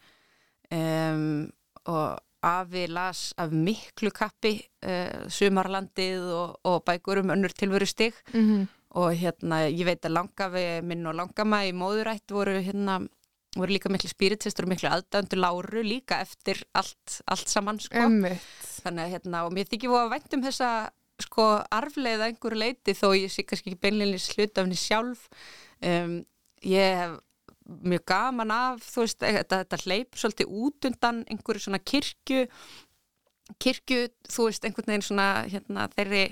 um, 0.71 1.31
og 1.91 2.19
afi 2.43 2.87
las 2.89 3.31
af 3.39 3.53
miklu 3.53 4.11
kappi 4.15 4.57
uh, 4.87 5.29
sumarlandið 5.29 6.29
og, 6.35 6.59
og 6.65 6.85
bækur 6.87 7.23
um 7.23 7.33
önnur 7.37 7.53
tilveru 7.53 7.87
stig 7.87 8.15
Mm 8.33 8.47
-hmm. 8.47 8.67
og 8.91 9.15
hérna 9.15 9.69
ég 9.71 9.85
veit 9.85 10.05
að 10.05 10.17
langafi 10.19 10.83
minn 10.83 11.07
og 11.07 11.15
langama 11.15 11.65
í 11.65 11.73
móðurætt 11.73 12.31
voru 12.31 12.61
hérna 12.61 13.09
voru 13.57 13.73
líka 13.73 13.89
miklu 13.91 14.09
spiritistur 14.09 14.65
og 14.65 14.69
miklu 14.69 14.89
aðdöndu 14.89 15.37
láru 15.37 15.83
líka 15.83 16.21
eftir 16.21 16.63
allt, 16.75 17.23
allt 17.27 17.49
saman 17.49 17.81
sko. 17.81 17.99
Þannig 18.85 19.03
að 19.05 19.11
hérna 19.11 19.45
og 19.47 19.53
mér 19.53 19.67
þykir 19.71 19.89
voru 19.89 20.07
að 20.07 20.11
vænt 20.11 20.35
um 20.35 20.43
þessa 20.43 20.91
sko 21.21 21.47
arfleiða 21.71 22.31
einhverju 22.31 22.59
leiti 22.59 22.95
þó 22.97 23.11
ég 23.17 23.33
sé 23.33 23.45
kannski 23.45 23.71
ekki 23.71 23.81
beinleginis 23.81 24.31
hlutafni 24.35 24.79
sjálf 24.79 25.29
um, 25.83 26.25
ég 26.65 26.97
hef 27.01 27.19
mjög 27.71 28.05
gaman 28.11 28.53
af 28.55 28.85
þú 28.85 29.05
veist, 29.05 29.19
þetta, 29.23 29.63
þetta 29.63 29.81
hleyp 29.85 30.19
svolítið 30.19 30.55
út 30.65 30.89
undan 30.91 31.21
einhverju 31.31 31.67
svona 31.67 31.83
kirkju 31.83 32.47
kirkju, 33.59 34.09
þú 34.31 34.47
veist, 34.49 34.65
einhvern 34.67 34.93
veginn 34.93 35.07
svona 35.07 35.29
hérna, 35.51 35.87
þeirri, 35.97 36.25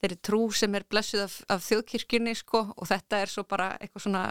þeirri 0.00 0.18
trú 0.24 0.42
sem 0.56 0.76
er 0.78 0.86
blessuð 0.88 1.24
af, 1.26 1.38
af 1.52 1.64
þjóðkirkjunni 1.66 2.34
sko, 2.38 2.62
og 2.76 2.88
þetta 2.88 3.22
er 3.24 3.32
svo 3.32 3.44
bara 3.48 3.72
eitthvað 3.78 4.06
svona 4.06 4.24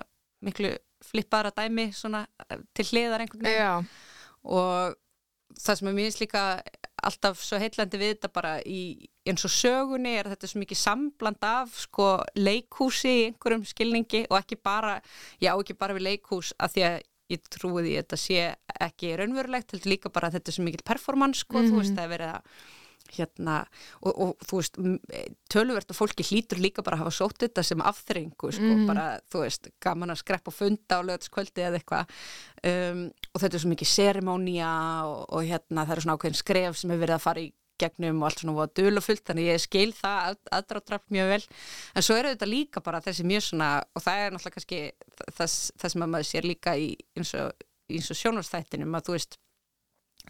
miklu 0.46 0.74
flippara 1.04 1.52
dæmi 1.54 1.92
svona 1.94 2.24
eh, 2.48 2.62
til 2.78 2.88
hliðar 2.92 3.24
einhvern 3.24 3.46
veginn. 3.46 3.62
Já, 3.62 4.40
og 4.48 4.98
það 5.58 5.80
sem 5.80 5.92
er 5.92 5.98
mjög 6.00 6.22
líka 6.24 6.44
alltaf 7.08 7.44
svo 7.46 7.60
heitlandi 7.62 8.02
við 8.02 8.16
þetta 8.16 8.34
bara 8.34 8.58
í 8.66 8.82
eins 9.32 9.46
og 9.48 9.52
sögunni 9.54 10.16
er 10.20 10.30
þetta 10.32 10.48
svo 10.52 10.62
mikið 10.64 10.80
sambland 10.82 11.44
af 11.48 11.76
sko 11.84 12.08
leikhúsi 12.38 13.12
í 13.12 13.26
einhverjum 13.32 13.66
skilningi 13.68 14.26
og 14.30 14.40
ekki 14.42 14.58
bara, 14.64 14.98
já 15.42 15.54
ekki 15.58 15.78
bara 15.78 15.94
við 15.98 16.08
leikhús 16.12 16.54
að 16.60 16.74
því 16.78 16.88
að 16.90 16.98
ég 17.36 17.48
trúi 17.52 17.82
því 17.84 17.94
að 17.94 18.02
þetta 18.04 18.18
sé 18.24 18.42
ekki 18.88 19.16
raunverulegt, 19.20 19.72
heldur 19.76 19.92
líka 19.92 20.10
bara 20.16 20.30
að 20.30 20.38
þetta 20.40 20.50
er 20.54 20.56
svo 20.60 20.64
mikil 20.68 20.84
performance 20.88 21.44
sko, 21.44 21.60
þú 21.68 21.80
veist 21.82 21.96
það 21.98 22.06
er 22.06 22.14
verið 22.16 22.36
að 22.38 22.52
hérna, 23.18 23.54
og, 24.04 24.14
og 24.20 24.48
þú 24.48 24.58
veist 24.60 24.78
töluvert 25.52 25.92
og 25.94 25.96
fólki 25.96 26.26
hlýtur 26.28 26.60
líka 26.60 26.84
bara 26.84 26.98
að 26.98 27.06
hafa 27.06 27.14
sótt 27.16 27.38
þetta 27.46 27.64
sem 27.64 27.80
afþrengu 27.84 28.50
sko, 28.52 28.68
Mhm. 28.74 28.88
bara, 28.90 29.06
þú 29.32 29.44
veist, 29.46 29.70
gaman 29.84 30.12
að 30.12 30.20
skreppa 30.24 30.52
og 30.52 30.58
funda 30.58 31.00
á 31.00 31.08
lögatskvöldi 31.08 31.64
eða 31.68 31.80
eitthvað 31.80 32.12
um, 32.68 33.06
og 33.34 33.42
þetta 33.42 33.56
er 33.56 33.64
svo 33.64 33.72
mikið 33.72 33.92
serimónia 33.94 34.72
og, 35.08 35.24
og 35.32 35.44
hérna, 35.48 35.86
það 35.88 35.92
eru 35.96 36.02
svona 36.04 36.18
ákveðin 36.20 36.42
skref 36.42 36.78
sem 36.78 36.90
hefur 36.92 37.06
verið 37.06 37.16
að 37.20 37.26
fara 37.28 37.40
í 37.46 37.54
gegnum 37.82 38.22
og 38.22 38.28
allt 38.30 38.42
svona 38.44 38.56
voða 38.58 38.74
dulafullt, 38.80 39.24
þannig 39.28 39.50
ég 39.52 39.62
skil 39.64 39.92
það 39.98 40.20
að, 40.32 40.38
aðdráttraft 40.60 41.10
mjög 41.14 41.32
vel, 41.34 41.42
en 41.96 42.06
svo 42.08 42.18
eru 42.20 42.34
þetta 42.34 42.50
líka 42.52 42.84
bara 42.86 43.02
þessi 43.06 43.26
mjög 43.28 43.46
svona, 43.50 43.70
og 43.96 44.04
það 44.06 44.24
er 44.26 44.36
náttúrulega 44.36 44.58
kannski 44.58 44.82
það, 45.38 45.56
það 45.82 45.94
sem 45.96 46.06
að 46.08 46.12
maður 46.16 46.30
sér 46.32 46.50
líka 46.50 46.76
í 46.78 46.90
eins 47.18 47.34
og, 47.38 47.68
eins 47.90 48.12
og 48.14 48.20
sjónvarstættinum 48.22 48.98
að 49.00 49.08
þú 49.10 49.18
veist, 49.18 49.40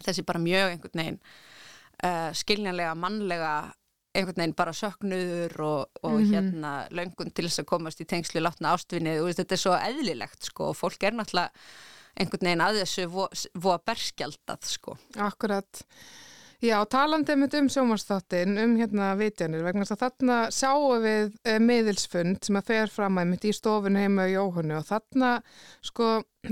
þessi 0.06 0.24
bara 0.28 0.38
mjög 0.44 0.72
einhvern 0.76 1.00
veginn 1.02 1.20
uh, 2.04 2.30
skiljanlega, 2.38 2.94
mannlega 2.94 3.52
einhvern 4.18 4.40
veginn 4.40 4.54
bara 4.58 4.72
söknuður 4.74 5.60
og, 5.66 6.00
og 6.02 6.16
Mhm. 6.20 6.32
hérna 6.32 6.72
löngun 6.90 7.32
til 7.34 7.44
þess 7.48 7.60
að 7.62 7.68
komast 7.70 8.00
í 8.00 8.06
tengslu 8.08 8.40
látna 8.42 8.72
ástvinni 8.74 9.18
og 9.20 9.28
þetta 9.36 9.54
er 9.54 9.60
svo 9.62 9.74
eðlilegt 9.76 10.48
sko 10.48 10.70
og 10.72 10.76
fólk 10.78 11.02
er 11.06 11.12
náttúrulega 11.18 11.50
einhvern 12.18 12.46
veginn 12.48 12.64
að 12.64 12.78
þessu 12.80 13.04
vo, 13.12 13.26
vo 13.54 13.76
berskjaldað 13.86 14.64
sko. 14.66 14.96
Akkurat. 15.22 15.82
Já, 16.58 16.80
talandi 16.90 17.30
einmitt 17.30 17.54
um 17.54 17.68
sjómanstáttin, 17.70 18.56
um 18.58 18.72
hérna 18.80 19.12
vitjanir, 19.14 19.60
vegna 19.62 19.84
þess 19.86 19.94
að 19.94 20.00
þarna 20.00 20.38
sjáum 20.50 21.04
við 21.04 21.28
e, 21.46 21.52
miðilsfund 21.62 22.48
sem 22.48 22.58
að 22.58 22.66
fer 22.72 22.90
fram 22.90 23.20
einmitt 23.22 23.46
í 23.46 23.52
stofun 23.54 23.94
heima 23.94 24.24
í 24.26 24.32
Jóhannu 24.32 24.74
og 24.80 24.88
þarna, 24.88 25.28
sko, 25.86 26.08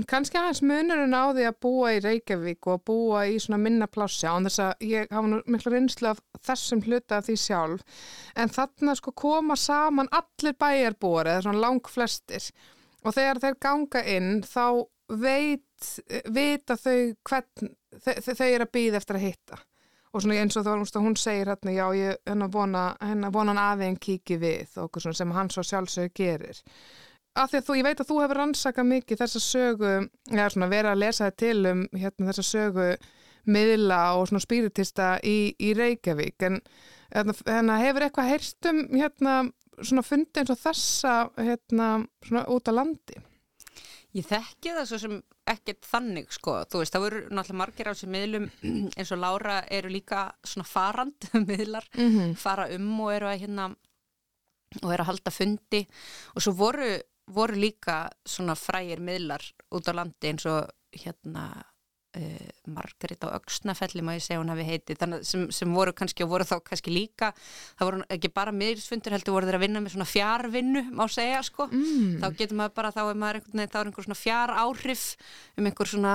kannski 0.07 0.39
aðeins 0.39 0.63
munurinn 0.63 1.11
á 1.11 1.35
því 1.35 1.49
að 1.49 1.59
búa 1.67 1.91
í 1.97 1.99
Reykjavík 2.07 2.71
og 2.71 2.87
búa 2.87 3.25
í 3.27 3.35
svona 3.43 3.59
minna 3.65 3.91
plássi 3.91 4.31
án 4.31 4.47
þess 4.47 4.63
að 4.69 4.87
ég 4.93 5.11
hafa 5.11 5.33
nú 5.33 5.43
miklu 5.43 5.75
reynslu 5.75 6.13
af 6.13 6.23
þessum 6.53 6.87
hluta 6.87 7.19
af 7.19 7.27
því 7.27 7.39
sjálf, 7.43 8.01
en 8.39 8.55
þarna 8.61 8.95
sko 8.95 9.11
koma 9.11 9.59
saman 9.59 10.07
allir 10.15 10.55
bæjarbúar 10.55 11.33
eða 11.33 11.49
svona 11.49 11.65
lang 11.67 11.83
flestir 11.91 12.53
og 13.03 13.11
þegar 13.11 13.43
þeir 13.43 13.63
ganga 13.67 14.07
inn 14.15 14.37
þá 14.47 14.67
veit, 15.19 15.95
vita 16.31 16.79
þau 16.79 16.99
hvern, 17.27 17.73
þau, 17.99 18.13
þau 18.23 18.47
eru 18.53 18.63
að 18.63 18.77
býða 18.79 19.03
eftir 19.03 19.19
að 19.19 19.33
hitta 19.33 19.65
og 20.17 20.23
svona 20.23 20.39
eins 20.41 20.57
og 20.57 20.65
þá 20.65 21.01
hún 21.03 21.17
segir 21.19 21.51
hérna, 21.51 21.73
já, 21.75 21.85
ég 21.95 22.21
hennar 22.27 22.49
vona, 22.53 22.85
hennar 23.05 23.33
vonan 23.33 23.59
aðein 23.61 23.99
kíki 24.01 24.39
við 24.41 24.77
og 24.77 24.89
okkur 24.89 25.13
sem 25.13 25.35
hann 25.35 25.51
svo 25.53 25.63
sjálfsögur 25.65 26.15
gerir. 26.17 26.61
Af 27.37 27.51
því 27.51 27.59
að 27.59 27.67
þú, 27.67 27.77
ég 27.77 27.85
veit 27.85 28.01
að 28.01 28.09
þú 28.09 28.17
hefur 28.23 28.39
rannsakað 28.41 28.89
mikið 28.89 29.21
þessa 29.21 29.41
sögu, 29.45 29.93
eða 30.33 30.49
svona 30.53 30.69
verið 30.71 30.91
að 30.91 31.01
lesa 31.03 31.27
það 31.27 31.37
til 31.43 31.71
um 31.71 31.83
hérna 31.93 32.31
þessa 32.31 32.45
sögu 32.47 32.87
miðla 33.47 34.01
og 34.17 34.27
svona 34.27 34.43
spíritista 34.43 35.11
í, 35.23 35.37
í 35.61 35.71
Reykjavík, 35.77 36.47
en 36.49 36.59
hérna, 37.13 37.77
hefur 37.83 38.07
eitthvað 38.07 38.31
heyrst 38.33 38.71
um 38.71 38.83
hérna 38.97 39.37
svona 39.77 40.03
fundi 40.03 40.41
eins 40.41 40.51
og 40.51 40.59
þessa 40.59 41.15
hérna 41.37 41.91
svona 42.25 42.47
út 42.49 42.69
á 42.69 42.73
landi? 42.73 43.21
Ég 44.17 44.25
þekki 44.25 44.71
það 44.73 44.87
svo 44.89 44.97
sem 45.03 45.17
ekkert 45.51 45.85
þannig 45.85 46.31
sko, 46.33 46.53
þú 46.71 46.79
veist, 46.81 46.95
það 46.95 47.03
voru 47.03 47.19
náttúrulega 47.27 47.61
margir 47.61 47.89
á 47.89 47.93
þessum 47.93 48.15
miðlum 48.15 48.47
eins 48.97 49.11
og 49.13 49.21
Lára 49.21 49.57
eru 49.77 49.91
líka 49.93 50.23
svona 50.43 50.65
farand 50.67 51.29
miðlar, 51.49 51.85
Mm 51.97 52.09
-hmm. 52.15 52.35
fara 52.35 52.67
um 52.75 52.99
og 53.01 53.13
eru 53.13 53.27
að 53.27 53.39
hérna 53.43 53.75
og 54.83 54.91
eru 54.93 55.03
að 55.03 55.09
halda 55.11 55.31
fundi 55.31 55.87
og 56.35 56.41
svo 56.41 56.51
voru, 56.51 56.89
voru 57.27 57.55
líka 57.55 58.09
svona 58.25 58.55
frægir 58.55 58.99
miðlar 58.99 59.43
út 59.71 59.87
á 59.87 59.93
landi 59.93 60.27
eins 60.27 60.45
og 60.45 60.67
hérna 60.91 61.63
uh, 62.17 62.47
Margaret 62.67 63.23
á 63.23 63.29
Öxnafelli 63.37 64.03
má 64.03 64.13
ég 64.17 64.23
segja 64.25 64.41
hún 64.41 64.51
hafi 64.51 64.65
heitið, 64.67 65.03
sem, 65.27 65.45
sem 65.53 65.73
voru 65.73 65.93
kannski 65.95 66.25
og 66.25 66.31
voru 66.33 66.47
þá 66.47 66.57
kannski 66.65 66.93
líka, 66.93 67.31
það 67.77 67.89
voru 67.89 68.07
ekki 68.17 68.31
bara 68.35 68.53
miðilsfundir 68.55 69.15
heldur 69.15 69.37
voru 69.37 69.49
þeir 69.49 69.59
að 69.59 69.65
vinna 69.65 69.83
með 69.83 69.95
svona 69.95 70.09
fjárvinnu 70.09 70.83
má 70.97 71.05
segja 71.11 71.43
sko. 71.45 71.69
Mm. 71.71 72.17
þá 72.23 72.27
getur 72.41 72.59
maður 72.59 72.75
bara, 72.79 72.91
þá 72.95 73.01
er 73.05 73.21
maður 73.21 73.39
einhvern 73.39 73.61
veginn, 73.61 73.73
þá 73.73 73.79
er 73.79 73.91
einhver 73.91 74.07
svona 74.07 74.19
fjár 74.19 74.53
áhrif 74.63 75.05
um 75.57 75.69
einhver 75.69 75.91
svona 75.93 76.13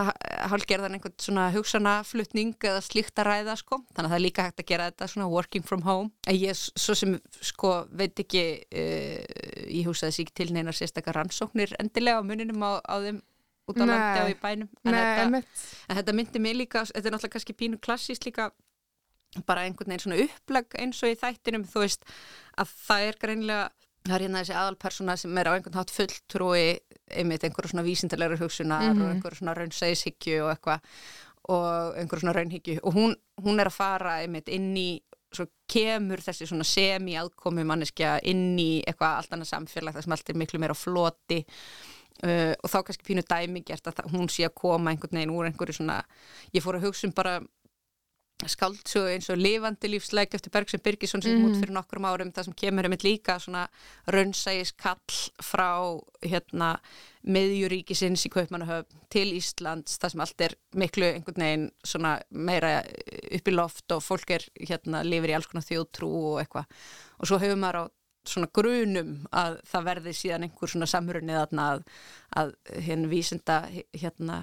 hálgerðan 0.53 0.99
einhvern 0.99 1.17
svona 1.23 1.49
hugsanaflutning 1.55 2.69
eða 2.73 2.85
slíkt 2.85 3.23
að 3.23 3.31
ræða 3.31 3.57
sko, 3.61 3.81
þannig 3.95 4.09
að 4.09 4.13
það 4.15 4.19
er 4.19 4.27
líka 4.27 4.47
hægt 4.49 4.63
að 4.63 4.71
gera 4.73 4.91
þetta 4.91 5.11
svona 5.15 5.31
working 5.33 5.67
from 5.67 5.85
home, 5.87 6.13
en 6.27 6.39
ég 6.39 6.59
svo 6.59 6.97
sem 6.99 7.17
sko 7.41 7.75
veit 7.91 8.19
ekki 8.23 8.45
uh, 8.69 9.19
ég 9.69 9.89
hugsaði 9.89 10.17
sér 10.19 10.27
ekki 10.27 10.39
til 10.43 10.53
neinar 10.55 10.77
sérstakar 10.77 11.19
rannsóknir 11.19 11.77
endilega 11.81 12.21
á 12.21 12.27
muninum 12.27 12.65
á, 12.65 12.73
á 12.83 12.95
þeim 13.03 13.23
út 13.73 13.81
á 13.83 13.87
landi 13.89 14.23
á 14.23 14.27
í 14.31 14.37
bænum. 14.43 14.69
En, 14.85 14.93
Nei, 14.93 15.01
þetta, 15.01 15.43
en 15.89 15.97
þetta 16.01 16.15
myndi 16.21 16.43
mig 16.45 16.57
líka, 16.61 16.85
þetta 16.89 17.09
er 17.09 17.15
náttúrulega 17.17 17.35
kannski 17.37 17.57
pínu 17.59 17.81
klassíst 17.83 18.27
líka 18.29 18.51
bara 19.49 19.63
einhvern 19.65 19.89
veginn 19.89 20.03
svona 20.05 20.19
uppleg 20.27 20.75
eins 20.83 20.99
og 21.03 21.09
í 21.09 21.17
þættinum 21.17 21.63
þú 21.73 21.81
veist 21.87 22.03
að 22.61 22.73
það 22.87 23.07
er 23.09 23.17
greinlega 23.23 23.63
það 24.03 24.15
er 24.19 24.25
hérna 24.27 24.41
þessi 24.43 24.57
aðalpersona 24.61 25.15
sem 25.17 25.39
er 25.41 25.49
á 25.49 25.55
einhvern 25.57 25.79
hátt 25.79 25.93
fulltrúi 25.95 26.65
einmitt 27.17 27.45
einhverju 27.47 27.71
svona 27.73 27.85
vísindarlegur 27.87 28.41
hugsunar 28.43 28.83
Mhm. 28.91 29.01
og 29.03 29.13
einhverju 29.15 29.39
svona 29.41 29.55
raunsæðishyggju 29.57 30.43
og 30.45 30.51
eitthvað 30.57 30.81
og 31.49 31.97
einhverju 31.99 32.21
svona 32.23 32.35
raunhyggju. 32.37 32.79
Og 32.85 32.93
hún, 32.95 33.17
hún 33.43 33.61
er 33.61 33.67
að 33.71 33.79
fara 33.79 34.19
einmitt 34.23 34.49
inn 34.53 34.75
í 34.77 35.01
svo 35.33 35.47
kemur 35.73 36.21
þessi 36.21 36.45
svona 36.47 36.67
semi-aðkomi 36.69 37.65
manneskja 37.65 38.19
inn 38.29 38.59
í 38.61 38.83
eitthvað 38.85 39.17
allt 39.17 39.33
annað 39.33 39.49
samfélag 39.55 39.95
þar 39.97 40.03
sem 40.05 40.13
allt 40.13 40.29
er 40.29 40.35
miklu 40.43 40.61
meira 40.61 40.75
floti 40.77 41.39
uh, 42.25 42.53
og 42.63 42.71
þá 42.71 42.79
kannski 42.87 43.09
pínu 43.09 43.25
dæmi 43.29 43.65
gert 43.65 43.87
að 43.87 43.99
það, 44.01 44.13
hún 44.17 44.29
sé 44.29 44.47
að 44.49 44.55
koma 44.63 44.93
einhvern 44.93 45.19
veginn 45.19 45.35
úr 45.35 45.49
einhverju 45.51 45.81
svona 45.81 46.03
ég 46.55 46.65
fór 46.65 46.79
að 46.79 46.89
hugsa 46.89 47.09
um 47.09 47.17
bara 47.17 47.41
skáldsögu 48.43 49.07
eins 49.13 49.29
og 49.31 49.39
lifandi 49.39 49.87
lífsleik 49.87 50.33
eftir 50.35 50.51
Bergson 50.51 50.81
Birgisson 50.83 51.23
sem 51.23 51.31
mm 51.37 51.43
Mhm. 51.43 51.47
út 51.47 51.61
fyrir 51.61 51.75
nokkrum 51.77 52.05
árum 52.09 52.33
það 52.35 52.45
sem 52.45 52.55
kemur 52.59 52.87
um 52.89 52.97
líka 52.99 53.39
svona 53.39 53.69
raunsægis 54.09 54.73
kall 54.77 54.99
frá 55.39 56.01
hérna 56.23 56.81
miðjuríkisins 57.25 58.27
í 58.27 58.31
Kaupmannahöfn 58.35 58.99
til 59.13 59.33
Íslands 59.37 59.99
það 60.03 60.11
sem 60.11 60.21
allt 60.25 60.41
er 60.41 60.55
miklu 60.75 61.07
einhvern 61.07 61.45
veginn 61.45 61.71
svona 61.85 62.21
meira 62.31 62.83
upp 62.83 63.49
í 63.49 63.55
loft 63.55 63.93
og 63.93 64.03
fólk 64.03 64.31
er 64.31 64.47
hérna 64.59 65.05
lifir 65.07 65.31
í 65.31 65.37
alls 65.39 65.47
konar 65.47 65.63
þjóðtrú 65.69 66.11
og 66.33 66.41
eitthvað 66.43 66.67
og 67.21 67.29
svo 67.31 67.39
hefur 67.39 67.61
maður 67.63 67.79
á 67.79 67.85
svona 68.29 68.49
grunum 68.55 69.15
að 69.35 69.61
það 69.71 69.87
verði 69.91 70.17
síðan 70.17 70.47
einhver 70.47 70.73
svona 70.73 70.89
samrunni 70.91 71.37
þarna 71.37 71.69
að, 71.75 71.87
að 72.43 72.53
hérna 72.87 73.11
vísinda 73.11 73.57
hérna 73.93 74.43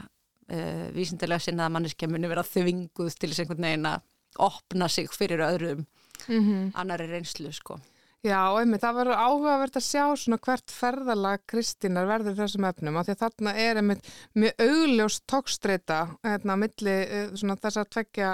uh, 0.51 0.87
vísindilega 0.95 1.45
sinnaða 1.45 1.75
manneskja 1.77 2.09
muni 2.11 2.31
vera 2.31 2.45
þvinguð 2.47 3.15
til 3.15 3.31
þess 3.31 3.45
einhvern 3.45 3.69
veginn 3.69 3.89
að 3.93 4.03
opna 4.49 4.89
sig 4.91 5.09
fyrir 5.15 5.45
öðrum 5.45 5.87
Mm 6.27 6.71
annari 6.75 7.07
reynslu 7.07 7.51
sko. 7.55 7.77
Já, 8.19 8.51
og 8.51 8.57
einmitt, 8.59 8.81
það 8.83 8.97
verður 8.97 9.21
áhugavert 9.23 9.77
að 9.79 9.85
sjá 9.85 10.01
svona 10.19 10.37
hvert 10.43 10.71
ferðalag 10.75 11.43
Kristínar 11.47 12.07
verður 12.09 12.35
þessum 12.35 12.65
efnum 12.67 12.97
af 12.99 13.05
því 13.07 13.13
að 13.13 13.21
þarna 13.21 13.53
er 13.63 13.79
einmitt 13.79 14.09
mjög 14.35 14.63
augljós 14.65 15.19
tókstreita 15.23 15.99
hérna 16.25 16.57
á 16.59 16.61
milli 16.65 16.95
eh, 17.05 17.29
svona 17.39 17.55
þess 17.55 17.79
að 17.79 17.93
tvekja 17.95 18.33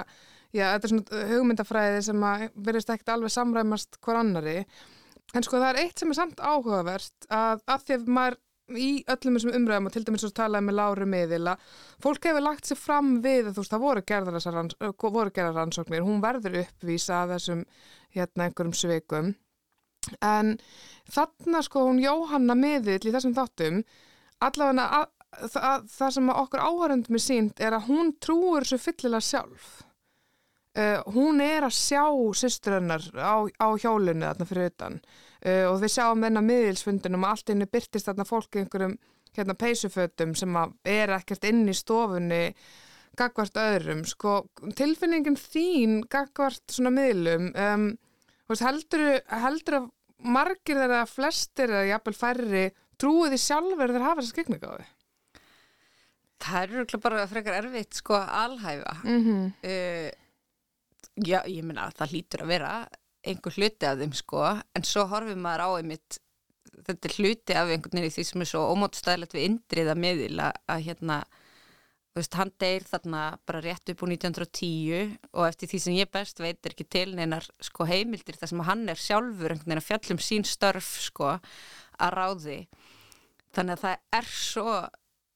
já, 0.50 0.64
þetta 0.72 0.88
er 0.88 0.92
svona 0.92 1.22
hugmyndafræði 1.30 2.02
sem 2.08 2.26
að 2.26 2.44
verðist 2.66 2.90
ekkert 2.96 3.14
alveg 3.14 3.34
samræmast 3.36 4.00
hver 4.02 4.20
annari 4.24 4.56
en 5.34 5.46
sko 5.46 5.60
það 5.60 5.70
er 5.72 5.80
eitt 5.84 6.00
sem 6.02 6.12
er 6.12 6.18
samt 6.20 6.42
áhugavert 6.42 7.30
að, 7.32 7.62
að 7.66 7.86
því 7.86 7.96
að 7.96 8.10
maður 8.18 8.38
í 8.74 9.04
öllum 9.06 9.36
þessum 9.36 9.54
umræðum 9.54 9.88
og 9.88 9.94
til 9.94 10.02
dæmis 10.06 10.24
svo 10.24 10.32
talaði 10.34 10.66
með 10.66 10.76
Láru 10.80 11.06
miðil 11.06 11.42
að 11.52 11.66
fólk 12.02 12.26
hefur 12.26 12.42
lagt 12.42 12.66
sér 12.66 12.80
fram 12.80 13.12
við 13.22 13.50
að 13.50 13.54
þú 13.54 13.62
veist 13.62 13.74
það 13.74 13.84
voru 13.84 14.04
gerðar 14.10 14.46
ranns, 14.56 14.78
voru 15.02 15.34
gerðar 15.34 15.58
rannsóknir, 15.60 16.06
hún 16.06 16.22
verður 16.24 16.58
uppvísa 16.64 17.20
að 17.22 17.36
þessum 17.36 17.62
hérna 18.16 18.48
einhverjum 18.48 18.74
svikum. 18.74 19.34
En 20.22 20.56
þarna 21.10 21.62
sko 21.66 21.86
hún 21.86 22.02
Jóhanna 22.02 22.58
miðill 22.58 23.06
í 23.06 23.14
þessum 23.14 23.34
þáttum 23.36 23.82
allavega 24.42 24.86
að, 24.86 25.08
að, 25.38 25.58
að, 25.62 25.86
það 25.94 26.14
sem 26.18 26.32
okkur 26.34 26.66
áhærundum 26.66 27.18
er 27.18 27.22
sínt 27.22 27.62
er 27.62 27.78
að 27.78 27.90
hún 27.90 28.14
trúur 28.22 28.66
þessu 28.66 28.82
fyllilega 28.82 29.28
sjálf 29.30 29.70
uh, 30.76 31.02
hún 31.14 31.42
er 31.44 31.66
að 31.66 31.76
sjá 31.76 32.04
systurinnar 32.36 33.04
á, 33.16 33.44
á 33.46 33.68
hjólinu 33.80 34.26
þarna 34.26 34.48
fyrir 34.48 34.72
utan 34.72 34.98
uh, 35.00 35.64
og 35.72 35.80
við 35.82 35.94
sjáum 35.96 36.24
þennan 36.26 36.48
miðilsfundinum 36.48 37.26
að 37.26 37.36
allt 37.36 37.54
inni 37.54 37.70
byrtist 37.70 38.10
þarna 38.10 38.28
fólk 38.28 38.56
í 38.56 38.64
einhverjum 38.64 38.98
hérna 39.36 39.56
peysufötum 39.58 40.34
sem 40.38 40.56
að 40.56 40.74
er 40.88 41.12
ekkert 41.18 41.44
inn 41.48 41.66
í 41.68 41.76
stofunni 41.76 42.42
gagvart 43.16 43.56
öðrum 43.60 44.02
sko 44.08 44.38
tilfinningin 44.76 45.38
þín 45.40 46.02
gagvart 46.12 46.64
svona 46.72 46.92
miðlum 46.92 47.52
um, 47.52 47.86
heldur, 48.60 49.06
heldur 49.32 49.80
að 49.80 49.88
margir 50.26 50.80
þeirra 50.80 51.06
flestir 51.08 51.72
eða 51.72 51.88
jafnvel 51.92 52.16
færri 52.16 52.66
trúið 53.00 53.34
því 53.34 53.40
sjálfur 53.42 53.92
þeir 53.92 54.04
hafa 54.04 54.20
þessa 54.20 54.34
skegningáði? 54.34 54.86
Það 56.46 56.60
er 56.60 56.74
örugglega 56.74 57.02
bara 57.04 57.26
frekar 57.30 57.58
erfitt 57.62 57.98
sko 58.00 58.16
að 58.18 58.32
alhæfa 58.44 58.94
Mm 59.04 59.20
-hmm. 59.24 59.44
uh, 59.64 60.25
Já, 61.14 61.40
ég 61.48 61.64
meina 61.64 61.88
það 61.96 62.12
hlýtur 62.12 62.44
að 62.44 62.52
vera 62.52 62.70
einhver 63.26 63.56
hluti 63.56 63.88
af 63.88 63.98
þeim 64.00 64.14
sko. 64.16 64.44
En 64.76 64.86
svo 64.86 65.06
horfum 65.10 65.42
maður 65.42 65.64
á 65.66 65.68
einmitt 65.80 66.20
þetta 66.86 67.08
er 67.08 67.16
hluti 67.16 67.56
af 67.56 67.72
einhvern 67.72 67.98
veginn 67.98 68.10
í 68.10 68.14
því 68.14 68.24
sem 68.28 68.44
er 68.44 68.50
svo 68.50 68.62
ómótstæðilegt 68.74 69.36
við 69.36 69.46
indriða 69.48 69.96
miðil 69.98 70.34
að, 70.44 70.58
að 70.70 70.82
hérna 70.86 71.18
þú 72.16 72.20
veist, 72.20 72.36
hann 72.38 72.52
deyr 72.62 72.84
þarna 72.88 73.22
bara 73.48 73.62
rétt 73.64 73.90
upp 73.92 74.02
úr 74.04 74.12
1910 74.14 75.16
og 75.36 75.46
eftir 75.46 75.70
því 75.72 75.80
sem 75.84 75.96
ég 75.98 76.12
best 76.12 76.40
veit 76.40 76.60
er 76.64 76.74
ekki 76.74 76.86
til 76.96 77.10
neinar 77.16 77.48
sko 77.64 77.88
heimildir 77.88 78.38
þar 78.40 78.52
sem 78.52 78.62
hann 78.68 78.86
er 78.88 79.00
sjálfur 79.00 79.52
einhvern 79.52 79.68
veginn 79.68 79.82
að 79.82 79.88
fjallum 79.90 80.22
sín 80.24 80.46
störf 80.48 80.92
sko 81.08 81.34
að 81.36 82.14
ráði. 82.16 82.60
Þannig 83.56 83.76
að 83.76 83.84
það 83.84 84.20
er 84.20 84.30
svo 84.32 84.78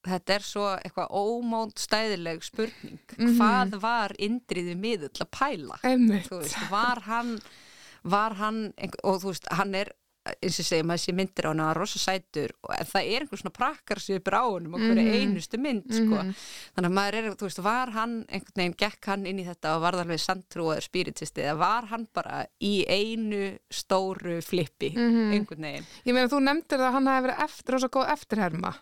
þetta 0.06 0.34
er 0.34 0.40
svo 0.40 0.66
eitthvað 0.78 1.10
ómónd 1.10 1.74
stæðileg 1.78 2.42
spurning 2.42 2.98
Mhm. 3.18 3.36
hvað 3.38 3.80
var 3.80 4.10
indriði 4.18 4.76
miðull 4.76 5.20
að 5.20 5.30
pæla 5.30 5.78
veist, 5.82 6.70
var 6.70 7.00
hann 7.02 7.38
var 8.02 8.32
hann, 8.34 8.72
og 9.04 9.20
þú 9.20 9.26
veist, 9.34 9.46
hann 9.52 9.74
er 9.74 9.90
eins 10.42 10.58
og 10.60 10.64
segi, 10.66 10.82
maður 10.84 11.00
sé 11.00 11.12
myndir 11.16 11.44
á 11.44 11.48
hann 11.48 11.58
hann 11.58 11.68
var 11.68 11.78
rosa 11.80 11.98
sætur, 11.98 12.50
og 12.62 12.74
en 12.78 12.86
það 12.86 13.06
er 13.08 13.20
einhver 13.24 13.40
svona 13.40 13.52
prakkar 13.56 13.96
svipur 14.00 14.36
á 14.36 14.44
honum 14.44 14.74
og 14.74 14.80
hverju 14.80 15.04
Mhm. 15.04 15.20
einustu 15.20 15.58
mynd 15.58 15.84
sko, 15.88 16.16
Mhm. 16.22 16.34
þannig 16.76 16.90
að 16.90 16.96
maður 16.98 17.14
er, 17.14 17.30
þú 17.36 17.44
veist, 17.48 17.62
var 17.62 17.90
hann 17.90 18.24
einhvern 18.28 18.56
veginn, 18.56 18.76
gekk 18.76 19.04
hann 19.06 19.26
inn 19.26 19.38
í 19.38 19.44
þetta 19.46 19.76
og 19.76 19.82
varð 19.82 20.00
alveg 20.04 20.20
sandtrúaður 20.20 20.82
spiritisti, 20.88 21.40
eða 21.42 21.58
var 21.58 21.86
hann 21.86 22.06
bara 22.14 22.46
í 22.60 22.84
einu 22.86 23.58
stóru 23.70 24.40
flippi, 24.44 24.94
Mhm. 24.94 25.32
einhvern 25.32 25.60
veginn 25.60 25.86
Ég 26.06 26.12
meina, 26.14 26.28
þú 26.28 26.40
nefndir 26.42 26.78
að 26.80 26.92
hann 26.92 27.06
hafi 27.06 27.26
verið 27.28 27.38
eftir 27.44 27.74
og 27.74 27.80
svo 27.80 27.88
góð 27.88 28.08
eftirherma. 28.12 28.74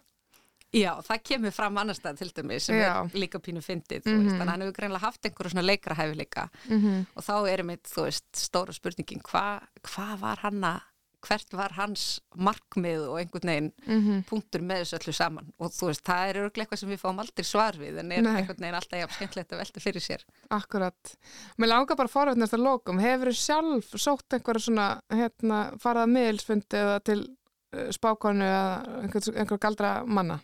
Já, 0.72 1.00
það 1.00 1.22
kemur 1.24 1.50
fram 1.56 1.78
annars 1.80 1.98
stað 2.00 2.18
til 2.18 2.28
dæmis 2.36 2.66
sem 2.68 2.76
Já. 2.76 3.04
er 3.04 3.08
líka 3.16 3.38
pínu 3.40 3.62
fyndið, 3.64 4.04
Mhm. 4.04 4.24
veist, 4.24 4.36
þannig 4.36 4.42
að 4.42 4.50
hann 4.50 4.60
hefur 4.60 4.76
greinlega 4.80 5.00
haft 5.06 5.22
einhverju 5.24 5.50
svona 5.54 5.64
leikrahæfileika 5.64 6.48
Mm 6.68 6.80
-hmm. 6.82 7.06
og 7.16 7.22
þá 7.24 7.48
er 7.48 7.58
einmitt, 7.58 7.82
þú 7.88 8.04
veist, 8.04 8.32
stóra 8.36 8.72
spurningin 8.72 9.22
hvað 9.22 9.60
hva 9.82 10.18
var 10.20 10.36
hann 10.42 10.60
að 10.64 10.80
hvert 11.20 11.52
var 11.52 11.72
hans 11.72 12.20
markmið 12.36 13.08
og 13.08 13.18
einhvern 13.18 13.48
veginn 13.48 13.72
Mhm. 13.86 14.24
punktur 14.28 14.60
með 14.60 14.82
þessu 14.84 14.98
öllu 14.98 15.12
saman 15.14 15.52
og 15.58 15.70
þú 15.72 15.86
veist, 15.88 16.04
það 16.04 16.28
er 16.28 16.34
örglega 16.36 16.66
eitthvað 16.68 16.78
sem 16.78 16.90
við 16.90 17.00
fáum 17.00 17.18
aldrei 17.18 17.44
svar 17.44 17.72
við 17.72 17.98
en 17.98 18.12
er 18.12 18.22
Nei. 18.22 18.36
einhvern 18.42 18.60
veginn 18.60 18.74
alltaf 18.74 19.00
jafn 19.00 19.14
skemmtilegt 19.14 19.52
að 19.52 19.58
velta 19.58 19.80
fyrir 19.80 20.00
sér 20.00 20.22
Akkurat. 20.50 21.16
Mér 21.58 21.66
langar 21.68 21.96
bara 21.96 22.08
að 22.08 22.62
lokum. 22.62 22.98
Hefur 23.00 23.26
þú 23.28 23.34
sjálf 23.34 23.90
sótt 23.98 24.28
einhverja 24.32 24.60
svona, 24.60 25.00
hérna, 25.10 25.76
farað 25.78 26.04
að 26.04 26.12
miðilsfundi 26.12 26.76
eða 26.76 27.00
til 27.02 27.36
uh, 27.74 27.88
spákonu 27.90 28.42
eða 28.44 29.02
einhver, 29.02 29.36
einhver 29.36 29.58
galdra 29.58 30.04
manna? 30.06 30.40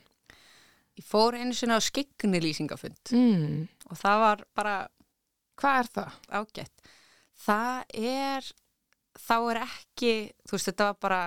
Ég 0.95 1.05
fór 1.05 1.34
einu 1.34 1.53
sinna 1.55 1.76
á 1.76 1.82
skikni 1.82 2.38
lýsingafund 2.40 3.11
Mm. 3.12 3.68
og 3.90 3.97
það 3.99 4.18
var 4.24 4.45
bara 4.55 4.74
Hvað 5.59 5.78
er 5.80 5.88
það? 5.95 6.12
ágætt 6.30 6.84
það 7.47 7.84
er 7.95 8.53
þá 9.18 9.34
er 9.51 9.59
ekki, 9.64 10.12
þú 10.47 10.51
veist, 10.57 10.68
þetta 10.70 10.84
var 10.90 10.97
bara 11.01 11.22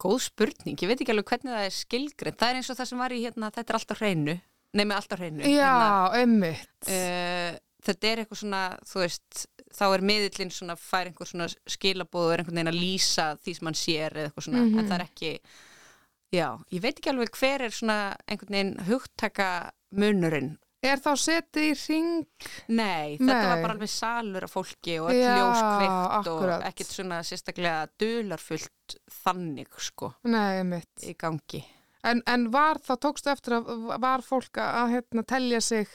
góð 0.00 0.20
spurning, 0.24 0.76
ég 0.80 0.88
veit 0.88 1.00
ekki 1.02 1.12
alveg 1.12 1.26
hvernig 1.34 1.52
það 1.52 1.66
er 1.66 1.74
skilgreint, 1.74 2.38
það 2.40 2.52
er 2.52 2.58
eins 2.60 2.70
og 2.72 2.78
það 2.78 2.88
sem 2.90 3.00
var 3.02 3.12
í 3.12 3.18
hérna, 3.24 3.50
þetta 3.52 3.72
er 3.74 3.78
alltaf 3.80 4.00
hreinu, 4.00 4.36
nefnir 4.78 4.96
alltaf 4.96 5.20
hreinu 5.20 5.42
Já, 5.44 5.66
hérna, 5.66 6.20
einmitt. 6.20 6.88
uh, 6.88 7.58
þetta 7.84 8.08
er 8.12 8.22
eitthvað 8.22 8.40
svona 8.40 8.62
þú 8.88 9.02
veist, 9.02 9.42
þá 9.76 9.82
er 9.96 10.04
miðillinn 10.12 10.54
svona 10.54 10.76
fær 10.80 11.10
einhver 11.10 11.28
svona 11.28 11.48
skilabóð 11.68 12.28
og 12.28 12.32
er 12.36 12.42
einhvern 12.44 12.56
veginn 12.60 12.72
að 12.72 12.80
lýsa 12.80 13.26
því 13.42 13.56
sem 13.58 13.68
hann 13.70 13.80
sér 13.82 14.16
eða 14.16 14.30
eitthvað 14.30 14.46
svona 14.48 14.62
Mhm. 14.64 14.78
en 14.78 14.88
það 14.88 14.96
er 15.00 15.06
ekki, 15.08 15.32
já, 16.32 16.48
ég 16.70 16.82
veit 16.84 16.96
ekki 16.98 17.10
alveg 17.12 17.36
hver 17.40 17.66
er 17.66 17.74
svona 17.74 18.00
einhvern 18.26 18.54
veginn 18.56 18.74
hugtaka 18.88 19.52
munurinn 19.90 20.56
Er 20.80 20.96
þá 20.96 21.10
setið 21.20 21.66
í 21.66 21.72
ring? 21.76 22.44
Nei, 22.72 23.18
þetta 23.20 23.34
var 23.36 23.50
Nei. 23.58 23.64
bara 23.66 23.74
alveg 23.74 23.90
salur 23.92 24.46
af 24.46 24.52
fólki 24.54 24.94
og 24.96 25.10
öll 25.12 25.18
Já, 25.18 25.34
ljós 25.36 25.58
kveikt 25.60 26.14
akkurat. 26.16 26.54
og 26.54 26.68
ekkert 26.70 26.94
svona 26.94 27.18
sérstaklega 27.28 27.82
dularfullt 28.00 28.94
þannig 29.18 29.68
sko 29.76 30.08
Nei, 30.24 30.62
einmitt. 30.62 31.04
í 31.04 31.12
gangi. 31.20 31.60
En, 32.00 32.22
en 32.24 32.46
var 32.54 32.80
þá, 32.80 32.94
tókstu 32.96 33.28
eftir 33.28 33.58
að 33.58 33.68
var 34.00 34.24
fólk 34.24 34.56
að 34.64 34.94
hérna, 34.94 35.26
telja 35.28 35.60
sig 35.60 35.92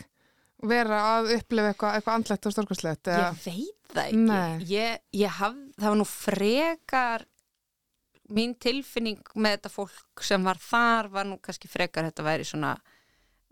vera 0.61 1.01
að 1.15 1.31
upplifa 1.39 1.71
eitthvað, 1.73 1.97
eitthvað 1.97 2.19
andlegt 2.19 2.45
og 2.45 2.53
stórkvæslegt? 2.53 3.09
Ég 3.09 3.41
veit 3.47 3.89
það 3.89 4.05
ekki. 4.05 4.69
Ég, 4.69 5.01
ég 5.17 5.39
haf, 5.41 5.57
það 5.81 5.89
var 5.89 5.97
nú 6.03 6.05
frekar 6.13 7.25
mín 8.33 8.55
tilfinning 8.57 9.21
með 9.35 9.57
þetta 9.57 9.71
fólk 9.73 10.23
sem 10.25 10.45
var 10.45 10.59
þar 10.61 11.09
var 11.13 11.27
nú 11.29 11.39
kannski 11.43 11.69
frekar 11.69 12.07
þetta 12.07 12.25
væri 12.25 12.47
svona 12.47 12.75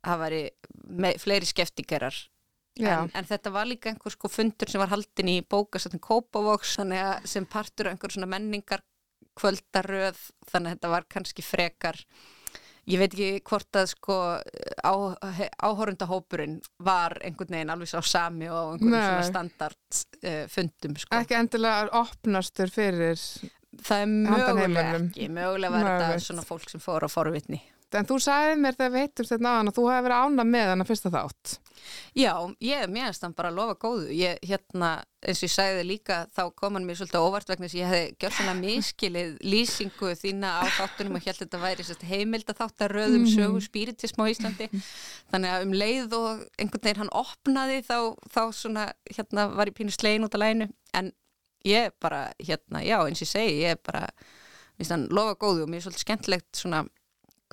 það 0.04 0.24
væri 0.24 0.44
með, 0.90 1.20
fleiri 1.24 1.50
skeftingerar 1.50 2.16
en, 2.82 3.12
en 3.14 3.28
þetta 3.30 3.54
var 3.54 3.70
líka 3.70 3.92
einhver 3.92 4.16
sko 4.16 4.32
fundur 4.32 4.72
sem 4.72 4.82
var 4.82 4.92
haldin 4.94 5.30
í 5.30 5.38
þannig 5.46 7.04
að 7.04 7.28
sem 7.30 7.46
partur 7.46 7.88
af 7.90 7.96
einhver 7.96 8.16
svona 8.16 8.32
menningar 8.34 8.82
kvöldaröð 9.38 10.20
þannig 10.50 10.72
að 10.72 10.76
þetta 10.76 10.94
var 10.94 11.06
kannski 11.10 11.46
frekar 11.46 12.02
ég 12.90 13.00
veit 13.00 13.14
ekki 13.14 13.44
hvort 13.48 13.80
að 13.80 13.90
sko 13.94 14.18
á, 14.84 14.94
áhorundahópurinn 15.64 16.60
var 16.84 17.16
einhvern 17.24 17.56
veginn 17.56 17.74
alveg 17.74 17.92
sá 17.94 18.02
sami 18.04 18.50
og 18.52 18.82
Nei. 18.82 18.98
svona 18.98 19.26
standard 19.28 20.00
uh, 20.20 20.46
fundum 20.52 20.98
sko. 21.00 21.16
Ekki 21.22 21.38
endilega 21.40 21.88
opnastur 22.02 22.74
fyrir, 22.74 23.20
það 23.82 24.02
er 24.02 24.12
mögulega 24.14 24.96
ekki 25.02 25.30
mögulega 25.34 25.72
var 25.74 25.88
þetta 25.90 26.20
svona 26.28 26.46
fólk 26.48 26.70
sem 26.70 26.80
fór 26.84 27.06
á 27.06 27.10
forvitni 27.10 27.62
en 27.94 28.08
þú 28.10 28.16
sagði 28.18 28.54
mér 28.58 28.74
þegar 28.74 28.90
við 28.96 29.04
heitumst 29.04 29.30
þetta 29.36 29.44
náðan 29.46 29.68
að 29.70 29.76
þú 29.78 29.84
hefði 29.92 30.04
verið 30.08 30.22
ána 30.26 30.44
með 30.50 30.70
hann 30.72 30.82
að 30.82 30.88
fyrsta 30.90 31.10
þátt. 31.14 31.52
Já, 32.18 32.32
ég 32.66 32.88
meðanst 32.90 33.22
hann 33.22 33.36
bara 33.38 33.52
að 33.52 33.58
lofa 33.60 33.76
góðu. 33.84 34.08
Ég, 34.18 34.40
hérna, 34.50 34.90
eins 35.22 35.44
og 35.44 35.46
ég 35.46 35.54
sagði 35.54 35.84
líka, 35.86 36.18
þá 36.34 36.42
kom 36.58 36.74
hann 36.74 36.88
mér 36.90 36.98
svolítið 36.98 37.22
óvart 37.28 37.52
vegna 37.54 37.68
þess 37.70 37.76
að 37.78 37.82
ég 37.84 37.92
hefði 37.94 38.18
gjört 38.24 38.38
svona 38.40 38.56
miskilið 38.64 39.36
lýsingu 39.46 40.12
þína 40.24 40.56
á 40.58 40.64
þáttunum 40.74 41.20
og 41.20 41.28
held 41.28 41.36
að 41.38 41.44
þetta 41.46 41.62
væri 41.68 41.86
sérst, 41.86 42.08
heimilda 42.10 42.58
þáttaröðum 42.58 43.28
Mhm. 43.28 43.34
sögu 43.38 43.62
spiritism 43.62 44.22
á 44.22 44.32
Íslandi. 44.34 44.70
Þannig 45.30 45.54
að 45.54 45.66
um 45.68 45.74
leið 45.84 46.14
og 46.18 46.48
einhvern 46.58 46.82
veginn 46.90 47.04
hann 47.06 47.14
opnaði 47.14 47.78
þá, 47.86 48.00
þá 48.26 48.42
svona, 48.58 48.94
hérna, 49.14 49.52
var 49.54 49.70
ég 49.70 49.78
pínu 49.78 49.94
slegin 49.94 50.26
út 50.26 50.34
af 50.34 50.42
læginu. 50.42 50.70
En 50.98 51.14
ég 51.66 51.91
bara, 52.01 52.26
hérna, 52.39 52.82
já, 52.84 52.97
eins 53.07 53.22
og 53.22 53.28
ég 53.28 53.32
segi, 53.32 53.61
ég 53.64 53.80
bara, 53.86 54.07
minnst 54.80 54.91
hann 54.91 55.07
lofa 55.14 55.36
góðu 55.39 55.64
og 55.64 55.70
mér 55.72 55.80
er 55.82 55.86
svolítið 55.88 56.05
skemmtilegt 56.05 56.59
svona 56.59 56.84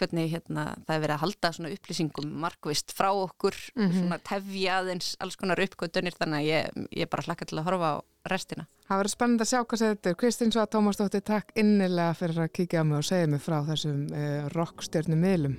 hvernig 0.01 0.31
hérna, 0.33 0.63
það 0.89 0.95
er 0.95 1.01
verið 1.03 1.13
að 1.15 1.21
halda 1.27 1.49
svona 1.53 1.71
upplýsingum 1.75 2.31
markvist 2.41 2.95
frá 2.97 3.11
okkur 3.13 3.53
Mhm. 3.77 3.99
svona 3.99 4.19
tefja 4.25 4.79
aðeins 4.81 5.11
alls 5.21 5.37
konar 5.37 5.61
uppgötunir 5.61 6.15
þannig 6.17 6.41
að 6.41 6.49
ég, 6.49 6.87
ég 7.03 7.11
bara 7.11 7.23
hlakka 7.23 7.45
til 7.47 7.59
að 7.61 7.65
horfa 7.69 7.91
á 8.01 8.03
restina. 8.33 8.67
Það 8.89 8.99
verður 9.03 9.13
spennandi 9.15 9.45
að 9.45 9.51
sjá 9.53 9.61
hvað 9.65 9.83
þetta 9.85 10.11
er. 10.11 10.15
Kristín 10.17 10.53
Svað 10.53 10.71
Tómasdóttir, 10.73 11.21
takk 11.23 11.53
innilega 11.55 12.15
fyrir 12.17 12.39
að 12.47 12.53
kíkja 12.53 12.81
á 12.81 12.85
mig 12.85 12.99
og 12.99 13.05
segja 13.05 13.27
mig 13.29 13.41
frá 13.45 13.61
þessum 13.69 14.01
uh, 14.13 14.49
rockstjörnum 14.57 15.21
miðlum. 15.21 15.57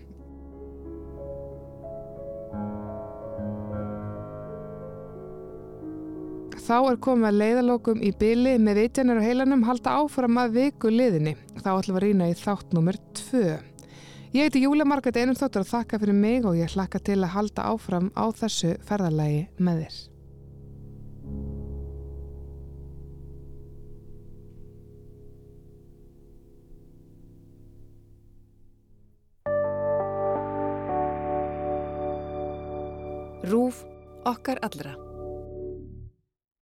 Þá 6.62 6.76
er 6.92 6.98
komið 7.02 7.26
að 7.26 7.38
leiðalókum 7.40 8.02
í 8.06 8.12
byli 8.14 8.52
með 8.62 8.78
vitjanir 8.84 9.18
á 9.18 9.26
heilanum 9.26 9.64
halda 9.66 9.96
áfram 9.98 10.38
að 10.38 10.60
viku 10.60 10.92
liðinni. 10.94 11.34
Þá 11.58 11.70
ætlum 11.72 11.96
við 11.96 11.98
að 11.98 12.06
rýna 12.06 12.28
í 12.30 12.36
þátt 12.38 12.76
nummer 12.78 13.00
2. 13.18 13.42
Ég 14.32 14.46
heiti 14.46 14.62
Júlia 14.62 14.86
Margrét 14.86 15.18
Einumstóttur 15.18 15.66
og 15.66 15.72
þakka 15.72 16.00
fyrir 16.04 16.16
mig 16.16 16.46
og 16.46 16.56
ég 16.62 16.70
hlakka 16.76 17.02
til 17.02 17.18
að 17.18 17.34
halda 17.34 17.66
áfram 17.74 18.14
á 18.14 18.30
þessu 18.30 18.78
ferðalagi 18.86 19.50
með 19.58 19.84
þér. 19.84 20.00
Rúf 33.50 33.82
okkar 34.30 34.62
allra. 34.62 35.11